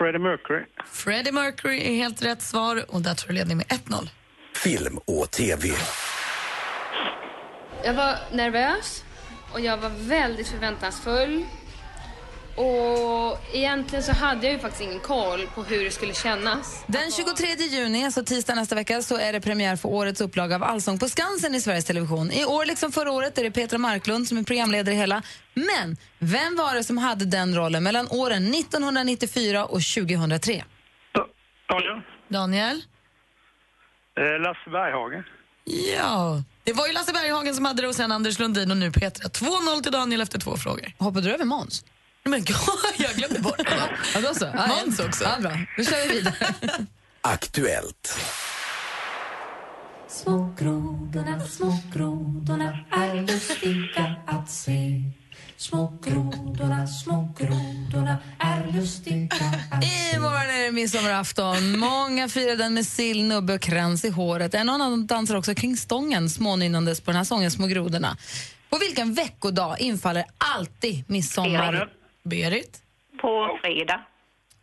Freddie 0.00 0.18
Mercury. 0.18 0.64
Freddie 0.86 1.32
Mercury 1.32 1.80
är 1.80 1.94
helt 1.94 2.22
rätt 2.22 2.42
svar 2.42 2.84
och 2.88 3.00
där 3.00 3.14
tar 3.14 3.28
du 3.28 3.34
ledning 3.34 3.56
med 3.56 3.66
1-0. 3.66 4.08
Film 4.54 4.98
och 5.04 5.30
TV. 5.30 5.68
Jag 7.84 7.94
var 7.94 8.16
nervös 8.32 9.04
och 9.52 9.60
jag 9.60 9.76
var 9.76 9.90
väldigt 10.08 10.48
förväntansfull. 10.48 11.44
Och 12.60 13.38
egentligen 13.52 14.02
så 14.02 14.12
hade 14.12 14.46
jag 14.46 14.52
ju 14.52 14.58
faktiskt 14.58 14.82
ingen 14.82 15.00
koll 15.00 15.46
på 15.54 15.62
hur 15.62 15.84
det 15.84 15.90
skulle 15.90 16.14
kännas. 16.14 16.84
Den 16.86 17.10
23 17.10 17.46
juni, 17.46 18.04
alltså 18.04 18.24
tisdag 18.24 18.54
nästa 18.54 18.74
vecka, 18.74 19.02
så 19.02 19.16
är 19.16 19.32
det 19.32 19.40
premiär 19.40 19.76
för 19.76 19.88
årets 19.88 20.20
upplaga 20.20 20.56
av 20.56 20.62
Allsång 20.62 20.98
på 20.98 21.08
Skansen 21.08 21.54
i 21.54 21.60
Sveriges 21.60 21.84
Television. 21.84 22.30
I 22.30 22.44
år, 22.44 22.64
liksom 22.64 22.92
förra 22.92 23.10
året, 23.12 23.38
är 23.38 23.44
det 23.44 23.50
Petra 23.50 23.78
Marklund 23.78 24.28
som 24.28 24.38
är 24.38 24.42
programledare 24.42 24.94
i 24.94 24.98
hela. 24.98 25.22
Men 25.54 25.96
vem 26.18 26.56
var 26.56 26.74
det 26.74 26.84
som 26.84 26.98
hade 26.98 27.24
den 27.24 27.54
rollen 27.54 27.82
mellan 27.82 28.08
åren 28.10 28.54
1994 28.54 29.64
och 29.64 29.80
2003? 29.80 30.64
Daniel. 31.68 32.02
Daniel? 32.28 32.82
Eh, 34.18 34.40
Lasse 34.42 34.70
Berghagen. 34.70 35.24
Ja, 35.96 36.42
det 36.64 36.72
var 36.72 36.86
ju 36.86 36.92
Lasse 36.92 37.12
Berghagen 37.12 37.54
som 37.54 37.64
hade 37.64 37.82
det 37.82 37.88
och 37.88 37.94
sen 37.94 38.12
Anders 38.12 38.38
Lundin 38.38 38.70
och 38.70 38.76
nu 38.76 38.92
Petra. 38.92 39.28
2-0 39.28 39.82
till 39.82 39.92
Daniel 39.92 40.20
efter 40.20 40.38
två 40.38 40.56
frågor. 40.56 40.92
Hoppade 40.98 41.26
du 41.28 41.34
över 41.34 41.44
Måns? 41.44 41.84
Men 42.30 42.44
gud, 42.44 42.56
jag 42.98 43.10
glömde 43.14 43.40
bort 43.40 43.58
det. 43.58 43.90
Ja, 44.14 44.20
då 44.20 44.34
så. 44.34 44.44
Ja, 44.54 44.66
Måns 44.66 45.00
också. 45.00 45.24
Ja, 45.24 45.36
bra. 45.40 45.52
Då 45.76 45.84
kör 45.84 46.08
vi 46.08 46.14
vidare. 46.14 46.34
Aktuellt. 47.20 48.18
Små 50.08 50.54
grodorna, 50.58 51.40
små 51.46 51.78
grodorna 51.94 52.78
är 52.90 53.14
lustiga 53.14 54.16
att 54.26 54.50
se. 54.50 55.02
Små 55.56 55.98
grodorna, 56.04 56.86
små 56.86 57.34
grodorna 57.38 58.18
är 58.38 58.72
lustiga 58.72 59.28
att 59.70 59.84
se. 59.84 60.16
Imorgon 60.16 60.50
är 60.50 60.64
det 60.64 60.72
midsommarafton. 60.72 61.78
Många 61.78 62.28
firar 62.28 62.56
den 62.56 62.74
med 62.74 62.86
sill, 62.86 63.24
nubbe 63.24 63.54
och 63.54 63.60
krans 63.60 64.04
i 64.04 64.10
håret. 64.10 64.54
En 64.54 64.68
annan 64.68 65.06
dansar 65.06 65.36
också 65.36 65.54
kring 65.54 65.76
stången 65.76 66.30
smånynnandes 66.30 67.00
på 67.00 67.10
den 67.10 67.16
här 67.16 67.24
sången 67.24 67.50
Små 67.50 67.66
grodorna. 67.66 68.16
På 68.70 68.78
vilken 68.78 69.14
veckodag 69.14 69.80
infaller 69.80 70.24
alltid 70.38 71.04
midsommar? 71.06 71.99
Berit? 72.22 72.78
På 73.20 73.58
fredag. 73.62 74.00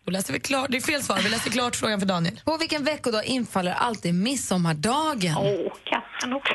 Då 0.05 0.11
läser 0.11 0.33
vi 0.33 0.39
klart. 0.39 0.67
Det 0.69 0.77
är 0.77 0.81
fel 0.81 1.03
svar. 1.03 1.17
Vi 1.23 1.29
läser 1.29 1.49
klart 1.51 1.75
frågan 1.75 1.99
för 1.99 2.07
Daniel. 2.07 2.39
På 2.45 2.57
vilken 2.57 2.83
veckodag 2.83 3.25
infaller 3.25 3.71
alltid 3.71 4.13
midsommardagen? 4.13 5.35
Åh, 5.37 5.73
katten 5.83 6.33
också. 6.33 6.53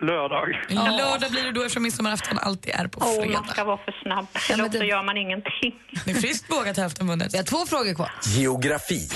Lördag. 0.00 0.48
Lördag 0.68 1.30
blir 1.30 1.44
det 1.44 1.52
då 1.52 1.60
eftersom 1.62 1.82
midsommarafton 1.82 2.38
alltid 2.38 2.74
är 2.74 2.86
på 2.88 3.00
Åh, 3.04 3.22
fredag. 3.22 3.40
man 3.40 3.48
ska 3.48 3.64
vara 3.64 3.76
för 3.76 3.92
snabb. 4.02 4.26
Ja, 4.34 4.40
Eller 4.54 4.64
också 4.66 4.78
det- 4.78 4.86
gör 4.86 5.02
man 5.02 5.16
ingenting. 5.16 5.74
Det 6.04 6.10
är 6.10 6.14
friskt 6.14 6.50
vågat 6.52 6.76
hälften 6.76 7.06
vunnet. 7.08 7.34
Vi 7.34 7.36
har 7.38 7.44
två 7.44 7.66
frågor 7.66 7.94
kvar. 7.94 8.10
Geografi. 8.36 9.08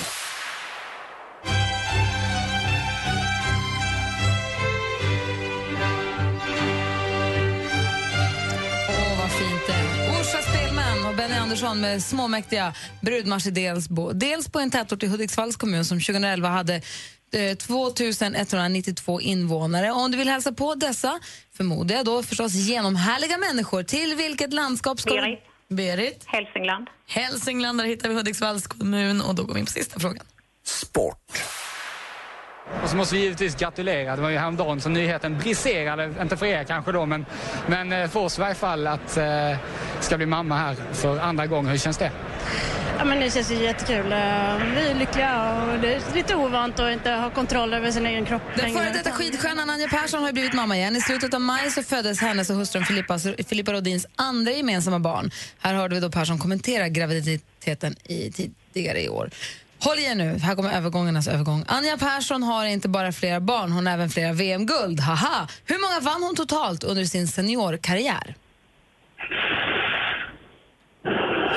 Andersson 11.50 11.80
med 11.80 12.02
småmäktiga 12.02 12.74
brudmarsch 13.00 13.46
i 13.46 13.50
Delsbo. 13.50 14.12
Dels 14.12 14.48
på 14.48 14.58
en 14.58 14.70
tätort 14.70 15.02
i 15.02 15.06
Hudiksvalls 15.06 15.56
kommun 15.56 15.84
som 15.84 16.00
2011 16.00 16.48
hade 16.48 16.74
eh, 17.32 17.56
2192 17.56 19.20
invånare. 19.20 19.90
Och 19.90 20.00
om 20.00 20.10
du 20.10 20.18
vill 20.18 20.28
hälsa 20.28 20.52
på 20.52 20.74
dessa, 20.74 21.20
förmodar 21.56 21.96
jag 21.96 22.04
då 22.04 22.22
förstås 22.22 22.54
genomhärliga 22.54 23.38
människor, 23.38 23.82
till 23.82 24.14
vilket 24.14 24.52
landskap 24.52 25.00
ska 25.00 25.10
Berit. 25.10 25.40
du... 25.68 25.74
Berit? 25.74 26.24
Hälsingland. 26.26 26.88
Hälsingland, 27.08 27.78
där 27.78 27.84
hittar 27.84 28.08
vi 28.08 28.14
Hudiksvalls 28.14 28.66
kommun 28.66 29.20
och 29.20 29.34
då 29.34 29.44
går 29.44 29.54
vi 29.54 29.60
in 29.60 29.66
på 29.66 29.72
sista 29.72 30.00
frågan. 30.00 30.24
Och 32.83 32.88
så 32.90 32.96
måste 32.96 33.14
vi 33.14 33.20
givetvis 33.20 33.56
gratulera. 33.56 34.16
Det 34.16 34.22
var 34.22 34.30
ju 34.30 34.38
häromdagen 34.38 34.80
som 34.80 34.92
nyheten 34.92 35.38
briserade, 35.38 36.14
inte 36.22 36.37
för 36.37 36.46
er 36.46 36.64
kanske 36.64 36.92
då, 36.92 37.06
men, 37.06 37.26
men 37.66 37.92
eh, 37.92 38.09
för 38.09 38.20
oss 38.20 38.38
i 38.38 38.40
varje 38.40 38.54
fall 38.54 38.87
att 38.87 39.16
eh, 39.16 39.24
ska 40.00 40.16
bli 40.16 40.26
mamma 40.26 40.59
här 40.59 40.76
för 40.92 41.18
andra 41.18 41.46
gången. 41.46 41.70
Hur 41.70 41.78
känns 41.78 41.98
det? 41.98 42.11
Ja, 42.98 43.04
men 43.04 43.20
det 43.20 43.30
känns 43.30 43.50
ju 43.50 43.54
jättekul. 43.54 44.12
Eh, 44.12 44.18
Vi 44.74 44.90
är 44.90 44.94
lyckliga 44.98 45.52
och 45.52 45.78
det 45.78 45.94
är 45.94 46.14
lite 46.14 46.35
ovant 46.35 46.80
att 46.80 46.92
inte 46.92 47.11
ha 47.11 47.30
kontroll 47.30 47.74
över 47.74 47.90
sin 47.90 48.06
egen 48.06 48.24
kropp 48.24 48.42
Den 48.56 48.72
före 48.72 48.90
detta 48.90 49.11
skidstjärnan 49.11 49.70
Anja 49.70 49.88
Persson 49.88 50.20
har 50.20 50.28
ju 50.28 50.33
blivit 50.33 50.52
mamma 50.54 50.76
igen. 50.76 50.96
I 50.96 51.00
slutet 51.00 51.35
av 51.35 51.40
maj 51.40 51.70
så 51.70 51.83
föddes 51.83 52.20
hennes 52.20 52.50
och 52.50 52.56
hustrun 52.56 52.85
Filippas, 52.85 53.26
Filippa 53.48 53.72
Rodins 53.72 54.06
andra 54.16 54.52
gemensamma 54.52 54.98
barn. 54.98 55.30
Här 55.61 55.74
hörde 55.74 55.94
vi 55.94 56.00
då 56.00 56.11
Persson 56.11 56.38
kommentera 56.38 56.88
graviditeten 56.88 57.96
i 58.04 58.33
tidigare 58.72 59.02
i 59.02 59.09
år. 59.09 59.30
Håll 59.82 59.98
i 59.98 60.04
er 60.04 60.14
nu, 60.14 60.38
här 60.38 60.54
kommer 60.54 60.72
övergångarnas 60.72 61.28
övergång. 61.28 61.64
Anja 61.68 61.96
Persson 61.96 62.42
har 62.42 62.64
inte 62.66 62.88
bara 62.88 63.12
flera 63.12 63.40
barn, 63.40 63.72
hon 63.72 63.86
har 63.86 63.94
även 63.94 64.10
flera 64.10 64.32
VM-guld. 64.32 65.00
Haha! 65.00 65.48
Hur 65.64 65.78
många 65.80 66.00
vann 66.00 66.22
hon 66.22 66.36
totalt 66.36 66.84
under 66.84 67.04
sin 67.04 67.28
seniorkarriär? 67.28 68.34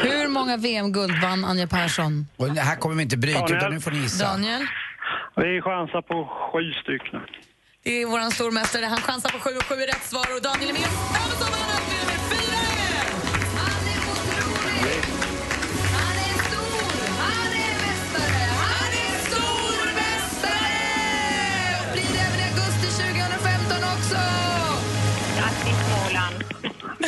Hur 0.01 0.27
många 0.27 0.57
VM-guld 0.57 1.21
vann 1.21 1.45
Anja 1.45 1.67
Persson? 1.67 2.27
Och 2.37 2.51
det 2.51 2.61
här 2.61 2.75
kommer 2.75 2.95
vi 2.95 3.03
inte 3.03 3.17
bryta, 3.17 3.39
Daniel. 3.39 3.57
utan 3.57 3.73
nu 3.73 3.79
får 3.79 3.91
ni 3.91 3.97
gissa. 3.97 4.25
Daniel? 4.25 4.61
Vi 5.35 5.61
chansar 5.61 6.01
på 6.01 6.29
sju 6.51 6.71
stycken. 6.83 7.21
Det 7.83 8.01
är 8.01 8.05
vår 8.05 8.31
stormästare. 8.31 8.85
Han 8.85 9.01
chansar 9.01 9.29
på 9.29 9.39
sju 9.39 9.49
och 9.57 9.63
sju 9.63 9.75
är 9.75 9.87
rätt 9.87 10.03
svar 10.03 10.27
och 10.35 10.41
Daniel 10.41 10.69
är 10.69 10.73
med 10.73 11.92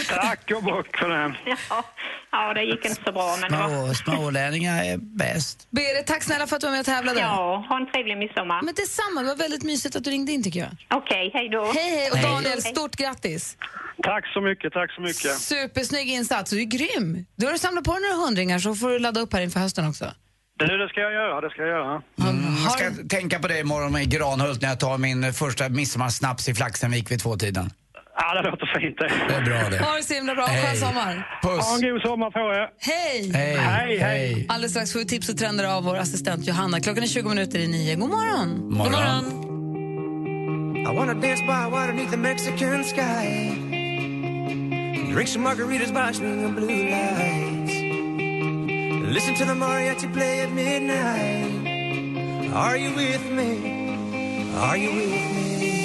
Tack 0.10 0.52
och 0.56 0.64
bock 0.64 0.98
för 0.98 1.10
det. 1.10 1.36
Ja, 1.70 1.84
ja, 2.32 2.54
det 2.54 2.64
gick 2.64 2.86
inte 2.86 3.04
så 3.06 3.12
bra 3.12 3.38
men 3.42 3.52
det 3.52 3.58
var... 3.58 3.94
Små, 3.94 4.16
smålänningar 4.16 4.84
är 4.84 4.98
bäst. 4.98 5.68
Berit, 5.70 6.08
tack 6.08 6.24
snälla 6.24 6.48
för 6.48 6.56
att 6.56 6.62
du 6.62 6.68
var 6.68 6.72
med 6.72 6.80
och 6.80 6.86
tävlade. 6.86 7.20
Ja, 7.20 7.66
ha 7.70 7.78
en 7.78 7.92
trevlig 7.92 8.18
midsommar. 8.18 8.62
Men 8.62 8.74
detsamma, 8.76 9.22
det 9.22 9.28
var 9.28 9.36
väldigt 9.36 9.64
mysigt 9.64 9.96
att 9.96 10.04
du 10.04 10.10
ringde 10.10 10.32
in 10.32 10.44
tycker 10.44 10.60
jag. 10.60 10.70
Okej, 10.90 11.32
hej 11.34 11.50
då. 11.50 11.72
Hej, 11.76 11.90
hej. 11.98 12.12
Och 12.12 12.18
Hej. 12.18 12.32
Daniel, 12.32 12.62
stort 12.62 12.96
grattis. 12.96 13.58
Tack 14.04 14.28
så 14.34 14.42
mycket, 14.42 14.74
tack 14.74 14.92
så 14.92 15.02
mycket. 15.02 15.32
Supersnygg 15.40 16.08
insats, 16.10 16.52
du 16.52 16.62
är 16.62 16.66
grym. 16.66 17.26
Du 17.36 17.48
har 17.48 17.58
samlat 17.58 17.84
på 17.84 17.92
dig 17.94 18.02
några 18.02 18.26
hundringar 18.26 18.60
så 18.60 18.76
får 18.76 18.90
du 18.90 19.00
ladda 19.00 19.20
upp 19.22 19.34
här 19.34 19.42
inför 19.42 19.60
hösten 19.60 19.88
också. 19.90 20.06
Du, 20.58 20.78
det 20.78 20.90
ska 20.90 21.02
jag 21.02 21.14
göra, 21.14 21.42
det 21.42 21.50
ska 21.50 21.62
jag 21.62 21.70
göra. 21.70 22.02
Mm, 22.30 22.56
jag 22.64 22.72
ska 22.72 23.08
tänka 23.10 23.40
på 23.40 23.48
det 23.48 23.60
imorgon 23.60 23.92
med 23.92 24.12
Granhult 24.12 24.62
när 24.62 24.70
jag 24.70 24.80
tar 24.80 24.98
min 24.98 25.34
första 25.34 25.70
midsommarsnaps 25.70 26.50
i 26.50 26.54
Flaxenvik 26.54 27.12
vid 27.12 27.20
tvåtiden. 27.20 27.70
Ja, 28.18 28.42
det 28.42 28.50
låter 28.50 28.80
fint 28.80 28.98
det. 28.98 29.08
Det 29.28 29.34
är 29.36 29.42
bra 29.46 29.70
det. 29.70 29.78
Ha 29.86 29.96
det 29.98 30.04
så 30.04 30.14
himla 30.14 30.36
bra, 30.36 30.46
Hej. 30.46 30.66
skön 30.68 30.76
sommar. 30.88 31.40
Puss. 31.42 31.66
Ha 31.68 31.76
en 31.76 31.82
god 31.82 32.02
sommar 32.02 32.32
på 32.32 32.40
er. 32.40 32.70
Hej! 32.80 33.32
Hej, 33.34 33.56
Hej, 33.56 33.98
hej. 33.98 34.46
Alldeles 34.50 34.72
strax 34.72 34.92
får 34.94 35.00
vi 35.00 35.06
tips 35.06 35.30
och 35.30 35.38
trender 35.38 35.66
av 35.66 35.84
vår 35.84 35.96
assistent 35.98 36.48
Johanna. 36.48 36.80
Klockan 36.80 37.04
är 37.04 37.08
20 37.08 37.30
minuter 37.30 37.60
i 37.60 37.68
nio. 37.68 37.96
God 37.96 38.10
morgon! 38.10 38.70
Morgon. 38.70 38.92
God 38.92 39.02
morgon. 39.02 39.42
I 40.88 40.98
wanna 40.98 41.14
dance 41.14 41.42
by 41.42 41.66
water 41.72 41.88
beneath 41.94 42.12
the 42.12 42.18
Mexican 42.18 42.84
sky. 42.84 43.52
Drink 45.14 45.28
some 45.30 45.44
margaritas 45.50 45.92
by 45.94 46.14
swinging 46.14 46.56
blue 46.56 46.84
lights. 46.90 47.74
Listen 49.16 49.36
to 49.36 49.46
the 49.46 49.54
mariachi 49.54 50.14
play 50.14 50.42
at 50.42 50.52
midnight. 50.52 51.46
Are 52.54 52.78
you 52.78 52.92
with 52.96 53.26
me? 53.32 53.50
Are 54.58 54.78
you 54.78 54.92
with 54.94 55.62
me? 55.62 55.85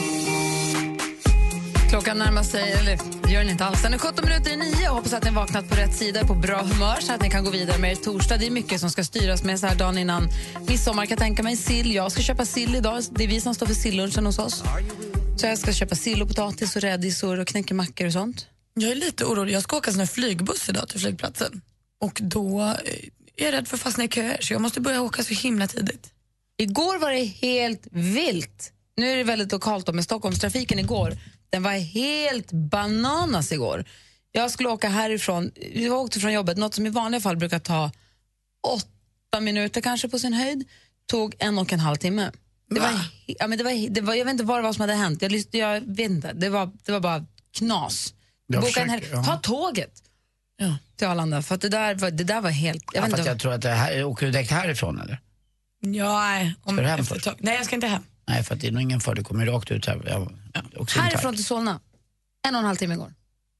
Klockan 1.90 2.18
närmar 2.18 2.42
sig, 2.42 2.72
eller 2.72 2.98
gör 3.33 3.40
den 3.40 3.50
inte 3.50 3.64
alls. 3.64 3.83
Den 3.83 3.94
är 3.94 3.98
17 3.98 4.24
minuter 4.24 4.50
i 4.50 4.57
nio 4.57 4.88
hoppas 4.88 5.12
att 5.12 5.24
ni 5.24 5.31
vaknat 5.31 5.68
på 5.68 5.74
rätt 5.74 5.96
sida 5.96 6.26
på 6.26 6.35
bra 6.35 6.62
humör 6.62 7.00
så 7.00 7.12
att 7.12 7.22
ni 7.22 7.31
kan 7.31 7.44
gå 7.44 7.50
vidare 7.50 7.79
med 7.79 7.90
er 7.90 7.94
torsdag. 7.96 8.37
Det 8.37 8.46
är 8.46 8.50
mycket 8.50 8.81
som 8.81 8.90
ska 8.90 9.05
styras 9.05 9.44
med 9.44 9.61
så 9.61 9.66
här 9.66 9.76
dagen 9.76 9.98
innan 9.98 10.29
midsommar 10.68 11.07
kan 11.07 11.11
jag 11.11 11.18
tänka 11.18 11.42
mig. 11.42 11.57
Sill, 11.57 11.94
jag 11.94 12.12
ska 12.12 12.22
köpa 12.22 12.44
sill 12.44 12.74
idag. 12.74 13.03
Det 13.11 13.24
är 13.24 13.29
vi 13.29 13.40
som 13.40 13.55
står 13.55 13.66
för 13.66 13.74
sillunchen 13.74 14.26
hos 14.26 14.38
oss. 14.38 14.62
Så 15.37 15.46
jag 15.46 15.59
ska 15.59 15.72
köpa 15.72 15.94
sill 15.94 16.22
och 16.22 16.29
potatis 16.29 16.76
och 16.76 16.83
rädisor 16.83 17.40
och 17.40 17.48
knäckemackor 17.48 18.07
och 18.07 18.12
sånt. 18.12 18.46
Jag 18.74 18.90
är 18.90 18.94
lite 18.94 19.24
orolig. 19.24 19.55
Jag 19.55 19.62
ska 19.62 19.76
åka 19.76 19.92
sån 19.92 20.07
flygbuss 20.07 20.68
idag 20.68 20.88
till 20.88 21.00
flygplatsen. 21.00 21.61
Och 22.00 22.18
då 22.22 22.61
eh, 22.61 22.66
är 23.37 23.44
jag 23.44 23.53
rädd 23.53 23.68
för 23.68 23.76
att 23.76 23.83
fastna 23.83 24.05
i 24.05 24.09
köer 24.09 24.38
så 24.40 24.53
jag 24.53 24.62
måste 24.62 24.81
börja 24.81 25.03
åka 25.03 25.22
så 25.22 25.35
himla 25.35 25.66
tidigt. 25.66 26.11
Igår 26.59 26.98
var 26.98 27.11
det 27.11 27.24
helt 27.24 27.87
vilt. 27.90 28.72
Nu 28.96 29.12
är 29.12 29.16
det 29.16 29.24
väldigt 29.24 29.53
lokalt 29.53 29.87
då, 29.87 29.92
men 29.92 30.05
Stockholmstrafiken 30.05 30.79
igår, 30.79 31.16
den 31.50 31.62
var 31.62 31.72
helt 31.72 32.52
bananas 32.52 33.52
igår. 33.52 33.84
Jag 34.32 34.50
skulle 34.50 34.68
åka 34.68 34.88
härifrån, 34.88 35.50
jag 35.74 35.98
åkte 35.98 36.20
från 36.20 36.32
jobbet, 36.32 36.56
något 36.56 36.74
som 36.74 36.86
i 36.86 36.90
vanliga 36.90 37.20
fall 37.20 37.36
brukar 37.36 37.58
ta 37.58 37.90
åtta 38.66 39.40
minuter 39.40 39.80
kanske 39.80 40.08
på 40.08 40.18
sin 40.18 40.32
höjd, 40.32 40.68
tog 41.06 41.34
en 41.38 41.58
och 41.58 41.72
en 41.72 41.80
halv 41.80 41.96
timme. 41.96 42.30
Det 42.70 42.80
var, 42.80 42.90
ja, 43.26 43.46
men 43.46 43.58
det 43.58 43.64
var, 43.64 43.88
det 43.90 44.00
var, 44.00 44.14
jag 44.14 44.24
vet 44.24 44.32
inte 44.32 44.44
vad 44.44 44.58
det 44.58 44.62
var 44.62 44.72
som 44.72 44.80
hade 44.80 44.94
hänt, 44.94 45.22
jag, 45.22 45.32
jag 45.50 45.80
vet 45.80 46.10
inte, 46.10 46.32
det 46.32 46.48
var, 46.48 46.70
det 46.84 46.92
var 46.92 47.00
bara 47.00 47.26
knas. 47.58 48.14
Boka 48.52 48.58
en 48.58 48.66
försöker, 48.66 48.88
helg, 48.88 49.06
ja. 49.12 49.24
ta 49.24 49.36
tåget 49.36 49.92
till 50.96 51.06
Arlanda, 51.06 51.42
för 51.42 51.54
att 51.54 51.60
det 51.60 51.68
där 51.68 51.94
var, 51.94 52.10
det 52.10 52.24
där 52.24 52.40
var 52.40 52.50
helt... 52.50 52.84
Jag 52.92 53.02
Ja, 53.02 53.06
vet 53.06 53.18
inte, 53.18 53.30
jag 53.30 53.38
tror 53.40 53.52
att 53.52 53.62
det 53.62 53.70
här, 53.70 54.04
åker 54.04 54.26
du 54.26 54.32
direkt 54.32 54.50
härifrån 54.50 55.00
eller? 55.00 55.20
Ja, 55.80 56.20
nej. 56.20 56.54
Om 56.62 56.74
Ska 56.76 56.82
du 56.82 56.88
hem 56.88 57.00
efter. 57.00 57.34
Nej, 57.38 57.54
jag 57.56 57.66
ska 57.66 57.74
inte 57.74 57.86
hem. 57.86 58.02
Nej, 58.30 58.44
för 58.44 58.54
det 58.56 58.66
är 58.66 58.72
nog 58.72 58.82
ingen 58.82 59.00
fara, 59.00 59.14
du 59.14 59.24
kommer 59.24 59.46
rakt 59.46 59.70
ut 59.70 59.86
här. 59.86 60.02
Jag, 60.06 60.32
också 60.76 61.00
Härifrån 61.00 61.34
till 61.34 61.44
Solna, 61.44 61.80
en 62.48 62.54
och 62.54 62.60
en 62.60 62.66
halv 62.66 62.76
timme 62.76 62.94
igår. 62.94 63.14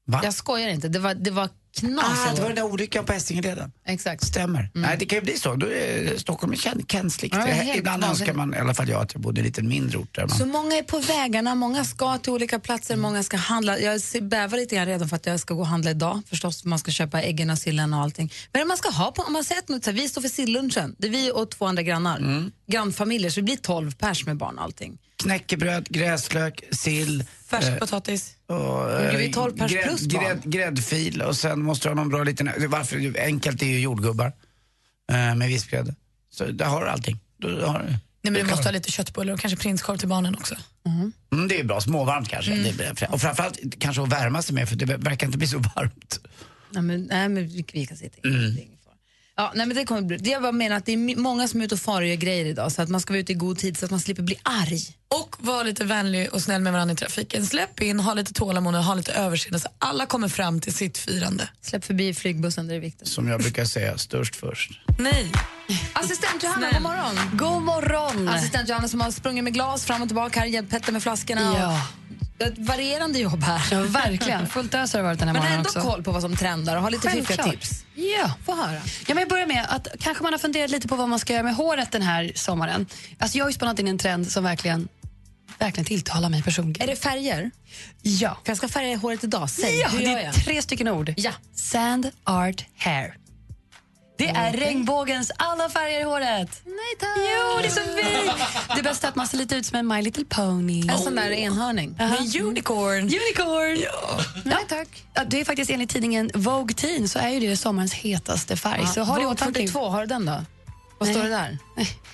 Va? 0.05 0.21
Jag 0.23 0.33
skojar 0.33 0.69
inte, 0.69 0.87
det 0.87 0.99
var, 0.99 1.13
det 1.13 1.31
var 1.31 1.49
knas. 1.75 2.05
Ah, 2.27 2.33
det 2.35 2.41
var 2.41 2.47
den 2.47 2.55
där 2.55 2.63
olyckan 2.63 3.05
på 3.05 3.13
Essingeleden. 3.13 3.71
Exakt. 3.87 4.23
Stämmer. 4.23 4.69
Nej, 4.73 4.95
det 4.99 5.05
kan 5.05 5.17
ju 5.19 5.23
bli 5.25 5.37
så. 5.37 5.55
Då 5.55 5.67
är 5.67 6.17
Stockholm 6.17 6.53
kän- 6.53 6.85
känsligt. 6.91 7.33
Ja, 7.33 7.47
är 7.47 7.77
Ibland 7.77 8.03
vansinnigt. 8.03 8.29
önskar 8.29 8.33
man, 8.33 8.53
i 8.53 8.57
alla 8.57 8.73
fall 8.73 8.89
jag, 8.89 9.01
att 9.01 9.13
jag 9.13 9.21
bodde 9.21 9.39
i 9.39 9.41
en 9.41 9.45
lite 9.45 9.61
mindre 9.63 9.97
ort 9.97 10.15
där 10.15 10.27
man... 10.27 10.37
Så 10.37 10.45
många 10.45 10.75
är 10.75 10.83
på 10.83 10.99
vägarna, 10.99 11.55
många 11.55 11.83
ska 11.85 12.17
till 12.17 12.31
olika 12.31 12.59
platser, 12.59 12.95
många 12.95 13.23
ska 13.23 13.37
handla. 13.37 13.79
Jag 13.79 14.01
bävar 14.21 14.57
lite 14.57 14.75
grann 14.75 14.85
redan 14.85 15.09
för 15.09 15.15
att 15.15 15.25
jag 15.25 15.39
ska 15.39 15.53
gå 15.53 15.59
och 15.61 15.67
handla 15.67 15.91
idag. 15.91 16.21
Förstås, 16.29 16.65
man 16.65 16.79
ska 16.79 16.91
köpa 16.91 17.21
äggen 17.21 17.49
och 17.49 17.57
sillen 17.57 17.93
och 17.93 18.01
allting. 18.01 18.33
Men 18.51 18.59
det 18.61 18.65
man 18.65 18.77
ska 18.77 18.89
ha 18.89 19.11
på, 19.11 19.21
om 19.21 19.33
man 19.33 19.43
säger 19.43 19.61
att 19.75 19.87
vi 19.87 20.09
står 20.09 20.21
för 20.21 20.29
sillunchen, 20.29 20.95
det 20.97 21.07
är 21.07 21.11
vi 21.11 21.31
och 21.31 21.51
två 21.51 21.65
andra 21.65 21.83
grannar, 21.83 22.49
grannfamiljer, 22.67 23.31
så 23.31 23.39
det 23.39 23.43
blir 23.43 23.57
12 23.57 23.91
pers 23.95 24.25
med 24.25 24.37
barn 24.37 24.57
och 24.57 24.63
allting. 24.63 24.97
Knäckebröd, 25.21 25.87
gräslök, 25.89 26.63
sill. 26.71 27.23
Färskpotatis. 27.47 28.35
Och, 28.47 28.91
eh, 28.91 29.11
gud, 29.11 29.19
vi 29.19 29.27
är 29.29 29.33
12 29.33 29.57
pers 29.57 29.71
grädd- 29.71 29.83
plus 29.83 30.07
barn. 30.07 30.23
grädd, 30.23 30.41
Gräddfil 30.43 31.21
och 31.21 31.35
sen 31.35 31.61
måste 31.63 31.87
du 31.87 31.89
ha 31.89 31.95
någon 31.95 32.09
bra 32.09 32.23
liten... 32.23 32.49
Varför 32.67 33.19
enkelt 33.19 33.61
är 33.61 33.65
ju 33.65 33.79
jordgubbar 33.79 34.31
eh, 35.11 35.35
med 35.35 35.47
vispgrädde. 35.47 35.95
Så 36.29 36.45
där 36.45 36.65
har 36.65 36.81
du 36.81 36.89
allting. 36.89 37.19
Du 37.37 37.61
har, 37.61 37.99
Nej, 38.23 38.31
men 38.31 38.33
du 38.33 38.43
måste 38.49 38.67
ha 38.67 38.71
lite 38.71 38.91
köttbullar 38.91 39.33
och 39.33 39.39
kanske 39.39 39.57
prinskorv 39.59 39.97
till 39.97 40.07
barnen 40.07 40.35
också. 40.35 40.55
mm, 41.31 41.47
det 41.47 41.59
är 41.59 41.63
bra, 41.63 41.81
småvarmt 41.81 42.29
kanske. 42.29 42.51
Mm. 42.53 42.77
Det 42.77 43.07
och 43.09 43.21
framförallt 43.21 43.59
kanske 43.79 44.01
att 44.03 44.09
värma 44.09 44.41
sig 44.41 44.55
med 44.55 44.69
för 44.69 44.75
det 44.75 44.85
verkar 44.85 45.25
inte 45.27 45.37
bli 45.37 45.47
så 45.47 45.57
varmt. 45.57 46.19
Nej, 46.71 46.83
men, 46.83 47.03
nej, 47.03 47.29
men 47.29 47.47
vi, 47.47 47.85
kan 47.85 47.97
sitta 47.97 48.27
Mm. 48.27 48.39
Det 48.55 48.61
är 48.61 48.63
ingen 48.65 48.77
fara. 48.85 48.95
Ja, 49.41 49.51
nej, 49.55 49.65
men 49.67 49.77
det 49.77 49.85
kommer 49.85 50.01
bli, 50.01 50.17
det 50.17 50.29
jag 50.29 50.41
bara 50.41 50.51
menar 50.51 50.75
att 50.75 50.85
det 50.85 50.91
är 50.93 51.15
många 51.15 51.47
som 51.47 51.61
är 51.61 51.65
ute 51.65 51.75
och 51.75 51.81
far 51.81 52.01
och 52.01 52.07
gör 52.07 52.15
grejer 52.15 52.45
idag 52.45 52.71
så 52.71 52.81
att 52.81 52.89
man 52.89 53.01
ska 53.01 53.13
vara 53.13 53.19
ute 53.21 53.31
i 53.31 53.35
god 53.35 53.57
tid 53.57 53.77
så 53.77 53.85
att 53.85 53.91
man 53.91 53.99
slipper 53.99 54.23
bli 54.23 54.35
arg. 54.43 54.79
Och 55.07 55.35
var 55.39 55.63
lite 55.63 55.83
vänlig 55.83 56.33
och 56.33 56.41
snäll 56.41 56.61
med 56.61 56.73
varandra 56.73 56.93
i 56.93 56.95
trafiken. 56.97 57.45
Släpp 57.45 57.81
in, 57.81 57.99
ha 57.99 58.13
lite 58.13 58.33
tålamod 58.33 58.75
och 58.75 58.83
ha 58.83 58.93
lite 58.93 59.11
överseende 59.13 59.59
så 59.59 59.67
alla 59.79 60.05
kommer 60.05 60.27
fram 60.27 60.61
till 60.61 60.73
sitt 60.73 60.97
firande. 60.97 61.49
Släpp 61.61 61.85
förbi 61.85 62.13
flygbussen, 62.13 62.67
det 62.67 62.75
är 62.75 62.79
viktigt. 62.79 63.07
Som 63.07 63.27
jag 63.27 63.41
brukar 63.41 63.65
säga, 63.65 63.97
störst 63.97 64.35
först. 64.35 64.71
Nej. 64.99 65.31
Assistent 65.93 66.43
Johanna, 66.43 66.69
Snäll. 66.69 66.73
god 66.73 66.81
morgon. 66.83 67.15
God 67.33 67.61
morgon. 67.63 68.27
Assistent 68.27 68.69
Johanna 68.69 68.87
som 68.87 69.01
har 69.01 69.11
sprungit 69.11 69.43
med 69.43 69.53
glas 69.53 69.85
fram 69.85 70.01
och 70.01 70.07
tillbaka 70.07 70.39
här, 70.39 70.47
hjälpt 70.47 70.71
Petter 70.71 70.91
med 70.91 71.03
flaskorna. 71.03 71.41
Ja. 71.41 71.87
Ett 72.47 72.57
varierande 72.57 73.19
jobb 73.19 73.43
här. 73.43 73.61
Ja, 73.71 73.83
verkligen. 73.83 74.47
Fullt 74.47 74.73
ös 74.73 74.93
har 74.93 74.99
det 74.99 75.03
varit 75.03 75.19
den 75.19 75.27
här 75.27 75.33
Men 75.33 75.41
morgonen 75.41 75.57
ändå 75.57 75.69
också. 75.69 75.81
koll 75.81 76.03
på 76.03 76.11
vad 76.11 76.21
som 76.21 76.35
trendar 76.35 76.75
och 76.75 76.81
har 76.81 76.91
lite 76.91 77.09
fiffiga 77.09 77.43
tips. 77.43 77.85
Ja. 77.95 78.33
Få 78.45 78.55
höra. 78.55 78.73
Ja, 79.07 79.13
men 79.13 79.17
jag 79.17 79.29
börjar 79.29 79.47
med 79.47 79.65
att 79.69 79.87
kanske 79.99 80.23
man 80.23 80.33
har 80.33 80.39
funderat 80.39 80.71
lite 80.71 80.87
på 80.87 80.95
vad 80.95 81.09
man 81.09 81.19
ska 81.19 81.33
göra 81.33 81.43
med 81.43 81.55
håret 81.55 81.91
den 81.91 82.01
här 82.01 82.31
sommaren. 82.35 82.85
Alltså 83.19 83.37
jag 83.37 83.45
har 83.45 83.49
ju 83.49 83.53
spannat 83.53 83.79
in 83.79 83.87
en 83.87 83.97
trend 83.97 84.31
som 84.31 84.43
verkligen, 84.43 84.87
verkligen 85.59 85.85
tilltalar 85.85 86.29
mig 86.29 86.43
personligen. 86.43 86.89
Är 86.89 86.95
det 86.95 86.99
färger? 87.01 87.51
Ja. 88.01 88.37
För 88.43 88.49
jag 88.51 88.57
ska 88.57 88.67
färga 88.67 88.97
håret 88.97 89.23
idag. 89.23 89.49
Säg, 89.49 89.79
ja, 89.79 89.89
det 89.97 90.05
är 90.05 90.31
tre 90.31 90.61
stycken 90.61 90.87
ord. 90.87 91.13
Ja. 91.17 91.31
Sand 91.55 92.11
art 92.23 92.65
hair. 92.77 93.15
Det 94.21 94.27
är 94.29 94.53
regnbågens 94.53 95.31
alla 95.37 95.69
färger 95.69 95.99
i 95.99 96.03
håret. 96.03 96.61
Nej 96.65 96.75
tack! 96.99 97.17
Jo, 97.17 97.59
det 97.61 97.67
är 97.67 97.71
så 97.71 97.81
fint! 97.81 98.75
Det 98.75 98.83
bästa 98.83 99.07
är 99.07 99.09
att 99.09 99.15
man 99.15 99.27
ser 99.27 99.37
lite 99.37 99.55
ut 99.55 99.65
som 99.65 99.79
en 99.79 99.87
My 99.87 100.01
Little 100.01 100.25
Pony. 100.25 100.87
En 100.89 100.97
sån 100.97 101.15
där 101.15 101.31
enhörning. 101.31 101.95
Aha. 101.99 102.15
En 102.15 102.45
unicorn. 102.45 102.99
Unicorn! 103.03 103.79
Ja. 103.83 104.19
Nej 104.43 104.65
tack. 104.69 105.03
Ja, 105.13 105.23
det 105.23 105.41
är 105.41 105.45
faktiskt 105.45 105.71
enligt 105.71 105.89
tidningen 105.89 106.31
Vogue 106.33 106.75
Teen 106.75 107.09
så 107.09 107.19
är 107.19 107.29
ju 107.29 107.39
det 107.49 107.57
sommarens 107.57 107.93
hetaste 107.93 108.57
färg. 108.57 108.87
så 108.87 109.01
ha 109.01 109.15
det 109.15 109.21
i 109.21 109.25
Vogue 109.25 109.33
åtanke. 109.35 109.59
42, 109.59 109.89
har 109.89 110.01
du 110.01 110.07
den 110.07 110.25
då? 110.25 110.41
Vad 111.01 111.07
Nej. 111.07 111.15
står 111.15 111.23
det 111.23 111.29
där? 111.29 111.57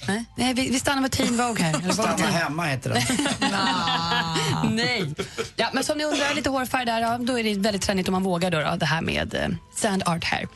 Nej. 0.07 0.25
Nej, 0.35 0.53
vi, 0.53 0.69
vi 0.69 0.79
stannar 0.79 1.01
med 1.01 1.11
Teen 1.11 1.37
Vogue 1.37 1.63
här. 1.63 1.91
Stanna 1.91 2.25
hemma 2.27 2.65
heter 2.65 2.89
den. 2.89 3.01
Nej. 4.75 5.13
Ja, 5.55 5.69
men 5.73 5.83
som 5.83 5.97
ni 5.97 6.03
undrar, 6.03 6.35
lite 6.35 6.49
hårfärg 6.49 6.85
där, 6.85 7.01
ja, 7.01 7.17
då 7.17 7.39
är 7.39 7.43
det 7.43 7.53
väldigt 7.55 7.81
trendigt 7.81 8.07
om 8.07 8.11
man 8.11 8.23
vågar 8.23 8.51
då, 8.51 8.59
då, 8.59 8.75
det 8.75 8.85
här 8.85 9.01
med 9.01 9.33
eh, 9.33 9.47
sand 9.75 10.03
art 10.05 10.23
här. 10.23 10.47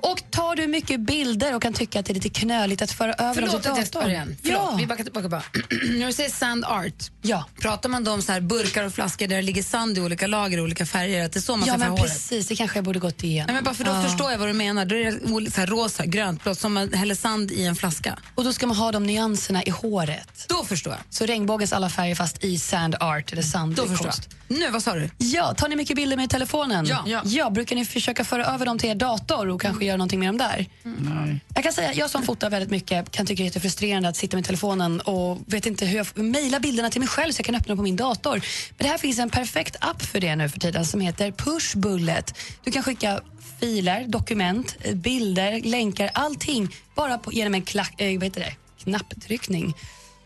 Och 0.00 0.30
tar 0.30 0.56
du 0.56 0.66
mycket 0.66 1.00
bilder 1.00 1.54
och 1.54 1.62
kan 1.62 1.72
tycka 1.72 2.00
att 2.00 2.06
det 2.06 2.12
är 2.12 2.14
lite 2.14 2.28
knöligt 2.28 2.82
att 2.82 2.92
föra 2.92 3.12
över 3.12 3.24
dem 3.40 3.50
Förlåt 3.50 3.62
till 3.62 3.72
jag 3.76 3.86
spör 3.86 4.00
datorn. 4.00 4.10
igen. 4.12 4.36
Förlåt, 4.42 4.60
Ja. 4.70 4.76
vi 4.78 4.86
backar 4.86 5.04
tillbaka 5.04 5.28
bara. 5.28 5.42
När 5.98 6.06
du 6.06 6.12
säger 6.12 6.30
sand 6.30 6.64
art, 6.64 7.10
ja. 7.22 7.44
pratar 7.60 7.88
man 7.88 8.04
då 8.04 8.12
om 8.12 8.22
så 8.22 8.32
här 8.32 8.40
burkar 8.40 8.84
och 8.84 8.92
flaskor 8.94 9.26
där 9.26 9.36
det 9.36 9.42
ligger 9.42 9.62
sand 9.62 9.98
i 9.98 10.00
olika 10.00 10.26
lager 10.26 10.58
och 10.58 10.64
olika 10.64 10.86
färger? 10.86 11.24
Att 11.24 11.32
det 11.32 11.38
är 11.38 11.40
så 11.40 11.56
man 11.56 11.68
ja, 11.68 11.76
men 11.76 11.88
håret? 11.90 12.02
precis. 12.04 12.48
Det 12.48 12.56
kanske 12.56 12.76
jag 12.78 12.84
borde 12.84 12.98
gått 12.98 13.24
igenom. 13.24 13.46
Nej, 13.46 13.54
men 13.54 13.64
bara 13.64 13.74
för 13.74 13.84
då 13.84 13.90
Ja. 13.90 14.02
förstår 14.02 14.30
jag 14.30 14.38
vad 14.38 14.48
du 14.48 14.52
menar. 14.52 14.84
Då 14.84 14.94
är 14.96 15.04
det 15.44 15.50
så 15.50 15.60
här 15.60 15.66
rosa, 15.66 16.06
grönt, 16.06 16.42
blått, 16.42 16.58
som 16.58 16.72
man 16.72 16.92
häller 16.92 17.14
sand 17.14 17.50
i 17.52 17.64
en 17.64 17.76
flaska. 17.78 18.18
Och 18.34 18.44
då 18.44 18.52
ska 18.52 18.66
man 18.66 18.76
ha 18.76 18.92
de 18.92 19.02
nyanserna 19.06 19.62
i 19.62 19.70
håret. 19.70 20.46
Då 20.48 20.64
förstår 20.64 20.92
jag. 20.92 21.00
Så 21.10 21.26
regnbågens 21.26 21.72
alla 21.72 21.90
färger 21.90 22.14
fast 22.14 22.44
i 22.44 22.58
sand 22.58 22.96
art 23.00 23.32
eller 23.32 23.42
sand 23.42 23.74
Då 23.74 23.86
förstår 23.86 24.06
jag. 24.06 24.58
Nu, 24.58 24.70
vad 24.70 24.82
sa 24.82 24.94
du? 24.94 25.10
Ja, 25.18 25.54
tar 25.54 25.68
ni 25.68 25.76
mycket 25.76 25.96
bilder 25.96 26.16
med 26.16 26.30
telefonen? 26.30 26.86
Ja. 26.86 27.22
ja. 27.24 27.50
Brukar 27.50 27.76
ni 27.76 27.84
försöka 27.84 28.24
föra 28.24 28.46
över 28.46 28.66
dem 28.66 28.78
till 28.78 28.90
er 28.90 28.94
dator 28.94 29.48
och 29.48 29.60
kanske 29.60 29.84
göra 29.84 29.96
någonting 29.96 30.20
med 30.20 30.28
dem 30.28 30.38
där? 30.38 30.66
Nej. 30.82 31.40
Jag 31.54 31.64
kan 31.64 31.72
säga, 31.72 31.92
jag 31.92 32.10
som 32.10 32.22
fotar 32.22 32.50
väldigt 32.50 32.70
mycket 32.70 33.10
kan 33.10 33.26
tycka 33.26 33.42
det 33.42 33.56
är 33.56 33.60
frustrerande 33.60 34.08
att 34.08 34.16
sitta 34.16 34.36
med 34.36 34.44
telefonen 34.44 35.00
och 35.00 35.38
vet 35.46 35.66
inte 35.66 35.86
hur 35.86 35.96
jag 35.96 36.06
får 36.06 36.22
mejla 36.22 36.60
bilderna 36.60 36.90
till 36.90 37.00
mig 37.00 37.08
själv 37.08 37.32
så 37.32 37.40
jag 37.40 37.46
kan 37.46 37.54
öppna 37.54 37.68
dem 37.68 37.76
på 37.76 37.82
min 37.82 37.96
dator. 37.96 38.32
Men 38.78 38.84
det 38.84 38.88
här 38.88 38.98
finns 38.98 39.18
en 39.18 39.30
perfekt 39.30 39.76
app 39.80 40.02
för 40.02 40.20
det 40.20 40.36
nu 40.36 40.48
för 40.48 40.60
tiden 40.60 40.86
som 40.86 41.00
heter 41.00 41.32
Push 41.32 41.76
Bullet. 41.76 42.34
Du 42.64 42.70
kan 42.70 42.82
skicka 42.82 43.20
filer, 43.60 44.04
dokument, 44.08 44.76
eh, 44.80 44.94
bilder, 44.94 45.60
länkar, 45.64 46.10
allting 46.14 46.76
bara 46.94 47.18
på, 47.18 47.32
genom 47.32 47.54
en 47.54 47.62
klack, 47.62 48.00
eh, 48.00 48.14
vad 48.14 48.24
heter 48.24 48.40
det? 48.40 48.52
knapptryckning. 48.84 49.74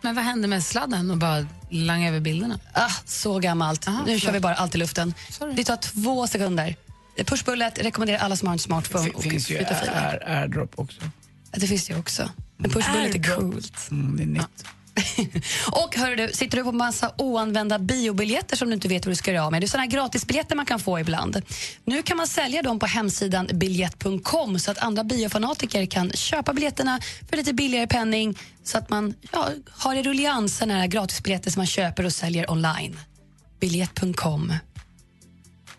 Men 0.01 0.14
vad 0.14 0.25
hände 0.25 0.49
med 0.49 0.64
sladden 0.64 1.11
och 1.11 1.16
bara 1.16 1.47
langa 1.71 2.09
över 2.09 2.21
bilderna? 2.21 2.59
Ah, 2.73 2.90
så 3.05 3.38
gammalt. 3.38 3.88
nu 4.07 4.21
kör 4.21 4.33
vi 4.33 4.40
bara 4.40 4.55
allt 4.55 4.75
i 4.75 4.79
luften. 4.79 5.14
Det 5.57 5.64
tar 5.64 5.77
två 5.77 6.27
sekunder. 6.27 6.77
Push 7.27 7.45
Bullet 7.45 7.79
rekommenderar 7.79 8.18
alla 8.18 8.37
som 8.37 8.49
har 8.49 8.53
en 8.53 8.59
smartphone 8.59 9.11
Det 9.16 9.31
finns 9.31 9.51
ju 9.51 9.59
air, 9.59 10.23
airdrop 10.27 10.79
också. 10.79 11.01
Ja, 11.53 11.59
det 11.59 11.66
finns 11.66 11.87
det 11.87 11.92
ju 11.92 11.99
också. 11.99 12.31
Men 12.57 12.71
Push 12.71 12.92
Bullet 12.92 13.14
är 13.14 13.37
coolt. 13.37 13.90
Mm, 13.90 14.16
det 14.16 14.23
är 14.23 14.27
nytt. 14.27 14.64
Och 15.73 15.97
hör 15.97 16.17
du, 16.17 16.33
sitter 16.33 16.57
du 16.57 16.65
på 16.65 16.73
massa 16.73 17.13
oanvända 17.19 17.79
biobiljetter 17.79 18.57
som 18.57 18.69
du 18.69 18.75
inte 18.75 18.89
vet 18.89 19.07
vad 19.07 19.13
du 19.13 19.17
ska 19.17 19.33
göra 19.33 19.47
av 19.47 19.53
med? 19.53 19.63
Det 19.63 19.67
är 19.67 19.69
såna 19.69 19.83
här 19.83 19.91
gratisbiljetter 19.91 20.57
man 20.57 20.67
kan 20.67 20.81
få 20.81 21.01
ibland. 21.01 21.43
Nu 21.85 22.03
kan 22.03 22.17
man 22.17 22.27
sälja 22.27 22.63
dem 22.63 22.79
på 22.79 22.87
hemsidan 22.87 23.49
biljett.com 23.53 24.59
så 24.59 24.71
att 24.71 24.79
andra 24.79 25.05
biofanatiker 25.05 25.87
kan 25.87 26.13
köpa 26.13 26.53
biljetterna 26.53 27.01
för 27.31 27.37
lite 27.37 27.53
billigare 27.53 27.87
penning 27.87 28.39
så 28.65 28.79
att 28.79 28.91
man 28.91 29.15
ja, 29.33 29.49
har 29.71 29.95
i 29.95 30.03
rullians 30.03 30.57
såna 30.57 30.75
här 30.75 30.87
gratisbiljetter 30.87 31.51
som 31.51 31.61
man 31.61 31.67
köper 31.67 32.05
och 32.05 32.13
säljer 32.13 32.51
online. 32.51 33.01
Biljett.com. 33.61 34.55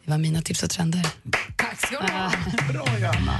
Det 0.05 0.11
var 0.11 0.17
mina 0.17 0.41
tips 0.41 0.63
och 0.63 0.69
trender. 0.69 1.07
Tack 1.57 1.79
ska 1.81 1.99
du 1.99 2.13
ha. 2.13 2.31
Bra, 2.73 2.99
Johanna. 2.99 3.37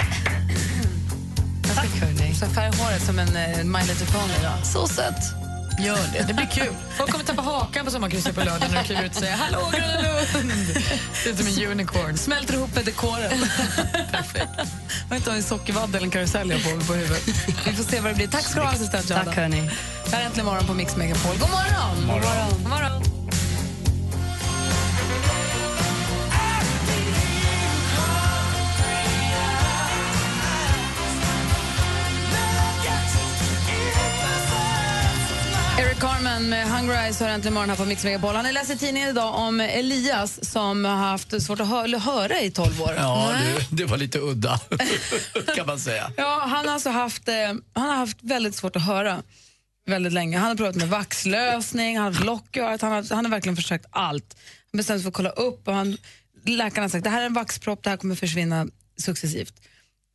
Tack, 1.76 1.90
hörni. 2.02 2.36
Så 2.36 2.46
färg 2.46 2.72
håret 2.78 3.02
som 3.02 3.20
en 3.20 3.28
uh, 3.28 3.64
My 3.64 3.80
Little 3.80 4.06
Pony. 4.06 4.64
Så 4.64 4.88
sött. 4.88 5.43
Gör 5.80 5.98
det, 6.14 6.24
det 6.28 6.34
blir 6.34 6.46
kul. 6.46 6.76
Folk 6.98 7.12
kommer 7.12 7.26
tappa 7.26 7.42
hakan 7.42 7.86
på 7.86 7.92
sommarkrysset 7.92 8.36
på 8.36 8.42
lördag 8.42 8.70
när 8.72 8.80
du 8.80 8.84
kliver 8.84 9.04
ut 9.04 9.12
och 9.12 9.18
säger 9.18 9.36
Hallå 9.36 9.72
Gröna 9.72 10.02
Lund! 10.02 10.22
Det 11.24 11.30
är 11.30 11.36
som 11.36 11.64
en 11.64 11.72
unicorn. 11.72 12.18
Smälter 12.18 12.54
ihop 12.54 12.76
med 12.76 12.86
dekoren. 12.86 13.32
Perfekt. 14.12 14.50
Jag 15.10 15.18
inte 15.18 15.30
ha 15.30 15.38
en 15.38 15.44
sockervadd 15.44 15.90
eller 15.96 16.06
en 16.06 16.12
karusell 16.12 16.50
jag 16.52 16.64
på 16.64 16.70
mig 16.70 16.88
på 16.88 16.94
huvudet. 16.94 17.28
Vi 17.66 17.74
får 17.74 17.84
se 17.84 18.00
vad 18.00 18.12
det 18.12 18.16
blir. 18.16 18.28
Tack 18.28 18.44
ska 18.44 18.60
du 18.60 18.66
ha, 18.66 18.74
assistent. 18.74 19.08
Tack, 19.08 19.36
hörni. 19.36 19.70
Det 20.06 20.16
här 20.16 20.22
är 20.22 20.26
Äntligen 20.26 20.46
morgon 20.46 20.68
på 20.68 20.74
Mix 20.74 20.96
Megapol. 20.96 21.38
God 21.40 21.50
morgon! 21.50 21.96
God 21.96 22.06
morgon. 22.08 22.50
God 22.50 22.70
morgon. 22.70 23.23
Eric 35.80 36.00
Carmen 36.00 36.50
med 36.50 36.68
Hunger 36.72 37.04
Eyes 37.04 37.20
har 37.20 37.28
äntligen 37.30 37.54
morgon 37.54 37.70
här 37.70 37.78
på 37.78 37.86
Mix 37.86 38.04
Megapol. 38.04 38.36
Han 38.36 38.46
i 38.74 38.78
tidningen 38.78 39.10
idag 39.10 39.36
om 39.36 39.60
Elias 39.60 40.52
som 40.52 40.86
har 40.86 40.96
haft 40.96 41.42
svårt 41.42 41.60
att 41.60 41.68
hö- 41.68 41.98
höra 41.98 42.42
i 42.42 42.52
12 42.52 42.82
år. 42.82 42.94
Ja, 42.98 43.36
det, 43.70 43.78
det 43.78 43.86
var 43.86 43.98
lite 43.98 44.20
udda, 44.20 44.60
kan 45.56 45.68
man 45.68 45.80
säga. 45.80 46.12
Ja, 46.18 46.44
han 46.48 46.66
har 46.66 46.74
alltså 46.74 46.90
haft, 46.90 47.28
eh, 47.28 47.36
han 47.74 47.90
har 47.90 47.96
haft 47.96 48.18
väldigt 48.22 48.56
svårt 48.56 48.76
att 48.76 48.86
höra 48.86 49.24
väldigt 49.88 50.14
länge. 50.14 50.38
Han 50.38 50.48
har 50.48 50.56
provat 50.56 50.76
med 50.76 50.90
vaxlösning, 50.90 51.98
han 51.98 52.06
har 52.06 52.12
haft 52.12 52.26
lock 52.26 52.58
han 52.58 52.92
har, 52.92 53.16
han 53.16 53.26
har 53.26 53.32
verkligen 53.32 53.56
försökt 53.56 53.86
allt. 53.90 54.36
Han 54.72 54.78
bestämde 54.78 55.00
sig 55.00 55.04
för 55.04 55.10
att 55.10 55.16
kolla 55.16 55.30
upp 55.30 55.68
och 55.68 55.74
han, 55.74 55.98
läkaren 56.46 56.82
har 56.84 56.90
sagt 56.90 57.04
det 57.04 57.10
här 57.10 57.22
är 57.22 57.26
en 57.26 57.34
vaxpropp, 57.34 57.84
det 57.84 57.90
här 57.90 57.98
kommer 57.98 58.16
försvinna 58.16 58.68
successivt. 58.98 59.54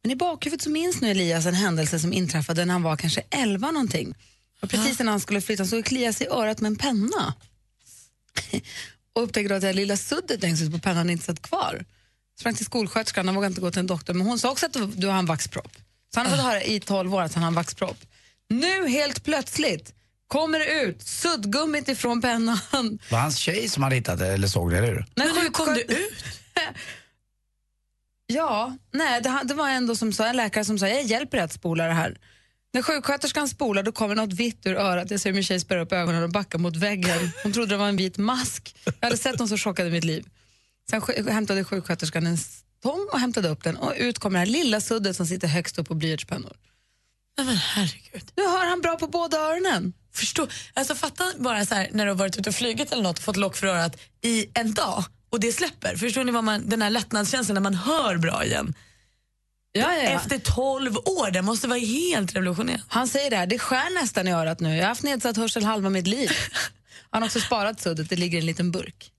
Men 0.02 0.10
i 0.12 0.16
bakhuvudet 0.16 0.62
så 0.62 0.70
minns 0.70 1.00
nu 1.00 1.10
Elias 1.10 1.46
en 1.46 1.54
händelse 1.54 1.98
som 1.98 2.12
inträffade 2.12 2.64
när 2.64 2.72
han 2.72 2.82
var 2.82 2.96
kanske 2.96 3.22
11 3.30 3.70
någonting. 3.70 4.14
Och 4.60 4.70
precis 4.70 4.98
när 4.98 5.10
han 5.10 5.20
skulle 5.20 5.40
flytta 5.40 5.64
så 5.64 5.82
kliade 5.82 6.12
sig 6.12 6.26
i 6.26 6.30
örat 6.30 6.60
med 6.60 6.68
en 6.68 6.76
penna. 6.76 7.34
och 9.12 9.22
upptäckte 9.22 9.56
att 9.56 9.60
det 9.62 9.72
lilla 9.72 9.96
suddet 9.96 10.42
längst 10.42 10.62
ut 10.62 10.72
på 10.72 10.78
pennan 10.78 11.10
inte 11.10 11.24
satt 11.24 11.42
kvar. 11.42 11.84
Sprang 12.38 12.54
till 12.54 12.64
skolsköterskan, 12.64 13.26
han 13.26 13.34
vågade 13.34 13.50
inte 13.50 13.60
gå 13.60 13.70
till 13.70 13.80
en 13.80 13.86
doktor, 13.86 14.14
men 14.14 14.26
hon 14.26 14.38
sa 14.38 14.50
också 14.50 14.66
att 14.66 14.76
du, 15.00 15.06
har 15.06 15.18
en 15.18 15.26
vaxpropp. 15.26 15.72
Så 16.14 16.20
han 16.20 16.26
har 16.26 16.36
fått 16.36 16.44
höra 16.44 16.62
i 16.62 16.80
12 16.80 17.14
år 17.14 17.22
att 17.22 17.34
han 17.34 17.42
har 17.42 17.48
en 17.48 17.54
vaxpropp. 17.54 17.96
Nu 18.48 18.88
helt 18.88 19.24
plötsligt 19.24 19.94
kommer 20.26 20.58
det 20.58 20.82
ut 20.82 21.02
suddgummit 21.02 21.88
ifrån 21.88 22.20
pennan. 22.22 22.58
Det 22.70 23.12
var 23.12 23.18
hans 23.18 23.36
tjej 23.36 23.68
som 23.68 23.82
hade 23.82 23.94
hittat 23.94 24.18
det, 24.18 24.26
eller 24.26 24.48
såg 24.48 24.70
det, 24.70 24.78
eller 24.78 24.88
hur? 24.88 25.06
Men 25.14 25.36
hur 25.36 25.50
kom 25.50 25.74
det 25.74 25.92
ut? 25.92 26.24
Ja, 28.30 28.76
nej, 28.92 29.20
det, 29.20 29.40
det 29.44 29.54
var 29.54 29.68
ändå 29.68 29.96
som 29.96 30.12
sa, 30.12 30.26
en 30.26 30.36
läkare 30.36 30.64
som 30.64 30.78
sa 30.78 30.88
jag 30.88 31.02
hjälper 31.02 31.36
dig 31.36 31.44
att 31.44 31.52
spola 31.52 31.86
det 31.86 31.92
här. 31.92 32.18
När 32.72 32.82
sjuksköterskan 32.82 33.48
spolar 33.48 33.82
då 33.82 33.92
kommer 33.92 34.14
något 34.14 34.32
vitt 34.32 34.66
ur 34.66 34.74
örat. 34.74 35.10
Jag 35.10 35.20
ser 35.20 35.32
min 35.32 35.42
tjej 35.42 35.60
spärra 35.60 35.80
upp 35.80 35.92
ögonen 35.92 36.22
och 36.22 36.30
backa 36.30 36.58
mot 36.58 36.76
väggen. 36.76 37.30
Hon 37.42 37.52
trodde 37.52 37.74
det 37.74 37.76
var 37.76 37.88
en 37.88 37.96
vit 37.96 38.18
mask. 38.18 38.76
Jag 38.84 39.06
hade 39.06 39.16
sett 39.16 39.38
någon 39.38 39.48
så 39.48 39.58
chockad 39.58 39.86
i 39.86 39.90
mitt 39.90 40.04
liv. 40.04 40.26
Sen 40.90 41.02
hämtade 41.28 41.64
sjuksköterskan 41.64 42.26
en 42.26 42.38
stång 42.38 43.08
och 43.12 43.20
hämtade 43.20 43.48
upp 43.48 43.64
den 43.64 43.76
och 43.76 43.92
ut 43.96 44.18
kommer 44.18 44.38
det 44.38 44.46
här 44.46 44.52
lilla 44.52 44.80
suddet 44.80 45.16
som 45.16 45.26
sitter 45.26 45.48
högst 45.48 45.78
upp 45.78 45.88
på 45.88 45.94
blyertspennor. 45.94 46.56
Men 47.36 47.56
herregud. 47.56 48.32
Nu 48.36 48.42
hör 48.42 48.66
han 48.66 48.80
bra 48.80 48.96
på 48.96 49.06
båda 49.06 49.38
öronen. 49.38 49.92
Förstå, 50.12 50.46
alltså 50.74 50.94
fatta 50.94 51.24
bara 51.38 51.66
så 51.66 51.74
här, 51.74 51.88
när 51.92 52.04
du 52.04 52.10
har 52.10 52.16
varit 52.16 52.38
ute 52.38 52.48
och 52.48 52.54
flugit 52.54 52.92
eller 52.92 53.02
något 53.02 53.18
och 53.18 53.24
fått 53.24 53.36
lock 53.36 53.56
för 53.56 53.66
örat 53.66 53.96
i 54.22 54.46
en 54.54 54.74
dag 54.74 55.04
och 55.30 55.40
det 55.40 55.52
släpper. 55.52 55.96
Förstår 55.96 56.24
ni 56.24 56.32
vad 56.32 56.44
man, 56.44 56.68
den 56.68 56.82
här 56.82 56.90
lättnadskänslan 56.90 57.54
när 57.54 57.60
man 57.60 57.74
hör 57.74 58.16
bra 58.16 58.44
igen? 58.44 58.74
Ja, 59.78 59.96
ja, 59.96 60.02
ja. 60.02 60.10
Efter 60.10 60.38
12 60.38 60.96
år, 60.96 61.30
det 61.30 61.42
måste 61.42 61.68
vara 61.68 61.78
helt 61.78 62.36
revolutionerande. 62.36 62.84
Han 62.88 63.08
säger 63.08 63.30
det 63.30 63.36
här, 63.36 63.46
det 63.46 63.58
skär 63.58 63.94
nästan 64.02 64.28
i 64.28 64.32
örat 64.32 64.60
nu. 64.60 64.76
Jag 64.76 64.82
har 64.82 64.88
haft 64.88 65.02
nedsatt 65.02 65.36
hörsel 65.36 65.64
halva 65.64 65.90
mitt 65.90 66.06
liv. 66.06 66.30
Han 67.10 67.22
har 67.22 67.26
också 67.26 67.40
sparat 67.40 67.80
suddet, 67.80 68.10
det 68.10 68.16
ligger 68.16 68.38
i 68.38 68.40
en 68.40 68.46
liten 68.46 68.70
burk 68.70 69.12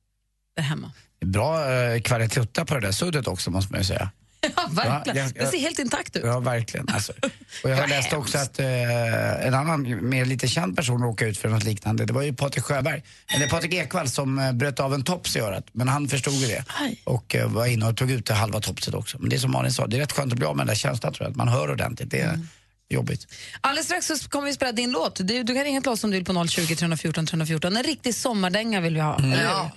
där 0.55 0.63
hemma. 0.63 0.91
Bra 1.25 1.71
eh, 1.71 2.01
kvalitet 2.01 2.65
på 2.65 2.75
det 2.75 2.79
där 2.79 2.91
suddet 2.91 3.27
också, 3.27 3.51
måste 3.51 3.73
man 3.73 3.81
ju 3.81 3.85
säga. 3.85 4.11
Ja, 4.55 4.67
verkligen. 4.71 5.27
Ja, 5.27 5.31
jag- 5.35 5.47
ser 5.51 5.59
helt 5.59 5.79
intakt 5.79 6.15
ut. 6.15 6.23
Ja, 6.25 6.39
verkligen. 6.39 6.89
Alltså. 6.89 7.13
Och 7.63 7.69
jag 7.69 7.77
har 7.77 7.87
läst 7.87 8.13
också 8.13 8.37
att 8.37 8.59
eh, 8.59 9.45
en 9.47 9.53
annan 9.53 10.09
mer 10.09 10.25
lite 10.25 10.47
känd 10.47 10.75
person 10.75 11.01
råkade 11.03 11.31
ut 11.31 11.37
för 11.37 11.49
något 11.49 11.63
liknande. 11.63 12.05
Det 12.05 12.13
var 12.13 12.21
ju 12.21 12.33
Patrik 12.33 12.63
Sjöberg, 12.63 13.03
eller 13.27 13.47
Patrik 13.49 13.73
Ekwall 13.73 14.09
som 14.09 14.39
eh, 14.39 14.51
bröt 14.51 14.79
av 14.79 14.93
en 14.93 15.03
tops 15.03 15.35
i 15.35 15.39
örat. 15.39 15.65
Men 15.71 15.87
han 15.87 16.07
förstod 16.07 16.33
ju 16.33 16.47
det 16.47 16.63
och 17.03 17.35
eh, 17.35 17.47
var 17.49 17.65
inne 17.65 17.85
och 17.87 17.97
tog 17.97 18.11
ut 18.11 18.25
det 18.25 18.33
halva 18.33 18.59
topset 18.61 18.93
också. 18.93 19.17
Men 19.19 19.29
det 19.29 19.35
är 19.35 19.39
som 19.39 19.51
Malin 19.51 19.71
sa, 19.71 19.87
det 19.87 19.95
är 19.97 19.99
rätt 20.01 20.11
skönt 20.11 20.31
att 20.33 20.37
bli 20.37 20.47
av 20.47 20.55
med 20.55 20.61
den 20.65 20.67
där 20.73 20.75
känslan 20.79 21.13
tror 21.13 21.25
jag, 21.25 21.31
att 21.31 21.37
man 21.37 21.47
hör 21.47 21.71
ordentligt. 21.71 22.11
Det 22.11 22.19
är 22.21 22.33
Mm. 22.33 22.47
jobbigt. 22.89 23.27
Alldeles 23.61 23.85
strax 23.85 24.05
så 24.07 24.29
kommer 24.29 24.47
vi 24.47 24.53
spela 24.53 24.71
din 24.71 24.91
låt. 24.91 25.15
Du, 25.27 25.43
du 25.43 25.55
kan 25.55 25.63
ringa 25.63 25.81
till 25.81 25.91
oss 25.91 26.03
om 26.03 26.11
du 26.11 26.17
vill 26.17 26.25
på 26.25 26.47
020 26.47 26.75
314 26.75 27.25
314. 27.25 27.77
En 27.77 27.83
riktig 27.83 28.15
sommardänga 28.15 28.81
vill 28.81 28.93
vi 28.95 28.99
ha. 29.01 29.17
eller 29.17 29.43
Ja. 29.43 29.71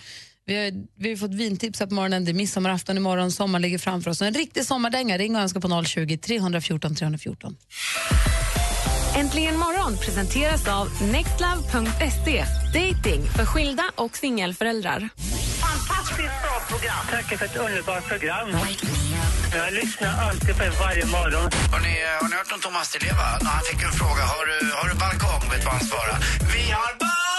Vi 0.47 0.65
har, 0.65 0.73
vi 0.99 1.09
har 1.09 1.17
fått 1.17 1.35
vintips 1.35 1.81
här 1.81 1.87
på 1.87 1.95
morgonen. 1.95 2.25
Det 2.25 2.31
är 2.31 2.35
midsommarafton 2.35 2.97
imorgon, 2.97 3.33
sommaren 3.33 3.63
ligger 3.63 3.79
framför 3.79 4.11
oss. 4.11 4.23
En 4.23 4.35
riktig 4.35 4.65
sommardänga. 4.65 5.19
Ring 5.19 5.37
och 5.37 5.43
önska 5.43 5.61
på 5.61 5.85
020 5.85 6.17
314 6.19 6.95
314. 6.95 7.57
Äntligen 9.17 9.57
morgon 9.59 9.97
presenteras 9.99 10.69
av 10.69 10.89
nextlove.se. 11.13 12.45
Dating 12.75 13.23
för 13.37 13.45
skilda 13.47 13.85
och 13.95 14.17
singelföräldrar. 14.17 15.09
Fantastiskt 15.61 16.19
bra 16.43 16.57
program. 16.69 17.05
Tack 17.11 17.39
för 17.39 17.45
ett 17.45 17.57
underbart 17.57 18.09
program. 18.09 18.49
Jag 19.55 19.73
lyssnar 19.73 20.13
alltid 20.29 20.57
på 20.57 20.63
er 20.65 20.73
varje 20.81 21.07
morgon. 21.07 21.51
Har 21.73 21.81
ni, 21.81 21.95
har 22.21 22.29
ni 22.29 22.37
hört 22.37 22.53
om 22.55 22.61
Thomas 22.61 22.93
Di 22.93 22.99
Leva? 23.07 23.39
När 23.43 23.51
han 23.51 23.65
fick 23.71 23.83
en 23.83 23.93
fråga, 23.93 24.23
har 24.35 24.45
du, 24.51 24.73
har 24.79 24.89
du 24.89 24.95
balkong? 24.95 25.51
Vet 25.51 25.61
du 25.61 25.65
vad 25.65 25.75
han 25.75 25.85
svarade? 25.85 26.19
Vi 26.55 26.71
har 26.71 26.93
bara 26.99 27.32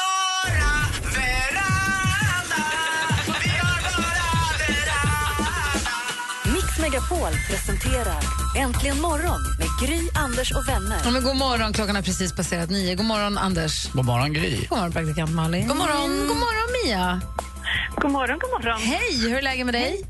Megapol 6.93 7.33
presenterar 7.49 8.21
Äntligen 8.57 9.01
morgon 9.01 9.41
med 9.59 9.67
Gry, 9.81 10.09
Anders 10.15 10.51
och 10.51 10.67
vänner. 10.67 10.97
Ja, 11.05 11.11
men 11.11 11.23
god 11.23 11.35
morgon, 11.35 11.73
klockan 11.73 11.95
har 11.95 12.03
precis 12.03 12.35
passerat 12.35 12.69
nio. 12.69 12.95
God 12.95 13.05
morgon, 13.05 13.37
Anders. 13.37 13.91
God 13.93 14.05
morgon, 14.05 14.33
Gry. 14.33 14.55
God 14.55 14.77
morgon, 14.77 14.91
praktikant 14.91 15.31
Malin. 15.31 15.67
God 15.67 15.77
morgon, 15.77 16.09
god 16.27 16.37
morgon 16.45 16.67
Mia. 16.77 17.21
God 17.95 18.11
morgon, 18.11 18.39
god 18.39 18.49
morgon. 18.49 18.81
Hej, 18.81 19.29
hur 19.29 19.37
är 19.37 19.41
läget 19.41 19.65
med 19.65 19.75
dig? 19.75 20.01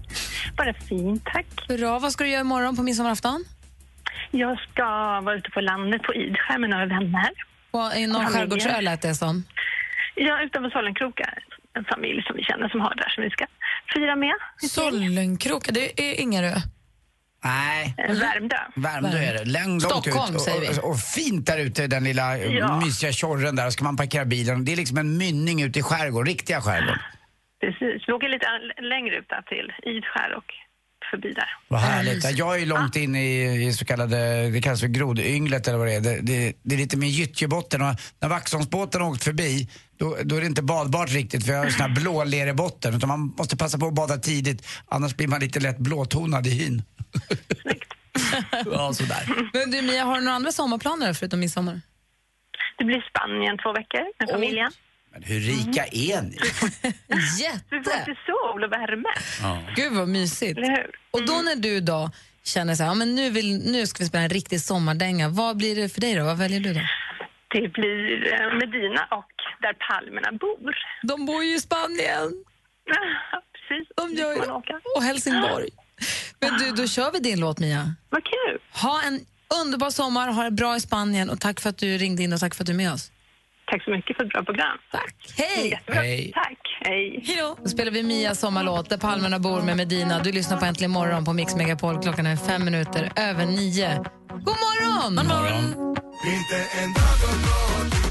Bara 0.58 0.74
fint, 0.74 1.26
tack. 1.26 1.68
Bra. 1.68 2.00
Vad 2.00 2.12
ska 2.12 2.24
du 2.24 2.30
göra 2.30 2.42
imorgon 2.42 2.76
på 2.76 2.84
midsommarafton? 2.84 3.46
Jag 4.32 4.60
ska 4.60 4.86
vara 5.22 5.36
ute 5.36 5.50
på 5.50 5.62
landet 5.62 6.04
på 6.04 6.14
Idskär 6.14 6.58
med 6.58 6.70
några 6.70 6.86
vänner. 6.86 7.32
På, 7.72 7.92
I 7.96 8.08
någon 8.08 8.26
skärgårdsö 8.26 8.82
lät 8.82 9.02
det 9.02 9.16
som. 9.16 9.44
Ja, 10.16 10.44
utanför 10.44 10.70
Sollenkroka. 10.70 11.34
En 11.78 11.86
familj 11.86 12.24
som 12.24 12.36
vi 12.36 12.44
känner 12.44 12.70
som 12.70 12.82
har 12.82 12.96
där 12.96 13.10
som 13.10 13.24
vi 13.24 13.30
ska 13.30 13.46
fira 13.94 14.16
med. 14.16 14.34
Sollenkroka, 14.70 15.72
det 15.72 16.12
är 16.12 16.22
Ingarö. 16.22 16.54
Nej. 17.44 17.96
Värmdö. 17.98 18.56
Värmdö 18.76 19.18
är 19.18 19.34
det. 19.34 19.46
Långt 19.46 19.84
Stockholm, 19.84 20.36
ut. 20.36 20.42
säger 20.42 20.62
vi. 20.62 20.80
Och, 20.80 20.90
och 20.90 21.00
fint 21.00 21.46
där 21.46 21.58
ute, 21.58 21.88
den 21.88 22.04
lilla 22.04 22.38
eh, 22.38 22.52
Ja. 22.56 22.80
mysiga 22.86 23.12
tjorren 23.12 23.56
där. 23.56 23.66
Och 23.68 23.74
ska 23.74 23.84
man 23.84 23.98
parkera 23.98 24.26
bilen. 24.26 24.66
Det 24.66 24.72
är 24.72 24.76
liksom 24.76 24.98
en 24.98 25.18
mynning 25.18 25.62
ute 25.62 25.80
i 25.80 25.84
skärgården, 25.84 26.28
riktiga 26.28 26.62
skärgården. 26.62 27.00
Precis. 27.62 28.04
Vi 28.08 28.14
åker 28.14 28.30
lite 28.30 28.46
längre 28.82 29.16
ut 29.16 29.30
där 29.30 29.42
till 29.42 29.72
Idskär 29.96 30.36
och 30.38 30.46
förbi 31.12 31.34
där. 31.34 31.50
Vad 31.68 31.80
härligt. 31.80 32.38
Jag 32.38 32.56
är 32.56 32.60
ju 32.60 32.66
långt 32.66 32.96
in 32.96 33.16
i, 33.16 33.44
i 33.68 33.74
så 33.74 33.86
kallade, 33.86 34.50
det 34.50 34.62
kallas 34.62 34.80
för 34.82 34.88
grodynglet 34.88 35.68
eller 35.68 35.78
vad 35.78 35.88
det 35.88 35.94
är. 35.94 36.02
Det, 36.02 36.20
det, 36.22 36.54
det 36.64 36.76
är 36.76 36.80
lite 36.80 36.98
mer 36.98 37.08
gyttjebotten 37.08 37.82
och 37.82 37.96
när 38.20 38.30
Vaxholmsbåten 38.30 39.02
har 39.02 39.10
åkt 39.10 39.24
förbi 39.24 39.70
då, 40.04 40.18
då 40.24 40.36
är 40.36 40.42
det 40.42 40.48
inte 40.48 40.62
badbart 40.62 41.12
riktigt 41.12 41.46
för 41.46 41.52
jag 41.52 41.60
har 41.60 41.66
en 41.66 41.72
sån 41.72 41.82
här 41.82 41.96
blå 42.02 42.24
lerbotten 42.24 42.96
utan 42.96 43.10
man 43.10 43.20
måste 43.20 43.58
passa 43.58 43.78
på 43.78 43.88
att 43.88 43.94
bada 43.94 44.18
tidigt 44.18 44.68
annars 44.88 45.16
blir 45.16 45.28
man 45.28 45.40
lite 45.40 45.60
lätt 45.60 45.78
blåtonad 45.78 46.48
i 46.48 46.50
hyn. 46.50 46.84
ja, 48.66 48.94
sådär. 48.94 49.50
Men 49.54 49.72
du 49.72 49.82
Mia, 49.82 50.04
har 50.04 50.16
du 50.16 50.22
några 50.22 50.36
andra 50.36 50.52
sommarplaner 50.52 51.14
förutom 51.14 51.40
midsommar? 51.40 51.82
Det 52.78 52.84
blir 52.84 53.02
Spanien 53.10 53.58
två 53.58 53.74
veckor 53.74 54.04
med 54.20 54.30
familjen. 54.30 54.72
Men 55.12 55.24
hur 55.24 55.40
rika 55.40 55.86
är 55.86 56.22
ni? 56.22 56.38
Jätte! 57.42 57.64
Vi 57.70 57.84
får 57.84 58.00
lite 58.00 58.20
sol 58.26 58.64
och 58.64 58.72
värme. 58.72 59.10
Gud 59.76 59.94
vad 59.94 60.08
mysigt. 60.08 60.58
Hur? 60.58 60.92
Och 61.12 61.26
då 61.26 61.34
när 61.34 61.56
du 61.56 61.80
då 61.80 62.12
känner 62.44 62.76
så 62.76 62.84
här, 62.84 62.90
ja, 62.90 62.94
men 62.94 63.16
nu, 63.16 63.30
vill, 63.30 63.72
nu 63.72 63.88
ska 63.88 64.04
vi 64.04 64.10
spela 64.10 64.24
en 64.24 64.30
riktig 64.30 64.62
sommardänga, 64.62 65.30
vad 65.30 65.58
blir 65.58 65.76
det 65.76 65.90
för 65.90 66.02
dig 66.02 66.16
då? 66.16 66.24
Vad 66.24 66.38
väljer 66.38 66.60
du 66.60 66.74
då? 66.74 66.82
Det 67.54 67.68
blir 67.74 68.34
eh, 68.34 68.58
Medina 68.60 69.08
och 69.12 69.34
där 69.62 69.74
palmerna 69.88 70.32
bor. 70.32 70.76
De 71.04 71.26
bor 71.26 71.44
ju 71.44 71.56
i 71.56 71.60
Spanien. 71.60 72.44
Precis. 73.70 73.88
De 73.96 74.14
gör 74.14 74.38
man 74.38 74.52
åka. 74.52 74.82
Och 74.96 75.04
Helsingborg. 75.04 75.70
Men 76.40 76.58
du, 76.58 76.72
då 76.72 76.88
kör 76.88 77.12
vi 77.12 77.20
din 77.20 77.40
låt 77.40 77.60
Mia. 77.60 77.96
Vad 78.10 78.24
kul. 78.24 78.60
Ha 78.82 79.02
en 79.08 79.20
underbar 79.62 79.90
sommar, 79.90 80.28
ha 80.28 80.44
det 80.44 80.52
bra 80.52 80.76
i 80.76 80.80
Spanien 80.80 81.30
och 81.30 81.40
tack 81.40 81.60
för 81.60 81.70
att 81.70 81.78
du 81.78 81.98
ringde 81.98 82.24
in 82.24 82.34
och 82.34 82.40
tack 82.40 82.56
för 82.56 82.64
att 82.64 82.68
du 82.68 82.74
är 82.74 82.78
med 82.78 82.94
oss. 82.94 83.12
Tack 83.66 83.84
så 83.84 83.92
mycket 83.92 84.18
för 84.18 84.24
ett 84.24 84.30
bra 84.30 84.44
program. 84.44 84.78
Tack. 84.92 85.16
Hej! 85.38 85.82
Hej. 85.88 86.32
Tack. 86.34 86.60
Hej. 86.82 87.24
Hejdå. 87.26 87.58
Då 87.64 87.70
spelar 87.70 87.92
vi 87.92 88.04
Mias 88.04 88.40
sommarlåt 88.40 88.90
Där 88.90 88.98
palmerna 88.98 89.40
bor 89.40 89.62
med 89.62 89.78
Medina. 89.78 90.20
Du 90.20 90.32
lyssnar 90.32 90.58
på 90.58 90.66
Äntligen 90.66 90.92
morgon 90.92 91.26
på 91.26 91.34
Mix 91.34 91.56
Megapol. 91.56 92.02
Klockan 92.02 92.26
är 92.26 92.36
fem 92.36 92.66
minuter 92.66 93.12
över 93.16 93.46
nio. 93.46 93.96
God 94.30 94.58
morgon! 94.66 95.16
God 95.16 95.28
morgon. 95.28 95.93
Inte 96.26 96.56
en 96.72 96.94
dag 96.94 97.04
om 97.30 97.42
något 97.42 98.03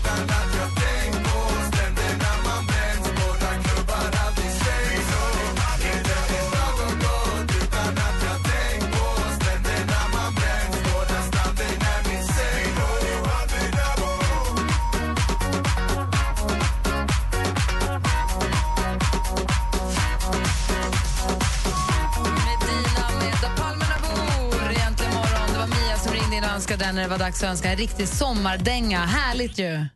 önska 26.62 26.72
ringde 26.74 26.84
den 26.84 26.94
när 26.94 27.02
det 27.02 27.08
var 27.08 27.18
dags 27.18 27.42
att 27.42 27.50
önska 27.50 27.70
en 27.70 27.76
riktig 27.76 28.08
sommardänga. 28.08 28.98
Härligt 28.98 29.58
ju! 29.58 29.86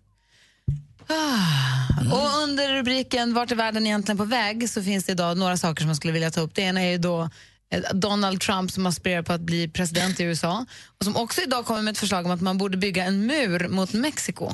Ah. 1.07 2.13
Och 2.13 2.43
under 2.43 2.79
rubriken 2.79 3.35
Vart 3.35 3.51
är 3.51 3.57
världen 3.57 3.87
egentligen 3.87 4.19
på 4.19 4.25
väg 4.25 4.71
så 4.71 4.83
finns 4.83 5.05
det 5.05 5.13
idag 5.13 5.37
några 5.37 5.57
saker 5.57 5.81
som 5.81 5.87
man 5.87 5.97
skulle 5.97 6.13
vilja 6.13 6.31
ta 6.31 6.41
upp. 6.41 6.55
Det 6.55 6.63
ena 6.63 6.81
är 6.81 6.91
ju 6.91 6.99
då 6.99 7.31
eh, 7.71 7.83
Donald 7.95 8.41
Trump 8.41 8.71
som 8.71 8.87
aspirerar 8.87 9.23
på 9.23 9.33
att 9.33 9.41
bli 9.41 9.69
president 9.69 10.21
i 10.21 10.25
USA 10.25 10.67
och 10.99 11.05
som 11.05 11.17
också 11.17 11.41
idag 11.41 11.67
kommer 11.67 11.83
med 11.83 11.93
ett 11.93 11.99
förslag 11.99 12.25
om 12.25 12.31
att 12.31 12.41
man 12.41 12.59
borde 12.59 12.77
bygga 12.77 13.05
en 13.05 13.27
mur 13.27 13.69
mot 13.69 13.93
Mexiko. 13.93 14.51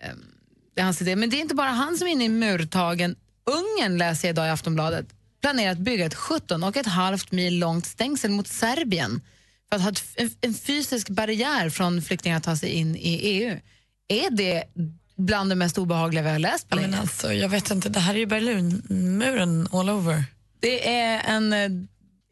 Ehm, 0.00 0.24
det 0.74 0.80
är 0.80 0.84
hans 0.84 1.02
idé. 1.02 1.16
Men 1.16 1.30
det 1.30 1.36
är 1.36 1.40
inte 1.40 1.54
bara 1.54 1.70
han 1.70 1.96
som 1.96 2.08
är 2.08 2.12
inne 2.12 2.24
i 2.24 2.28
murtagen. 2.28 3.16
Ungern 3.44 3.98
läser 3.98 4.28
jag 4.28 4.34
idag 4.34 4.46
i 4.46 4.50
Aftonbladet 4.50 5.06
planerar 5.40 5.72
att 5.72 5.78
bygga 5.78 6.06
ett 6.06 6.14
17 6.14 6.64
och 6.64 6.76
ett 6.76 6.86
halvt 6.86 7.32
mil 7.32 7.58
långt 7.58 7.86
stängsel 7.86 8.30
mot 8.30 8.48
Serbien 8.48 9.20
för 9.72 9.76
att 9.76 9.82
ha 9.82 10.26
en, 10.40 10.54
fysisk 10.54 11.08
barriär 11.08 11.70
från 11.70 12.02
flyktingar 12.02 12.36
att 12.36 12.42
ta 12.42 12.56
sig 12.56 12.70
in 12.70 12.96
i 12.96 13.18
EU. 13.22 13.58
Är 14.08 14.30
det 14.30 14.64
bland 15.16 15.50
det 15.50 15.54
mest 15.54 15.78
obehagliga 15.78 16.22
vi 16.22 16.30
har 16.30 16.38
läst 16.38 16.68
på 16.68 16.76
länge? 16.76 16.88
men 16.88 17.00
alltså, 17.00 17.32
jag 17.32 17.48
vet 17.48 17.70
inte, 17.70 17.88
det 17.88 18.00
här 18.00 18.14
är 18.14 18.18
ju 18.18 18.26
Berlinmuren 18.26 19.68
all 19.72 19.90
over. 19.90 20.24
Det 20.60 20.88
är 20.94 21.22
en 21.26 21.52
eh, 21.52 21.68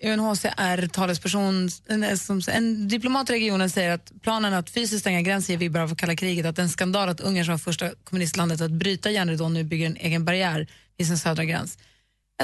UNHCR-talesperson, 0.03 1.69
en, 1.87 2.03
eh, 2.03 2.57
en 2.57 2.89
diplomat 2.89 3.31
i 3.31 3.33
regionen 3.33 3.71
säger 3.71 3.91
att 3.91 4.13
planen 4.23 4.55
att 4.55 4.71
fysiskt 4.71 5.01
stänga 5.01 5.23
gränsen 5.23 5.53
ger 5.53 5.59
vibbar 5.59 5.81
av 5.81 5.95
kalla 5.95 6.17
kriget, 6.17 6.47
att 6.47 6.57
det 6.57 6.63
är 6.63 6.65
en 6.65 6.71
skandal 6.71 7.09
att 7.09 7.21
Ungern 7.21 7.45
som 7.45 7.53
var 7.53 7.59
första 7.59 7.91
kommunistlandet 8.05 8.61
att 8.61 8.71
bryta 8.71 9.11
järnridån 9.11 9.55
nu 9.55 9.65
bygger 9.65 9.87
en 9.87 9.97
egen 9.97 10.25
barriär 10.25 10.67
vid 10.97 11.07
sin 11.07 11.19
södra 11.19 11.45
gräns. 11.45 11.79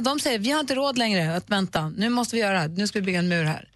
De 0.01 0.21
säger 0.21 0.39
vi 0.39 0.51
har 0.51 0.61
inte 0.61 0.75
råd 0.75 0.99
längre 0.99 1.37
att 1.37 1.51
vänta, 1.51 1.89
nu 1.89 2.09
måste 2.09 2.37
vi 2.37 2.43
göra 2.43 2.69
det, 2.69 2.75
nu 2.75 2.87
ska 2.87 2.99
vi 2.99 3.07
bygga 3.07 3.19
en 3.19 3.29
mur 3.29 3.45
här. 3.45 3.69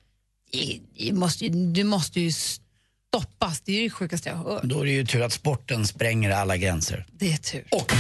Det, 0.53 1.13
måste, 1.13 1.45
ju- 1.47 1.73
det 1.73 1.85
måste 1.85 2.21
ju 2.21 2.33
stoppas, 2.33 3.61
det 3.61 3.73
är 3.73 3.77
ju 3.77 3.83
det 3.85 3.91
sjukaste 3.91 4.29
jag 4.29 4.37
har 4.37 4.45
hört. 4.45 4.63
Då 4.63 4.81
är 4.81 4.85
det 4.85 4.91
ju 4.91 5.07
tur 5.07 5.23
att 5.23 5.33
sporten 5.33 5.87
spränger 5.87 6.31
alla 6.31 6.57
gränser. 6.57 7.07
Det 7.13 7.33
är 7.33 7.37
tur. 7.37 7.65
Och 7.71 7.93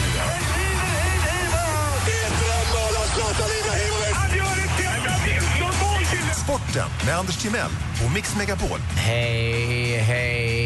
Sporten 6.45 6.89
med 7.07 7.17
Anders 7.19 7.37
Timell 7.43 7.71
och 8.07 8.13
Mix 8.15 8.37
Megapol. 8.37 8.79
Hej, 8.97 9.97
hej. 9.97 10.60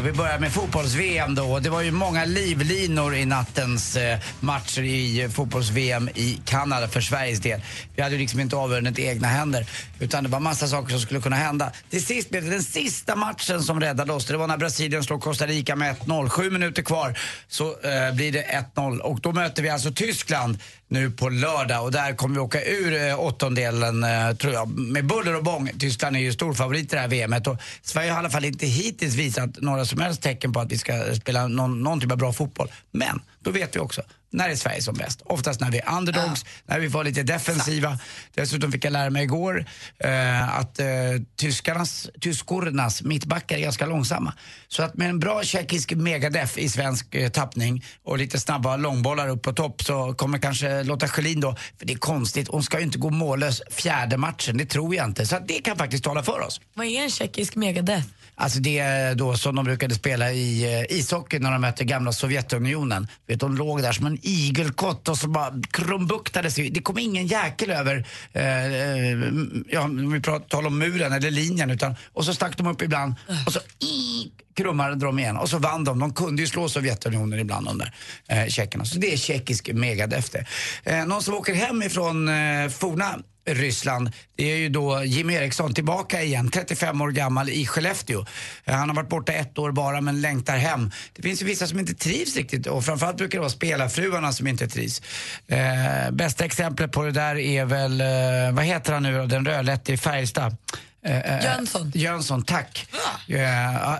Och 0.00 0.06
vi 0.06 0.12
börjar 0.12 0.38
med 0.38 0.52
fotbolls-VM 0.52 1.34
då. 1.34 1.58
Det 1.58 1.70
var 1.70 1.82
ju 1.82 1.90
många 1.90 2.24
livlinor 2.24 3.14
i 3.14 3.24
nattens 3.26 3.96
eh, 3.96 4.18
matcher 4.40 4.82
i 4.82 5.22
eh, 5.22 5.30
fotbolls-VM 5.30 6.08
i 6.14 6.40
Kanada 6.44 6.88
för 6.88 7.00
Sveriges 7.00 7.40
del. 7.40 7.60
Vi 7.96 8.02
hade 8.02 8.14
ju 8.14 8.20
liksom 8.20 8.40
inte 8.40 8.56
avgörandet 8.56 8.98
i 8.98 9.06
egna 9.06 9.28
händer 9.28 9.66
utan 9.98 10.24
det 10.24 10.30
var 10.30 10.40
massa 10.40 10.68
saker 10.68 10.90
som 10.90 11.00
skulle 11.00 11.20
kunna 11.20 11.36
hända. 11.36 11.72
Till 11.90 12.04
sist 12.04 12.30
blev 12.30 12.44
det 12.44 12.50
den 12.50 12.62
sista 12.62 13.16
matchen 13.16 13.62
som 13.62 13.80
räddade 13.80 14.12
oss. 14.12 14.26
Det 14.26 14.36
var 14.36 14.46
när 14.46 14.56
Brasilien 14.56 15.04
slog 15.04 15.22
Costa 15.22 15.46
Rica 15.46 15.76
med 15.76 15.96
1-0. 15.96 16.28
Sju 16.28 16.50
minuter 16.50 16.82
kvar 16.82 17.18
så 17.48 17.64
eh, 17.64 18.14
blir 18.14 18.32
det 18.32 18.66
1-0 18.74 18.98
och 18.98 19.20
då 19.20 19.32
möter 19.32 19.62
vi 19.62 19.68
alltså 19.68 19.92
Tyskland 19.92 20.58
nu 20.90 21.10
på 21.10 21.28
lördag 21.28 21.84
och 21.84 21.92
där 21.92 22.14
kommer 22.14 22.34
vi 22.34 22.40
åka 22.40 22.64
ur 22.64 23.08
eh, 23.08 23.20
åttondelen 23.20 24.04
eh, 24.04 24.32
tror 24.36 24.52
jag 24.52 24.78
med 24.78 25.06
buller 25.06 25.36
och 25.36 25.44
bång. 25.44 25.70
Tyskland 25.78 26.16
är 26.16 26.20
ju 26.20 26.32
storfavorit 26.32 26.92
i 26.92 26.96
det 26.96 27.00
här 27.00 27.08
VMet 27.08 27.46
och 27.46 27.56
Sverige 27.82 28.10
har 28.10 28.18
i 28.18 28.20
alla 28.20 28.30
fall 28.30 28.44
inte 28.44 28.66
hittills 28.66 29.14
visat 29.14 29.60
några 29.60 29.84
som 29.84 30.00
helst 30.00 30.22
tecken 30.22 30.52
på 30.52 30.60
att 30.60 30.72
vi 30.72 30.78
ska 30.78 31.14
spela 31.14 31.48
någon, 31.48 31.82
någon 31.82 32.00
typ 32.00 32.12
av 32.12 32.18
bra 32.18 32.32
fotboll. 32.32 32.68
Men 32.92 33.20
då 33.40 33.50
vet 33.50 33.76
vi 33.76 33.80
också 33.80 34.02
när 34.32 34.48
är 34.48 34.56
Sverige 34.56 34.82
som 34.82 34.94
bäst? 34.94 35.22
Oftast 35.24 35.60
när 35.60 35.70
vi 35.70 35.78
är 35.78 35.96
underdogs, 35.96 36.44
när 36.66 36.80
vi 36.80 36.86
var 36.86 37.04
lite 37.04 37.22
defensiva. 37.22 37.98
Dessutom 38.34 38.72
fick 38.72 38.84
jag 38.84 38.92
lära 38.92 39.10
mig 39.10 39.22
igår 39.22 39.64
eh, 39.98 40.58
att 40.58 40.80
eh, 40.80 40.86
tyskarnas, 41.36 42.10
tyskornas 42.20 43.02
mittbackar 43.02 43.56
är 43.56 43.60
ganska 43.60 43.86
långsamma. 43.86 44.34
Så 44.68 44.82
att 44.82 44.96
med 44.96 45.10
en 45.10 45.18
bra 45.18 45.42
tjeckisk 45.42 45.92
megadef 45.92 46.58
i 46.58 46.68
svensk 46.68 47.14
eh, 47.14 47.30
tappning 47.30 47.84
och 48.04 48.18
lite 48.18 48.40
snabba 48.40 48.76
långbollar 48.76 49.28
upp 49.28 49.42
på 49.42 49.52
topp 49.52 49.82
så 49.82 50.14
kommer 50.14 50.38
kanske 50.38 50.82
Lotta 50.82 51.08
Schelin 51.08 51.40
då, 51.40 51.56
för 51.78 51.86
det 51.86 51.92
är 51.92 51.98
konstigt, 51.98 52.48
hon 52.48 52.62
ska 52.62 52.78
ju 52.78 52.84
inte 52.84 52.98
gå 52.98 53.10
mållös 53.10 53.62
fjärde 53.70 54.16
matchen, 54.16 54.56
det 54.56 54.66
tror 54.66 54.94
jag 54.94 55.06
inte. 55.06 55.26
Så 55.26 55.36
att 55.36 55.48
det 55.48 55.54
kan 55.54 55.76
faktiskt 55.76 56.04
tala 56.04 56.22
för 56.22 56.40
oss. 56.40 56.60
Vad 56.74 56.86
är 56.86 57.02
en 57.02 57.10
tjeckisk 57.10 57.56
megadeth? 57.56 58.06
Alltså 58.40 58.58
det 58.60 58.78
är 58.78 59.14
då 59.14 59.36
som 59.36 59.54
de 59.56 59.64
brukade 59.64 59.94
spela 59.94 60.32
i 60.32 60.74
eh, 60.90 60.98
ishockey 60.98 61.38
när 61.38 61.52
de 61.52 61.60
mötte 61.60 61.84
gamla 61.84 62.12
Sovjetunionen. 62.12 63.08
Vet, 63.26 63.40
de 63.40 63.56
låg 63.56 63.82
där 63.82 63.92
som 63.92 64.06
en 64.06 64.18
igelkott 64.22 65.08
och 65.08 65.18
så 65.18 65.28
bara 65.28 65.52
krumbuktade 65.70 66.50
sig. 66.50 66.70
Det 66.70 66.80
kom 66.82 66.98
ingen 66.98 67.26
jäkel 67.26 67.70
över, 67.70 68.06
eh, 68.32 68.64
eh, 68.66 69.18
ja, 69.68 69.80
om 69.82 70.12
vi 70.12 70.20
talar 70.20 70.66
om 70.66 70.78
muren 70.78 71.12
eller 71.12 71.30
linjen. 71.30 71.70
Utan, 71.70 71.94
och 72.12 72.24
så 72.24 72.34
stack 72.34 72.56
de 72.56 72.66
upp 72.66 72.82
ibland 72.82 73.14
och 73.46 73.52
så 73.52 73.60
i, 73.86 74.30
krummade 74.56 74.94
de 75.06 75.18
igen 75.18 75.36
och 75.36 75.48
så 75.50 75.58
vann 75.58 75.84
de. 75.84 75.98
De 75.98 76.14
kunde 76.14 76.42
ju 76.42 76.48
slå 76.48 76.68
Sovjetunionen 76.68 77.38
ibland 77.38 77.66
de 77.66 77.78
där 77.78 77.94
eh, 78.28 78.46
tjeckerna. 78.48 78.84
Så 78.84 78.98
det 78.98 79.12
är 79.12 79.16
tjeckisk 79.16 79.70
megadeath 79.72 80.28
det. 80.32 80.44
eh, 80.92 81.06
Någon 81.06 81.22
som 81.22 81.34
åker 81.34 81.54
hem 81.54 81.82
ifrån 81.82 82.28
eh, 82.28 82.68
forna 82.68 83.18
Ryssland. 83.54 84.12
Det 84.36 84.52
är 84.52 84.56
ju 84.56 84.68
då 84.68 85.04
Jimmy 85.04 85.34
Eriksson 85.34 85.74
tillbaka 85.74 86.22
igen, 86.22 86.50
35 86.50 87.00
år 87.00 87.10
gammal 87.10 87.48
i 87.48 87.66
Skellefteå. 87.66 88.24
Han 88.64 88.88
har 88.88 88.96
varit 88.96 89.08
borta 89.08 89.32
ett 89.32 89.58
år 89.58 89.72
bara 89.72 90.00
men 90.00 90.20
längtar 90.20 90.56
hem. 90.56 90.90
Det 91.12 91.22
finns 91.22 91.42
ju 91.42 91.46
vissa 91.46 91.66
som 91.66 91.78
inte 91.78 91.94
trivs 91.94 92.36
riktigt 92.36 92.66
och 92.66 92.84
framförallt 92.84 93.16
brukar 93.16 93.38
det 93.38 93.40
vara 93.40 93.50
spelarfruarna 93.50 94.32
som 94.32 94.46
inte 94.46 94.68
trivs. 94.68 95.02
Eh, 95.46 96.10
bästa 96.12 96.44
exemplet 96.44 96.92
på 96.92 97.02
det 97.02 97.12
där 97.12 97.36
är 97.36 97.64
väl, 97.64 98.00
eh, 98.00 98.06
vad 98.52 98.64
heter 98.64 98.92
han 98.92 99.02
nu 99.02 99.18
då, 99.18 99.26
den 99.26 99.46
rödlätte 99.46 99.92
i 99.92 99.96
Färjestad? 99.96 100.56
Eh, 101.02 101.18
eh, 101.18 101.44
Jönsson. 101.44 101.92
Jönsson, 101.94 102.42
tack. 102.42 102.86
Eh, 103.28 103.36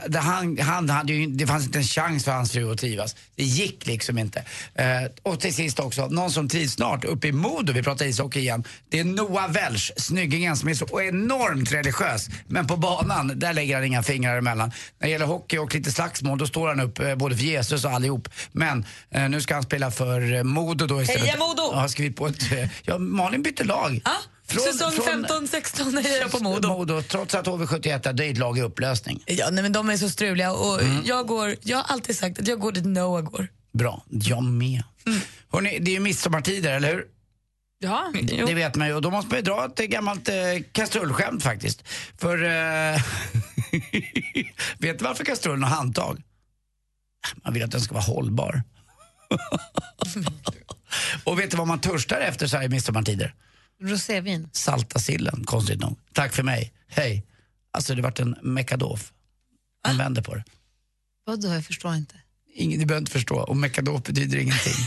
det- 0.08 0.18
han, 0.18 0.58
han 0.58 0.90
hade 0.90 1.12
ju, 1.12 1.26
det 1.26 1.46
fanns 1.46 1.64
inte 1.66 1.78
en 1.78 1.84
chans 1.84 2.24
för 2.24 2.32
hans 2.32 2.52
fru 2.52 2.72
att 2.72 2.78
trivas. 2.78 3.16
Det 3.36 3.44
gick 3.44 3.86
liksom 3.86 4.18
inte. 4.18 4.44
Eh, 4.74 4.84
och 5.22 5.40
till 5.40 5.54
sist 5.54 5.80
också, 5.80 6.06
någon 6.06 6.30
som 6.30 6.48
trivs 6.48 6.72
snart 6.72 7.04
uppe 7.04 7.28
i 7.28 7.32
Modo, 7.32 7.72
vi 7.72 7.82
pratar 7.82 8.04
ishockey 8.04 8.40
igen. 8.40 8.64
Det 8.88 9.00
är 9.00 9.04
Noah 9.04 9.50
Welch, 9.52 9.92
snyggingen 9.96 10.56
som 10.56 10.68
är 10.68 10.74
så 10.74 11.00
enormt 11.00 11.72
religiös. 11.72 12.28
Men 12.48 12.66
på 12.66 12.76
banan, 12.76 13.32
där 13.38 13.52
lägger 13.52 13.74
han 13.74 13.84
inga 13.84 14.02
fingrar 14.02 14.38
emellan. 14.38 14.72
När 14.98 15.06
det 15.08 15.12
gäller 15.12 15.26
hockey 15.26 15.58
och 15.58 15.74
lite 15.74 15.92
slagsmål, 15.92 16.38
då 16.38 16.46
står 16.46 16.68
han 16.68 16.80
upp 16.80 16.98
eh, 17.00 17.14
både 17.14 17.36
för 17.36 17.44
Jesus 17.44 17.84
och 17.84 17.90
allihop. 17.90 18.28
Men 18.52 18.84
eh, 19.10 19.28
nu 19.28 19.40
ska 19.40 19.54
han 19.54 19.62
spela 19.62 19.90
för 19.90 20.42
Modo 20.42 20.86
då 20.86 21.02
istället. 21.02 21.22
Heja 21.22 21.36
Modo! 21.38 21.70
Ja, 21.72 21.80
har 21.80 21.88
skrivit 21.88 22.16
på 22.16 22.26
ett, 22.26 22.42
ja, 22.82 22.98
Malin 22.98 23.42
bytte 23.42 23.64
lag. 23.64 24.00
Säsong 24.50 24.92
15-16 24.92 25.98
är 26.14 26.20
jag 26.20 26.30
på 26.30 26.38
Modo. 26.42 26.68
Modo. 26.68 27.02
Trots 27.02 27.34
att 27.34 27.46
HV71 27.46 28.22
är 28.22 28.30
ett 28.30 28.38
lag 28.38 28.58
i 28.58 28.62
upplösning. 28.62 29.22
Ja, 29.26 29.48
nej, 29.52 29.62
men 29.62 29.72
de 29.72 29.90
är 29.90 29.96
så 29.96 30.08
struliga 30.08 30.52
och 30.52 30.82
Mm. 30.82 31.02
jag, 31.04 31.26
går, 31.26 31.56
jag 31.62 31.76
har 31.76 31.84
alltid 31.84 32.16
sagt 32.16 32.38
att 32.38 32.48
jag 32.48 32.60
går 32.60 32.72
dit 32.72 32.84
Noah 32.84 33.22
går. 33.22 33.48
Bra, 33.72 34.04
jag 34.08 34.42
med. 34.42 34.82
Hörrni, 35.52 35.78
det 35.78 35.90
är 35.90 35.92
ju 35.94 36.00
midsommartider, 36.00 36.72
eller 36.72 36.94
hur? 36.94 37.04
Ja, 37.78 38.12
Det, 38.22 38.44
det 38.46 38.54
vet 38.54 38.74
man 38.76 38.88
ju 38.88 38.94
och 38.94 39.02
då 39.02 39.10
måste 39.10 39.28
man 39.28 39.36
ju 39.38 39.42
dra 39.42 39.64
ett 39.64 39.76
gammalt 39.90 40.28
eh, 40.28 40.34
kastrullskämt 40.72 41.42
faktiskt. 41.42 41.82
För, 42.18 42.44
eh, 42.44 43.02
vet 44.78 44.98
du 44.98 45.04
varför 45.04 45.24
kastrullen 45.24 45.62
har 45.62 45.70
handtag? 45.70 46.22
Man 47.44 47.54
vill 47.54 47.62
att 47.64 47.70
den 47.70 47.80
ska 47.80 47.94
vara 47.94 48.04
hållbar. 48.04 48.62
och 51.24 51.38
vet 51.38 51.50
du 51.50 51.56
vad 51.56 51.66
man 51.66 51.80
törstar 51.80 52.20
efter 52.20 52.46
så 52.46 52.56
här 52.56 52.64
i 52.64 52.68
midsommartider? 52.68 53.34
Rosévin. 53.82 54.48
Salta 54.52 54.98
sillen, 54.98 55.44
konstigt 55.44 55.80
nog. 55.80 55.98
Tack 56.12 56.34
för 56.34 56.42
mig, 56.42 56.72
hej. 56.88 57.26
Alltså 57.72 57.94
det 57.94 58.02
vart 58.02 58.20
en 58.20 58.36
mekadof. 58.42 59.12
Man 59.86 59.98
vänder 59.98 60.22
på 60.22 60.34
det. 60.34 60.44
Vadå, 61.24 61.48
jag 61.48 61.64
förstår 61.64 61.94
inte. 61.94 62.14
Ingen, 62.54 62.80
du 62.80 62.86
behöver 62.86 63.00
inte 63.02 63.12
förstå. 63.12 63.36
Och 63.36 63.56
mekadof 63.56 64.02
betyder 64.02 64.38
ingenting. 64.38 64.74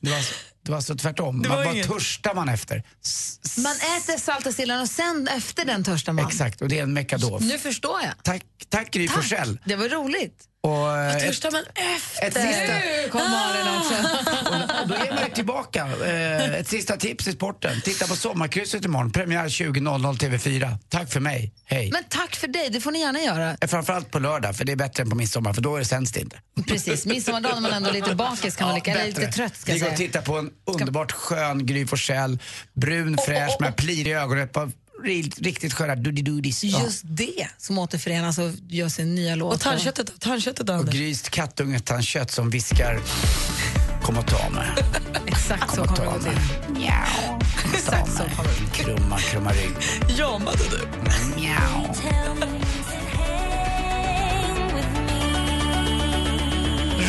Det 0.00 0.10
var, 0.10 0.16
alltså- 0.16 0.34
det 0.62 0.70
var 0.70 0.76
alltså 0.76 0.94
tvärtom. 0.96 1.42
Det 1.42 1.48
Man, 1.48 1.64
vad 1.64 1.82
törstar 1.82 2.34
man 2.34 2.48
efter? 2.48 2.82
Man 3.58 3.72
äter 3.76 4.18
salta 4.18 4.52
sillen 4.52 4.80
och 4.80 4.88
sen 4.88 5.28
efter 5.28 5.64
den 5.64 5.84
törstar 5.84 6.12
man. 6.12 6.26
Exakt, 6.26 6.62
och 6.62 6.68
det 6.68 6.78
är 6.78 6.82
en 6.82 6.92
mekadof. 6.92 7.42
Nu 7.42 7.58
förstår 7.58 8.00
jag. 8.02 8.12
Tack, 8.22 8.44
tack 8.68 8.90
Gry 8.90 9.08
Forssell. 9.08 9.58
Det 9.64 9.76
var 9.76 9.88
roligt. 9.88 10.44
Och, 10.64 10.70
eh, 10.70 10.76
Vad 10.76 11.16
ett, 11.16 11.20
törstar 11.20 11.50
man 11.50 11.64
efter? 11.74 12.26
ett 12.26 12.34
sista, 12.34 12.74
Nu 12.74 13.08
kom 13.10 13.20
Malin 13.30 13.78
också. 13.78 13.94
och, 14.82 14.88
då 14.88 14.94
är 14.94 15.14
man 15.14 15.24
ju 15.28 15.34
tillbaka. 15.34 15.88
Eh, 16.06 16.54
ett 16.54 16.68
sista 16.68 16.96
tips 16.96 17.28
i 17.28 17.32
sporten. 17.32 17.80
Titta 17.80 18.06
på 18.06 18.16
Sommarkrysset 18.16 18.84
imorgon, 18.84 19.10
premiär 19.10 19.44
20.00 19.48 20.18
TV4. 20.18 20.76
Tack 20.88 21.12
för 21.12 21.20
mig, 21.20 21.52
hej. 21.64 21.90
Men 21.92 22.04
tack 22.08 22.36
för 22.36 22.48
dig, 22.48 22.68
det 22.70 22.80
får 22.80 22.90
ni 22.90 23.00
gärna 23.00 23.20
göra. 23.20 23.56
Eh, 23.60 23.68
Framförallt 23.68 24.10
på 24.10 24.18
lördag, 24.18 24.56
för 24.56 24.64
det 24.64 24.72
är 24.72 24.76
bättre 24.76 25.02
än 25.02 25.10
på 25.10 25.16
midsommar, 25.16 25.52
för 25.52 25.62
då 25.62 25.74
är 25.74 25.78
det 25.78 25.84
sänds 25.84 26.12
det 26.12 26.20
inte. 26.20 26.36
Precis, 26.68 27.06
midsommardagen 27.06 27.62
när 27.62 27.70
man 27.70 27.76
ändå 27.76 27.88
är 27.88 27.94
lite 27.94 28.14
bakis 28.14 28.56
kan 28.56 28.68
man 28.68 28.80
eller 28.84 29.06
lite 29.06 29.20
bättre. 29.20 29.32
trött 29.32 29.56
ska 29.56 29.72
Vi 29.72 29.78
går 29.78 29.88
och 29.90 29.96
tittar 29.96 30.22
på 30.22 30.38
en 30.38 30.50
underbart 30.64 31.12
skön 31.12 31.66
Gry 31.66 31.86
Forssell. 31.86 32.38
Brun, 32.72 33.18
fräsch 33.26 33.56
med 33.60 33.76
plir 33.76 34.06
i 34.06 34.12
ögonen. 34.12 34.48
Riktigt 35.04 35.72
sköna 35.74 35.94
doody-doodies. 35.94 36.64
Ja. 36.64 36.82
Just 36.84 37.02
det 37.04 37.48
som 37.58 37.78
återförenas 37.78 38.38
och 38.38 38.50
gör 38.68 38.88
sin 38.88 39.14
nya 39.14 39.34
låt. 39.34 39.54
Och 39.54 39.60
tandköttet, 39.60 40.20
tandköttet 40.20 40.68
Och 40.68 40.74
Anders. 40.74 40.94
Grys 40.94 41.22
kattungetandkött 41.28 42.30
som 42.30 42.50
viskar 42.50 43.00
Kom 44.02 44.18
och 44.18 44.26
ta 44.26 44.50
mig. 44.50 44.68
Exakt 45.26 45.74
så 45.74 45.84
Kom 45.84 45.90
och 45.90 45.96
kommer 45.96 46.12
det 46.12 46.18
ta 46.18 46.18
gå 46.18 46.24
mig. 46.24 46.34
till. 46.34 46.84
Och 47.76 48.16
ta 48.16 48.24
mig. 48.42 48.52
Krumma, 48.72 49.18
krumma 49.18 49.50
rygg. 49.52 50.18
Jamade 50.18 50.58
du? 50.70 50.88
Njau. 51.40 51.94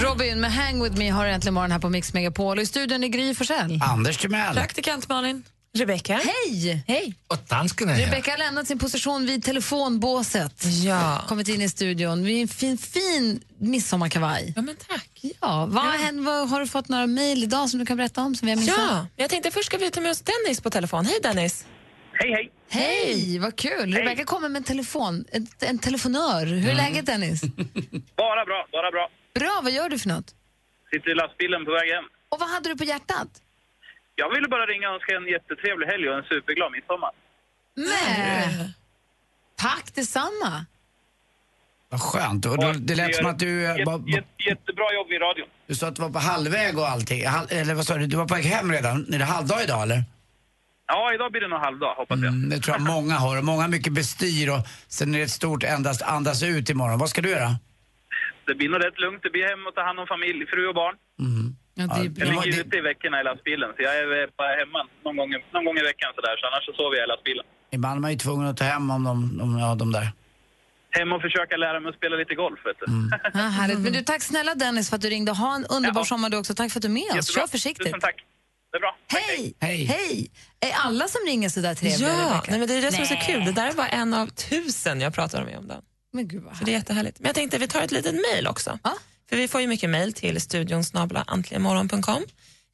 Robin 0.03 0.39
med 0.41 0.53
Hang 0.53 0.83
With 0.83 0.97
Me 0.97 1.09
har 1.09 1.25
äntligen 1.25 1.53
morgon 1.53 1.71
här 1.71 1.79
på 1.79 1.89
Mix 1.89 2.13
Megapol. 2.13 2.57
Och 2.57 2.63
I 2.63 2.65
studion 2.65 3.03
är 3.03 3.07
Gry 3.07 3.35
Forssell. 3.35 3.79
Anders 3.83 4.17
Timell. 4.17 4.55
Praktikant 4.55 5.09
Malin. 5.09 5.43
Rebecka. 5.75 6.13
Hej! 6.23 6.83
Hej! 6.87 7.15
Och 7.27 7.37
dansken 7.49 7.89
är 7.89 7.93
här. 7.93 8.05
Rebecca 8.05 8.31
har 8.31 8.37
lämnat 8.37 8.67
sin 8.67 8.79
position 8.79 9.25
vid 9.25 9.43
telefonbåset. 9.43 10.63
Ja. 10.85 11.21
Kommit 11.27 11.47
in 11.47 11.61
i 11.61 11.69
studion. 11.69 12.23
Vi 12.23 12.37
är 12.37 12.41
en 12.41 12.47
fin, 12.47 12.77
fin 12.77 13.43
midsommarkavaj. 13.57 14.53
Ja, 14.55 14.61
men 14.61 14.75
tack. 14.75 15.09
Ja, 15.41 15.65
vad, 15.69 15.83
har 15.85 15.91
hänt- 15.97 16.25
vad, 16.25 16.49
har 16.49 16.59
du 16.59 16.67
fått 16.67 16.89
några 16.89 17.07
mejl 17.07 17.43
idag 17.43 17.69
som 17.69 17.79
du 17.79 17.85
kan 17.85 17.97
berätta 17.97 18.21
om 18.21 18.35
som 18.35 18.45
vi 18.45 18.51
har 18.51 18.59
missat? 18.59 18.75
Ja, 18.77 19.07
jag 19.15 19.29
tänkte 19.29 19.51
först 19.51 19.65
ska 19.65 19.77
vi 19.77 19.91
ta 19.91 20.01
med 20.01 20.11
oss 20.11 20.21
Dennis 20.21 20.61
på 20.61 20.69
telefon. 20.69 21.05
Hej 21.05 21.19
Dennis. 21.23 21.65
Hej, 22.13 22.31
hej. 22.31 22.51
Hej, 22.69 23.39
vad 23.39 23.55
kul. 23.55 23.93
Rebecca 23.93 24.23
kommer 24.23 24.49
med 24.49 24.59
en 24.59 24.63
telefon, 24.63 25.25
en, 25.31 25.47
en 25.59 25.79
telefonör. 25.79 26.45
Hur 26.45 26.57
är 26.57 26.61
Mm. 26.73 26.75
läget 26.77 27.05
Dennis? 27.05 27.41
Bara 28.17 28.45
bra, 28.45 28.67
bara 28.71 28.91
bra. 28.91 29.09
Bra, 29.39 29.59
vad 29.63 29.71
gör 29.71 29.89
du 29.89 29.99
för 29.99 30.09
något? 30.09 30.35
Sitter 30.93 31.11
i 31.11 31.15
lastbilen 31.15 31.65
på 31.65 31.71
väg 31.71 31.89
hem. 31.95 32.03
Och 32.29 32.39
vad 32.39 32.49
hade 32.49 32.69
du 32.69 32.75
på 32.77 32.83
hjärtat? 32.83 33.27
Jag 34.15 34.29
ville 34.35 34.47
bara 34.47 34.65
ringa 34.65 34.89
och 34.89 34.95
önska 34.95 35.15
en 35.15 35.27
jättetrevlig 35.27 35.87
helg 35.87 36.09
och 36.09 36.17
en 36.17 36.23
superglad 36.23 36.71
midsommar. 36.71 37.11
Nej. 37.75 38.73
Tack 39.57 39.95
detsamma. 39.95 40.65
Vad 41.89 42.01
skönt. 42.01 42.45
Och 42.45 42.57
då, 42.57 42.71
det 42.71 42.95
lät 42.95 43.15
som 43.15 43.25
att 43.25 43.39
du, 43.39 43.65
eh, 43.65 43.69
Jätte, 43.77 43.83
var, 43.91 44.09
jätte, 44.09 44.27
jättebra 44.49 44.93
jobb 44.93 45.11
i 45.11 45.17
radion. 45.19 45.47
du 45.67 45.75
sa 45.75 45.87
att 45.87 45.95
du 45.95 46.01
var 46.01 46.09
på 46.09 46.19
halvväg 46.19 46.77
och 46.77 46.87
allting. 46.89 47.27
Hal, 47.27 47.45
eller 47.49 47.73
vad 47.73 47.85
sa 47.85 47.95
du? 47.97 48.07
Du 48.07 48.17
var 48.17 48.27
på 48.27 48.33
väg 48.35 48.43
hem 48.45 48.71
redan? 48.71 49.13
Är 49.13 49.19
det 49.19 49.25
halvdag 49.25 49.63
idag 49.63 49.81
eller? 49.81 50.03
Ja, 50.87 51.13
idag 51.13 51.31
blir 51.31 51.41
det 51.41 51.47
nog 51.47 51.59
halvdag, 51.59 51.95
hoppas 51.95 52.19
jag. 52.19 52.27
Mm, 52.33 52.49
det 52.49 52.59
tror 52.59 52.75
jag 52.77 52.81
många 52.95 53.13
har. 53.15 53.41
Många 53.41 53.67
mycket 53.67 53.93
bestyr 53.93 54.49
och 54.49 54.59
sen 54.87 55.13
är 55.15 55.17
det 55.17 55.23
ett 55.23 55.31
stort 55.31 55.63
endast 55.63 56.01
andas 56.01 56.43
ut 56.43 56.69
imorgon. 56.69 56.99
Vad 56.99 57.09
ska 57.09 57.21
du 57.21 57.29
göra? 57.29 57.49
Det 58.47 58.55
blir 58.55 58.69
nog 58.69 58.85
rätt 58.85 58.99
lugnt. 58.99 59.23
Det 59.23 59.29
blir 59.29 59.43
hem 59.47 59.67
och 59.67 59.75
ta 59.75 59.81
hand 59.83 59.99
om 59.99 60.07
familj, 60.07 60.45
fru 60.47 60.67
och 60.67 60.75
barn. 60.75 60.95
Ja, 61.77 61.83
det 61.87 62.21
är 62.21 62.25
Jag 62.25 62.45
ligger 62.45 62.59
ute 62.61 62.77
i 62.77 62.81
veckorna 62.81 63.21
i 63.21 63.23
lastbilen, 63.23 63.69
så 63.75 63.79
jag 63.87 63.93
är 63.99 64.29
bara 64.41 64.53
hemma 64.61 64.79
någon 65.05 65.15
gång, 65.17 65.29
någon 65.55 65.65
gång 65.65 65.77
i 65.77 65.85
veckan 65.91 66.09
sådär. 66.17 66.35
Så 66.39 66.43
annars 66.47 66.65
så 66.65 66.73
sover 66.79 66.95
jag 66.97 67.05
i 67.07 67.09
lastbilen. 67.13 67.45
Ibland 67.75 67.97
är 67.97 68.01
man 68.01 68.11
ju 68.11 68.17
tvungen 68.17 68.47
att 68.47 68.57
ta 68.57 68.65
hem 68.73 68.85
om 68.95 69.03
de, 69.03 69.41
om, 69.43 69.59
ja, 69.59 69.75
de 69.75 69.91
där. 69.91 70.07
Hem 70.97 71.13
och 71.13 71.21
försöka 71.21 71.57
lära 71.57 71.79
mig 71.79 71.89
att 71.89 71.95
spela 71.95 72.15
lite 72.15 72.35
golf, 72.35 72.59
vet 72.65 72.79
du. 72.81 72.85
Ja, 73.33 73.39
härligt. 73.39 73.79
Men 73.79 73.93
du, 73.93 74.01
tack 74.01 74.21
snälla 74.23 74.55
Dennis 74.55 74.89
för 74.89 74.95
att 74.95 75.01
du 75.01 75.09
ringde. 75.09 75.31
Ha 75.31 75.55
en 75.55 75.65
underbar 75.65 76.03
sommar 76.03 76.29
du 76.29 76.37
också. 76.37 76.53
Tack 76.55 76.71
för 76.71 76.79
att 76.79 76.81
du 76.81 76.87
är 76.87 76.91
med 76.91 77.03
oss. 77.03 77.15
Jättebra. 77.15 77.41
Kör 77.41 77.47
försiktigt. 77.47 77.85
Tusen 77.85 77.99
tack. 77.99 78.15
Det 78.71 78.77
är 78.77 78.81
bra. 78.81 78.97
Hej! 79.07 79.53
Hej! 79.59 79.85
Hej! 79.85 80.31
Är 80.59 80.71
alla 80.85 81.07
som 81.07 81.21
ringer 81.27 81.49
så 81.49 81.59
där 81.59 81.75
trevliga, 81.75 82.09
Ja, 82.09 82.43
nej, 82.49 82.59
men 82.59 82.67
det 82.67 82.73
är 82.73 82.81
det 82.81 82.91
som 82.91 83.01
är 83.01 83.05
så 83.05 83.15
kul. 83.15 83.45
Det 83.45 83.51
där 83.51 83.71
var 83.71 83.87
en 83.91 84.13
av 84.13 84.27
tusen 84.27 85.01
jag 85.01 85.13
pratade 85.13 85.45
med 85.45 85.57
om 85.57 85.67
dagen. 85.67 85.81
Men 86.13 86.27
gud 86.27 86.43
vad 86.43 86.57
Så 86.57 86.63
det 86.63 86.71
är 86.71 86.73
jättehärligt. 86.73 87.19
Men 87.19 87.25
jag 87.27 87.35
tänkte 87.35 87.57
vi 87.57 87.67
tar 87.67 87.81
ett 87.81 87.91
litet 87.91 88.13
mejl 88.13 88.47
också. 88.47 88.79
För 89.29 89.35
vi 89.37 89.47
får 89.47 89.61
ju 89.61 89.67
mycket 89.67 89.89
mejl 89.89 90.13
till 90.13 90.41
studion 90.41 90.83
snabla 90.83 91.23
antligenmorgon.com. 91.27 92.23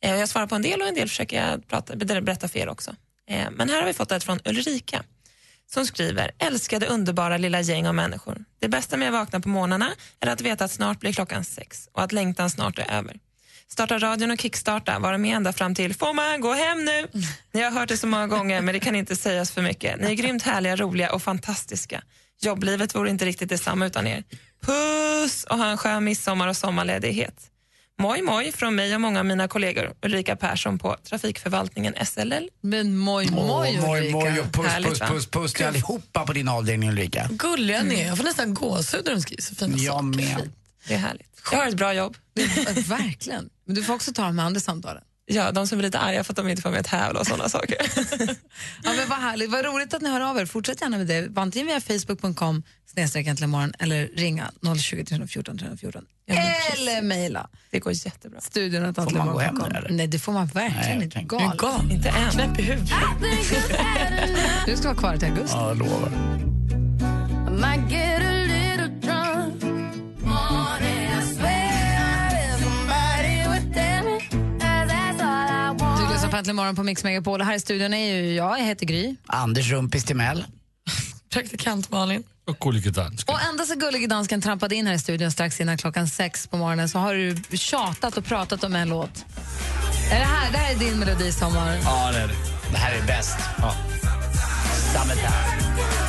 Eh, 0.03 0.15
Jag 0.15 0.29
svarar 0.29 0.47
på 0.47 0.55
en 0.55 0.61
del 0.61 0.81
och 0.81 0.87
en 0.87 0.95
del 0.95 1.09
försöker 1.09 1.43
jag 1.49 1.67
prata, 1.67 1.95
berätta 1.95 2.47
för 2.47 2.59
er 2.59 2.69
också. 2.69 2.95
Eh, 3.29 3.51
Men 3.51 3.69
här 3.69 3.79
har 3.79 3.87
vi 3.87 3.93
fått 3.93 4.11
ett 4.11 4.23
från 4.23 4.39
Ulrika 4.45 5.03
som 5.73 5.85
skriver 5.85 6.31
Älskade 6.39 6.85
underbara 6.85 7.37
lilla 7.37 7.61
gäng 7.61 7.87
av 7.87 7.95
människor. 7.95 8.37
Det 8.59 8.67
bästa 8.67 8.97
med 8.97 9.07
att 9.07 9.13
vakna 9.13 9.39
på 9.39 9.49
morgnarna 9.49 9.91
är 10.19 10.27
att 10.27 10.41
veta 10.41 10.65
att 10.65 10.71
snart 10.71 10.99
blir 10.99 11.13
klockan 11.13 11.43
sex 11.45 11.89
och 11.93 12.03
att 12.03 12.11
längtan 12.11 12.49
snart 12.49 12.79
är 12.79 12.91
över. 12.91 13.19
Starta 13.67 13.99
radion 13.99 14.31
och 14.31 14.39
kickstarta, 14.41 14.99
vara 14.99 15.17
med 15.17 15.35
ända 15.35 15.53
fram 15.53 15.75
till 15.75 15.93
Får 15.93 16.13
man 16.13 16.41
gå 16.41 16.53
hem 16.53 16.85
nu? 16.85 17.07
Ni 17.51 17.61
har 17.61 17.71
hört 17.71 17.89
det 17.89 17.97
så 17.97 18.07
många 18.07 18.27
gånger 18.27 18.61
men 18.61 18.73
det 18.73 18.79
kan 18.79 18.95
inte 18.95 19.15
sägas 19.15 19.51
för 19.51 19.61
mycket. 19.61 19.99
Ni 19.99 20.07
är 20.07 20.13
grymt 20.13 20.43
härliga, 20.43 20.75
roliga 20.75 21.11
och 21.13 21.23
fantastiska. 21.23 22.03
Jobblivet 22.45 22.95
vore 22.95 23.09
inte 23.09 23.25
riktigt 23.25 23.49
detsamma 23.49 23.85
utan 23.85 24.07
er. 24.07 24.23
Puss 24.65 25.43
och 25.43 25.57
ha 25.57 25.65
en 25.71 25.77
skön 25.77 26.03
midsommar 26.03 26.47
och 26.47 26.57
sommarledighet. 26.57 27.35
Moj 27.99 28.21
moj 28.21 28.51
från 28.51 28.75
mig 28.75 28.95
och 28.95 29.01
många 29.01 29.19
av 29.19 29.25
mina 29.25 29.47
kollegor. 29.47 29.93
Ulrika 30.01 30.35
Persson 30.35 30.79
på 30.79 30.97
Trafikförvaltningen 31.09 31.93
SLL. 32.05 32.49
Men 32.61 32.97
moj 32.97 33.29
Åh, 33.37 33.47
moj, 33.47 34.11
moj 34.11 34.39
och 34.39 34.53
puss, 34.53 34.65
Härligt, 34.65 34.89
puss, 34.89 35.09
puss, 35.09 35.27
puss 35.27 35.53
till 35.53 35.65
allihopa 35.65 36.25
på 36.25 36.33
din 36.33 36.47
avdelning 36.47 36.89
Ulrika. 36.89 37.29
Gulliga 37.31 37.83
ni 37.83 37.95
är. 38.01 38.07
Jag 38.07 38.17
får 38.17 38.23
nästan 38.23 38.53
gåshud 38.53 39.05
när 39.05 39.11
de 39.11 39.21
skriver 39.21 39.41
så 39.43 39.55
fina 39.55 39.77
Jag 39.77 39.93
saker. 39.93 40.05
med. 40.17 40.49
Det 40.87 40.93
är 40.93 40.97
härligt. 40.97 41.41
Jag 41.51 41.57
har 41.57 41.67
ett 41.67 41.75
bra 41.77 41.93
jobb. 41.93 42.17
Verkligen. 42.87 43.49
Men 43.65 43.75
du 43.75 43.83
får 43.83 43.93
också 43.93 44.13
ta 44.13 44.21
de 44.23 44.39
andra 44.39 44.59
samtalen. 44.59 45.03
Ja, 45.25 45.51
de 45.51 45.67
som 45.67 45.79
är 45.79 45.83
lite 45.83 45.99
arga 45.99 46.23
för 46.23 46.33
att 46.33 46.37
de 46.37 46.47
inte 46.47 46.61
får 46.61 46.71
med 46.71 46.85
tävla 46.85 47.19
och 47.19 47.27
sådana 47.27 47.49
saker. 47.49 47.77
Ja, 48.83 48.93
men 48.97 49.09
vad 49.09 49.17
härligt. 49.17 49.49
Vad 49.51 49.65
roligt 49.65 49.93
att 49.93 50.01
ni 50.01 50.09
hör 50.09 50.21
av 50.21 50.37
er. 50.37 50.45
Fortsätt 50.45 50.81
gärna 50.81 50.97
med 50.97 51.07
det. 51.07 51.37
Antingen 51.41 51.67
via 51.67 51.81
facebook.com 51.81 52.63
morgon 53.47 53.73
eller 53.79 54.07
ringa 54.07 54.51
020 54.81 55.05
314 55.05 55.57
314. 55.57 56.05
eller 56.27 57.01
mejla. 57.01 57.49
Det 57.71 57.79
går 57.79 57.93
jättebra. 57.93 58.41
Studion 58.41 58.85
att 58.85 58.95
Får 58.95 59.11
man 59.11 59.27
gå 59.27 59.39
hem 59.39 59.55
där? 59.59 59.87
Nej, 59.89 60.07
det 60.07 60.19
får 60.19 60.31
man 60.33 60.47
verkligen 60.47 60.77
Nej, 60.81 60.93
jag 60.95 61.03
inte. 61.03 61.15
tänkte- 61.17 61.35
Gal. 61.35 61.57
Gal. 61.57 61.91
Inte 61.91 62.09
än. 62.09 62.31
Knäpp 62.31 62.59
i 62.59 62.61
huvudet. 62.61 62.89
Du 64.65 64.77
ska 64.77 64.87
vara 64.87 64.97
kvar 64.97 65.17
till 65.17 65.27
augusti. 65.29 65.55
Ja, 65.57 65.67
jag 65.67 65.77
lovar. 65.77 66.11
På 76.31 76.37
Äntligen 76.37 76.55
morgon 76.55 76.75
på 76.75 76.83
Mix 76.83 77.03
Megapol. 77.03 77.41
Och 77.41 77.47
Här 77.47 77.55
i 77.55 77.59
studion 77.59 77.93
är 77.93 78.13
ju 78.13 78.33
jag, 78.33 78.59
jag 78.59 78.65
heter 78.65 78.85
Gry. 78.85 79.15
Anders 79.27 79.71
Rumpis 79.71 80.03
Timell. 80.03 80.45
Praktikant 81.33 81.91
Malin. 81.91 82.23
Och 82.47 82.57
gullige 82.59 82.89
dansk. 82.89 83.29
Och 83.29 83.41
ända 83.41 83.65
så 83.65 83.75
gullige 83.75 84.07
dansken 84.07 84.41
trampade 84.41 84.75
in 84.75 84.87
här 84.87 84.93
i 84.93 84.99
studion 84.99 85.31
strax 85.31 85.61
innan 85.61 85.77
klockan 85.77 86.07
sex 86.07 86.47
på 86.47 86.57
morgonen 86.57 86.89
så 86.89 86.99
har 86.99 87.13
du 87.15 87.57
tjatat 87.57 88.17
och 88.17 88.25
pratat 88.25 88.63
om 88.63 88.75
en 88.75 88.89
låt. 88.89 89.25
Är 90.11 90.19
det 90.19 90.25
här, 90.25 90.51
det 90.51 90.57
här 90.57 90.75
är 90.75 90.79
din 90.79 90.99
melodisommar? 90.99 91.77
Ja, 91.83 92.11
det 92.11 92.17
är 92.17 92.27
det. 92.27 92.33
Det 92.71 92.77
här 92.77 93.01
är 93.01 93.07
bäst. 93.07 93.37
Ja. 93.57 93.75
Summertime. 94.93 96.00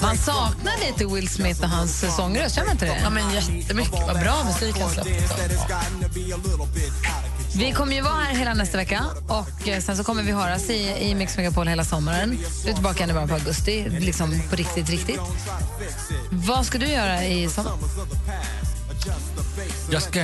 Man 0.00 0.16
saknar 0.16 0.86
lite 0.86 1.14
Will 1.14 1.28
Smith 1.28 1.62
och 1.62 1.68
hans 1.68 2.16
sångröst, 2.16 2.54
känner 2.54 2.66
man 2.66 2.74
inte 2.74 2.86
det? 2.86 3.00
Ja, 3.02 3.10
men 3.10 3.34
jättemycket. 3.34 3.92
Vad 3.92 4.20
bra 4.20 4.44
musik 4.44 4.76
han 4.80 4.90
släppte. 4.90 5.10
Vi 7.54 7.72
kommer 7.72 7.94
ju 7.94 8.00
vara 8.00 8.14
här 8.14 8.34
hela 8.34 8.54
nästa 8.54 8.76
vecka 8.78 9.04
och 9.28 9.68
eh, 9.68 9.80
sen 9.80 9.96
så 9.96 10.04
kommer 10.04 10.22
vi 10.22 10.32
höras 10.32 10.70
i, 10.70 11.08
i 11.10 11.14
Mix 11.14 11.36
Megapol 11.36 11.68
hela 11.68 11.84
sommaren. 11.84 12.38
Du 12.64 12.70
är 12.70 12.74
tillbaka 12.74 12.96
igen 12.96 13.10
i 13.10 13.12
början 13.12 13.28
på 13.28 13.34
augusti, 13.34 13.88
liksom 13.98 14.42
på 14.50 14.56
riktigt, 14.56 14.90
riktigt. 14.90 15.20
Vad 16.30 16.66
ska 16.66 16.78
du 16.78 16.86
göra 16.86 17.24
i 17.24 17.48
sommar? 17.48 17.72
Jag 19.90 20.02
ska 20.02 20.20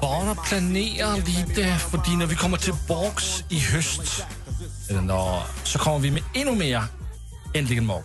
bara 0.00 0.34
planera 0.34 1.16
lite, 1.16 1.76
för 1.90 2.16
när 2.16 2.26
vi 2.26 2.36
kommer 2.36 2.56
tillbaks 2.56 3.44
i 3.48 3.60
höst 3.60 4.24
eller 4.88 5.42
så 5.64 5.78
kommer 5.78 5.98
vi 5.98 6.10
med 6.10 6.22
ännu 6.34 6.52
mer 6.52 6.82
Äntligen 7.54 7.86
morgon. 7.86 8.04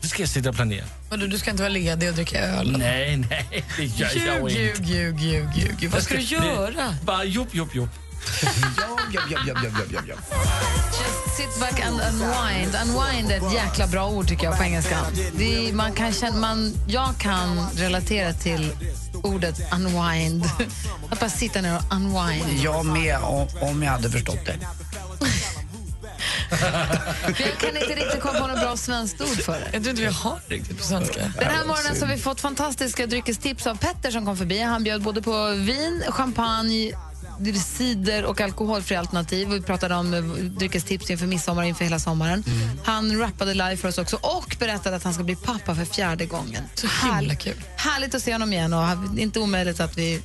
Det 0.00 0.08
ska 0.08 0.22
jag 0.22 0.28
sitta 0.28 0.48
och 0.48 0.54
planera. 0.54 0.84
Vadå, 1.10 1.26
du 1.26 1.38
ska 1.38 1.50
inte 1.50 1.62
vara 1.62 1.72
ledig 1.72 2.08
och 2.08 2.14
dricka 2.14 2.40
öl? 2.40 2.76
Nej, 2.78 3.16
nej, 3.16 3.64
det 3.76 3.84
gör 3.84 4.26
jag 4.26 4.50
Ljug, 4.50 4.70
inte. 4.70 4.82
ljug, 4.82 5.20
ljug, 5.20 5.48
ljug, 5.54 5.78
ljug. 5.80 5.90
Vad 5.90 6.02
ska 6.02 6.14
du 6.14 6.20
Jag 6.20 6.44
göra? 6.44 6.96
Bara 7.02 7.24
jobb, 7.24 7.48
jobb, 7.52 7.68
jobb. 7.72 7.88
Jobb, 8.42 8.50
jobb, 9.12 9.24
jobb, 9.30 9.46
jobb, 9.46 9.74
jobb, 9.78 9.92
jobb, 9.92 10.08
jobb. 10.08 10.18
Just 11.00 11.36
sit 11.36 11.60
back 11.60 11.80
and 11.86 12.00
unwind. 12.00 12.76
Unwind 12.82 13.30
är 13.32 13.46
ett 13.46 13.54
jäkla 13.54 13.86
bra 13.86 14.08
ord 14.08 14.28
tycker 14.28 14.44
jag 14.44 14.58
på 14.58 14.64
engelska. 14.64 14.98
Det 15.36 15.68
är, 15.68 15.72
man 15.72 15.92
kan 15.92 16.12
känna, 16.12 16.36
man, 16.36 16.72
jag 16.88 17.18
kan 17.18 17.66
relatera 17.76 18.32
till 18.32 18.70
ordet 19.22 19.72
unwind. 19.72 20.44
Att 21.10 21.20
bara 21.20 21.30
sitta 21.30 21.60
ner 21.60 21.76
och 21.76 21.96
unwind. 21.96 22.60
Jag 22.62 22.86
med, 22.86 23.18
om, 23.22 23.48
om 23.60 23.82
jag 23.82 23.90
hade 23.90 24.10
förstått 24.10 24.46
det. 24.46 24.58
Jag 27.38 27.58
kan 27.58 27.76
inte 27.76 27.94
riktigt 27.94 28.20
komma 28.20 28.40
på 28.40 28.46
något 28.46 28.60
bra 28.60 28.76
svenskt 28.76 29.20
ord 29.20 29.28
för 29.28 29.52
det. 29.52 29.70
Jag 29.72 29.82
tror 29.82 29.90
inte 29.90 30.02
vi 30.02 30.08
har 30.08 30.40
riktigt 30.48 30.78
på 30.78 30.84
svenska. 30.84 31.20
Den 31.20 31.50
här 31.50 31.64
morgonen 31.66 31.96
så 31.96 32.06
har 32.06 32.14
vi 32.14 32.20
fått 32.20 32.40
fantastiska 32.40 33.06
dryckestips 33.06 33.66
av 33.66 33.78
Petter 33.78 34.10
som 34.10 34.26
kom 34.26 34.36
förbi. 34.36 34.60
Han 34.60 34.84
bjöd 34.84 35.02
både 35.02 35.22
på 35.22 35.48
vin, 35.48 36.04
champagne, 36.08 36.92
cider 37.64 38.24
och 38.24 38.40
alkoholfria 38.40 38.98
alternativ. 38.98 39.48
Vi 39.48 39.60
pratade 39.60 39.94
om 39.94 40.14
eh, 40.14 40.22
dryckestips 40.22 41.10
inför 41.10 41.26
midsommar 41.26 41.62
inför 41.62 41.84
hela 41.84 41.98
sommaren. 41.98 42.44
Han 42.84 43.18
rappade 43.18 43.54
live 43.54 43.76
för 43.76 43.88
oss 43.88 43.98
också 43.98 44.16
och 44.16 44.56
berättade 44.58 44.96
att 44.96 45.04
han 45.04 45.14
ska 45.14 45.22
bli 45.22 45.36
pappa 45.36 45.74
för 45.74 45.84
fjärde 45.84 46.26
gången. 46.26 46.62
Så 46.74 46.86
himla 47.06 47.34
kul. 47.34 47.62
Härligt 47.76 48.14
att 48.14 48.22
se 48.22 48.32
honom 48.32 48.52
igen 48.52 48.72
och 48.72 49.18
inte 49.18 49.40
omöjligt 49.40 49.80
att 49.80 49.98
vi, 49.98 50.22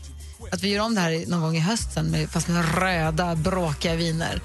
att 0.52 0.64
vi 0.64 0.70
gör 0.70 0.84
om 0.84 0.96
det 0.96 1.02
här 1.02 1.24
någon 1.28 1.42
gång 1.42 1.58
i 1.58 1.60
höst 1.60 1.94
sen, 1.94 2.06
med, 2.06 2.30
fast 2.30 2.48
med 2.48 2.76
röda, 2.76 3.36
bråkiga 3.36 3.96
viner. 3.96 4.42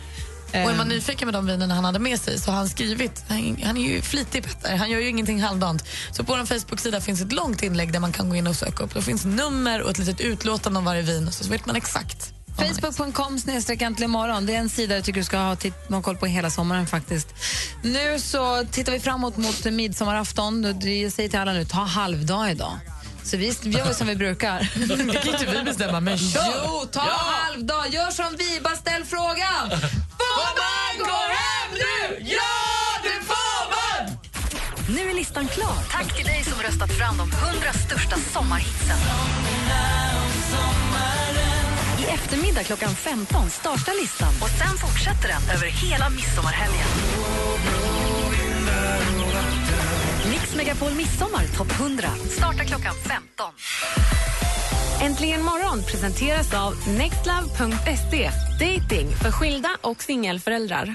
Och 0.48 0.54
är 0.54 0.64
man 0.64 0.80
Ehm, 0.80 0.88
nyfiken 0.88 1.26
med 1.26 1.34
de 1.34 1.46
vinerna 1.46 1.74
han 1.74 1.84
hade 1.84 1.98
med 1.98 2.20
sig 2.20 2.38
så 2.38 2.50
har 2.50 2.58
han 2.58 2.68
skrivit, 2.68 3.24
han, 3.28 3.56
han 3.64 3.76
är 3.76 3.88
ju 3.88 4.02
flitig 4.02 4.44
Petter, 4.44 4.76
han 4.76 4.90
gör 4.90 5.00
ju 5.00 5.08
ingenting 5.08 5.42
halvdant. 5.42 5.84
Så 6.12 6.24
på 6.24 6.36
vår 6.36 6.44
Facebook-sida 6.44 7.00
finns 7.00 7.20
ett 7.20 7.32
långt 7.32 7.62
inlägg 7.62 7.92
där 7.92 8.00
man 8.00 8.12
kan 8.12 8.28
gå 8.28 8.36
in 8.36 8.46
och 8.46 8.56
söka 8.56 8.84
upp. 8.84 8.94
Det 8.94 9.02
finns 9.02 9.24
nummer 9.24 9.82
och 9.82 9.90
ett 9.90 9.98
litet 9.98 10.20
utlåtande 10.20 10.78
om 10.78 10.84
varje 10.84 11.02
vin 11.02 11.32
så 11.32 11.50
vet 11.50 11.66
man 11.66 11.76
exakt. 11.76 12.37
Facebook.com 12.58 13.38
snedstreck 13.38 13.82
äntligen 13.82 14.10
morgon. 14.10 14.46
Det 14.46 14.54
är 14.54 14.58
en 14.58 14.68
sida 14.68 14.94
jag 14.94 15.04
tycker 15.04 15.20
du 15.20 15.24
ska 15.24 15.38
ha, 15.38 15.56
titt- 15.56 15.88
ha 15.90 16.02
koll 16.02 16.16
på 16.16 16.26
hela 16.26 16.50
sommaren 16.50 16.86
faktiskt. 16.86 17.28
Nu 17.82 18.18
så 18.18 18.64
tittar 18.70 18.92
vi 18.92 19.00
framåt 19.00 19.36
mot 19.36 19.64
midsommarafton. 19.64 20.62
Jag 21.02 21.12
säger 21.12 21.28
till 21.28 21.38
alla 21.38 21.52
nu, 21.52 21.64
ta 21.64 21.78
halvdag 21.80 22.50
idag. 22.50 22.78
Så 23.22 23.36
vi 23.36 23.46
gör 23.64 23.92
som 23.92 24.06
vi 24.06 24.16
brukar. 24.16 24.58
Det 24.88 25.18
kan 25.22 25.32
inte 25.34 25.46
vi 25.58 25.62
bestämma, 25.64 26.00
men 26.00 26.18
kör! 26.18 26.62
Jo, 26.66 26.86
ta 26.92 27.00
halvdag. 27.00 27.88
Gör 27.90 28.10
som 28.10 28.36
vi, 28.38 28.60
bara 28.60 28.76
ställ 28.76 29.04
frågan. 29.04 29.70
Får 30.18 30.48
man 30.60 30.98
gå 30.98 31.18
hem 31.34 31.70
nu? 31.72 32.24
Ja, 32.30 33.00
det 33.02 33.24
får 33.26 33.70
man! 33.70 34.18
Nu 34.96 35.10
är 35.10 35.14
listan 35.14 35.48
klar. 35.48 35.76
Tack 35.90 36.16
till 36.16 36.24
dig 36.26 36.44
som 36.44 36.62
röstat 36.62 36.90
fram 36.92 37.16
de 37.18 37.30
100 37.32 37.72
största 37.72 38.16
sommarhitsen. 38.32 38.96
I 42.08 42.10
eftermiddag 42.10 42.64
klockan 42.64 42.94
15 42.94 43.50
startar 43.50 44.00
listan 44.02 44.34
och 44.42 44.48
sen 44.48 44.76
fortsätter 44.78 45.28
den 45.28 45.56
över 45.56 45.66
hela 45.66 46.10
midsommarhelgen. 46.10 46.88
Mix 50.30 50.56
Megapol 50.56 50.92
Midsommar 50.92 51.46
topp 51.56 51.70
100 51.80 52.08
startar 52.30 52.64
klockan 52.64 52.94
15. 52.94 53.46
Äntligen 55.00 55.42
morgon 55.42 55.82
presenteras 55.82 56.54
av 56.54 56.74
nextlove.se. 56.98 58.30
Dating 58.60 59.08
för 59.22 59.30
skilda 59.30 59.70
och 59.80 60.02
singelföräldrar. 60.02 60.94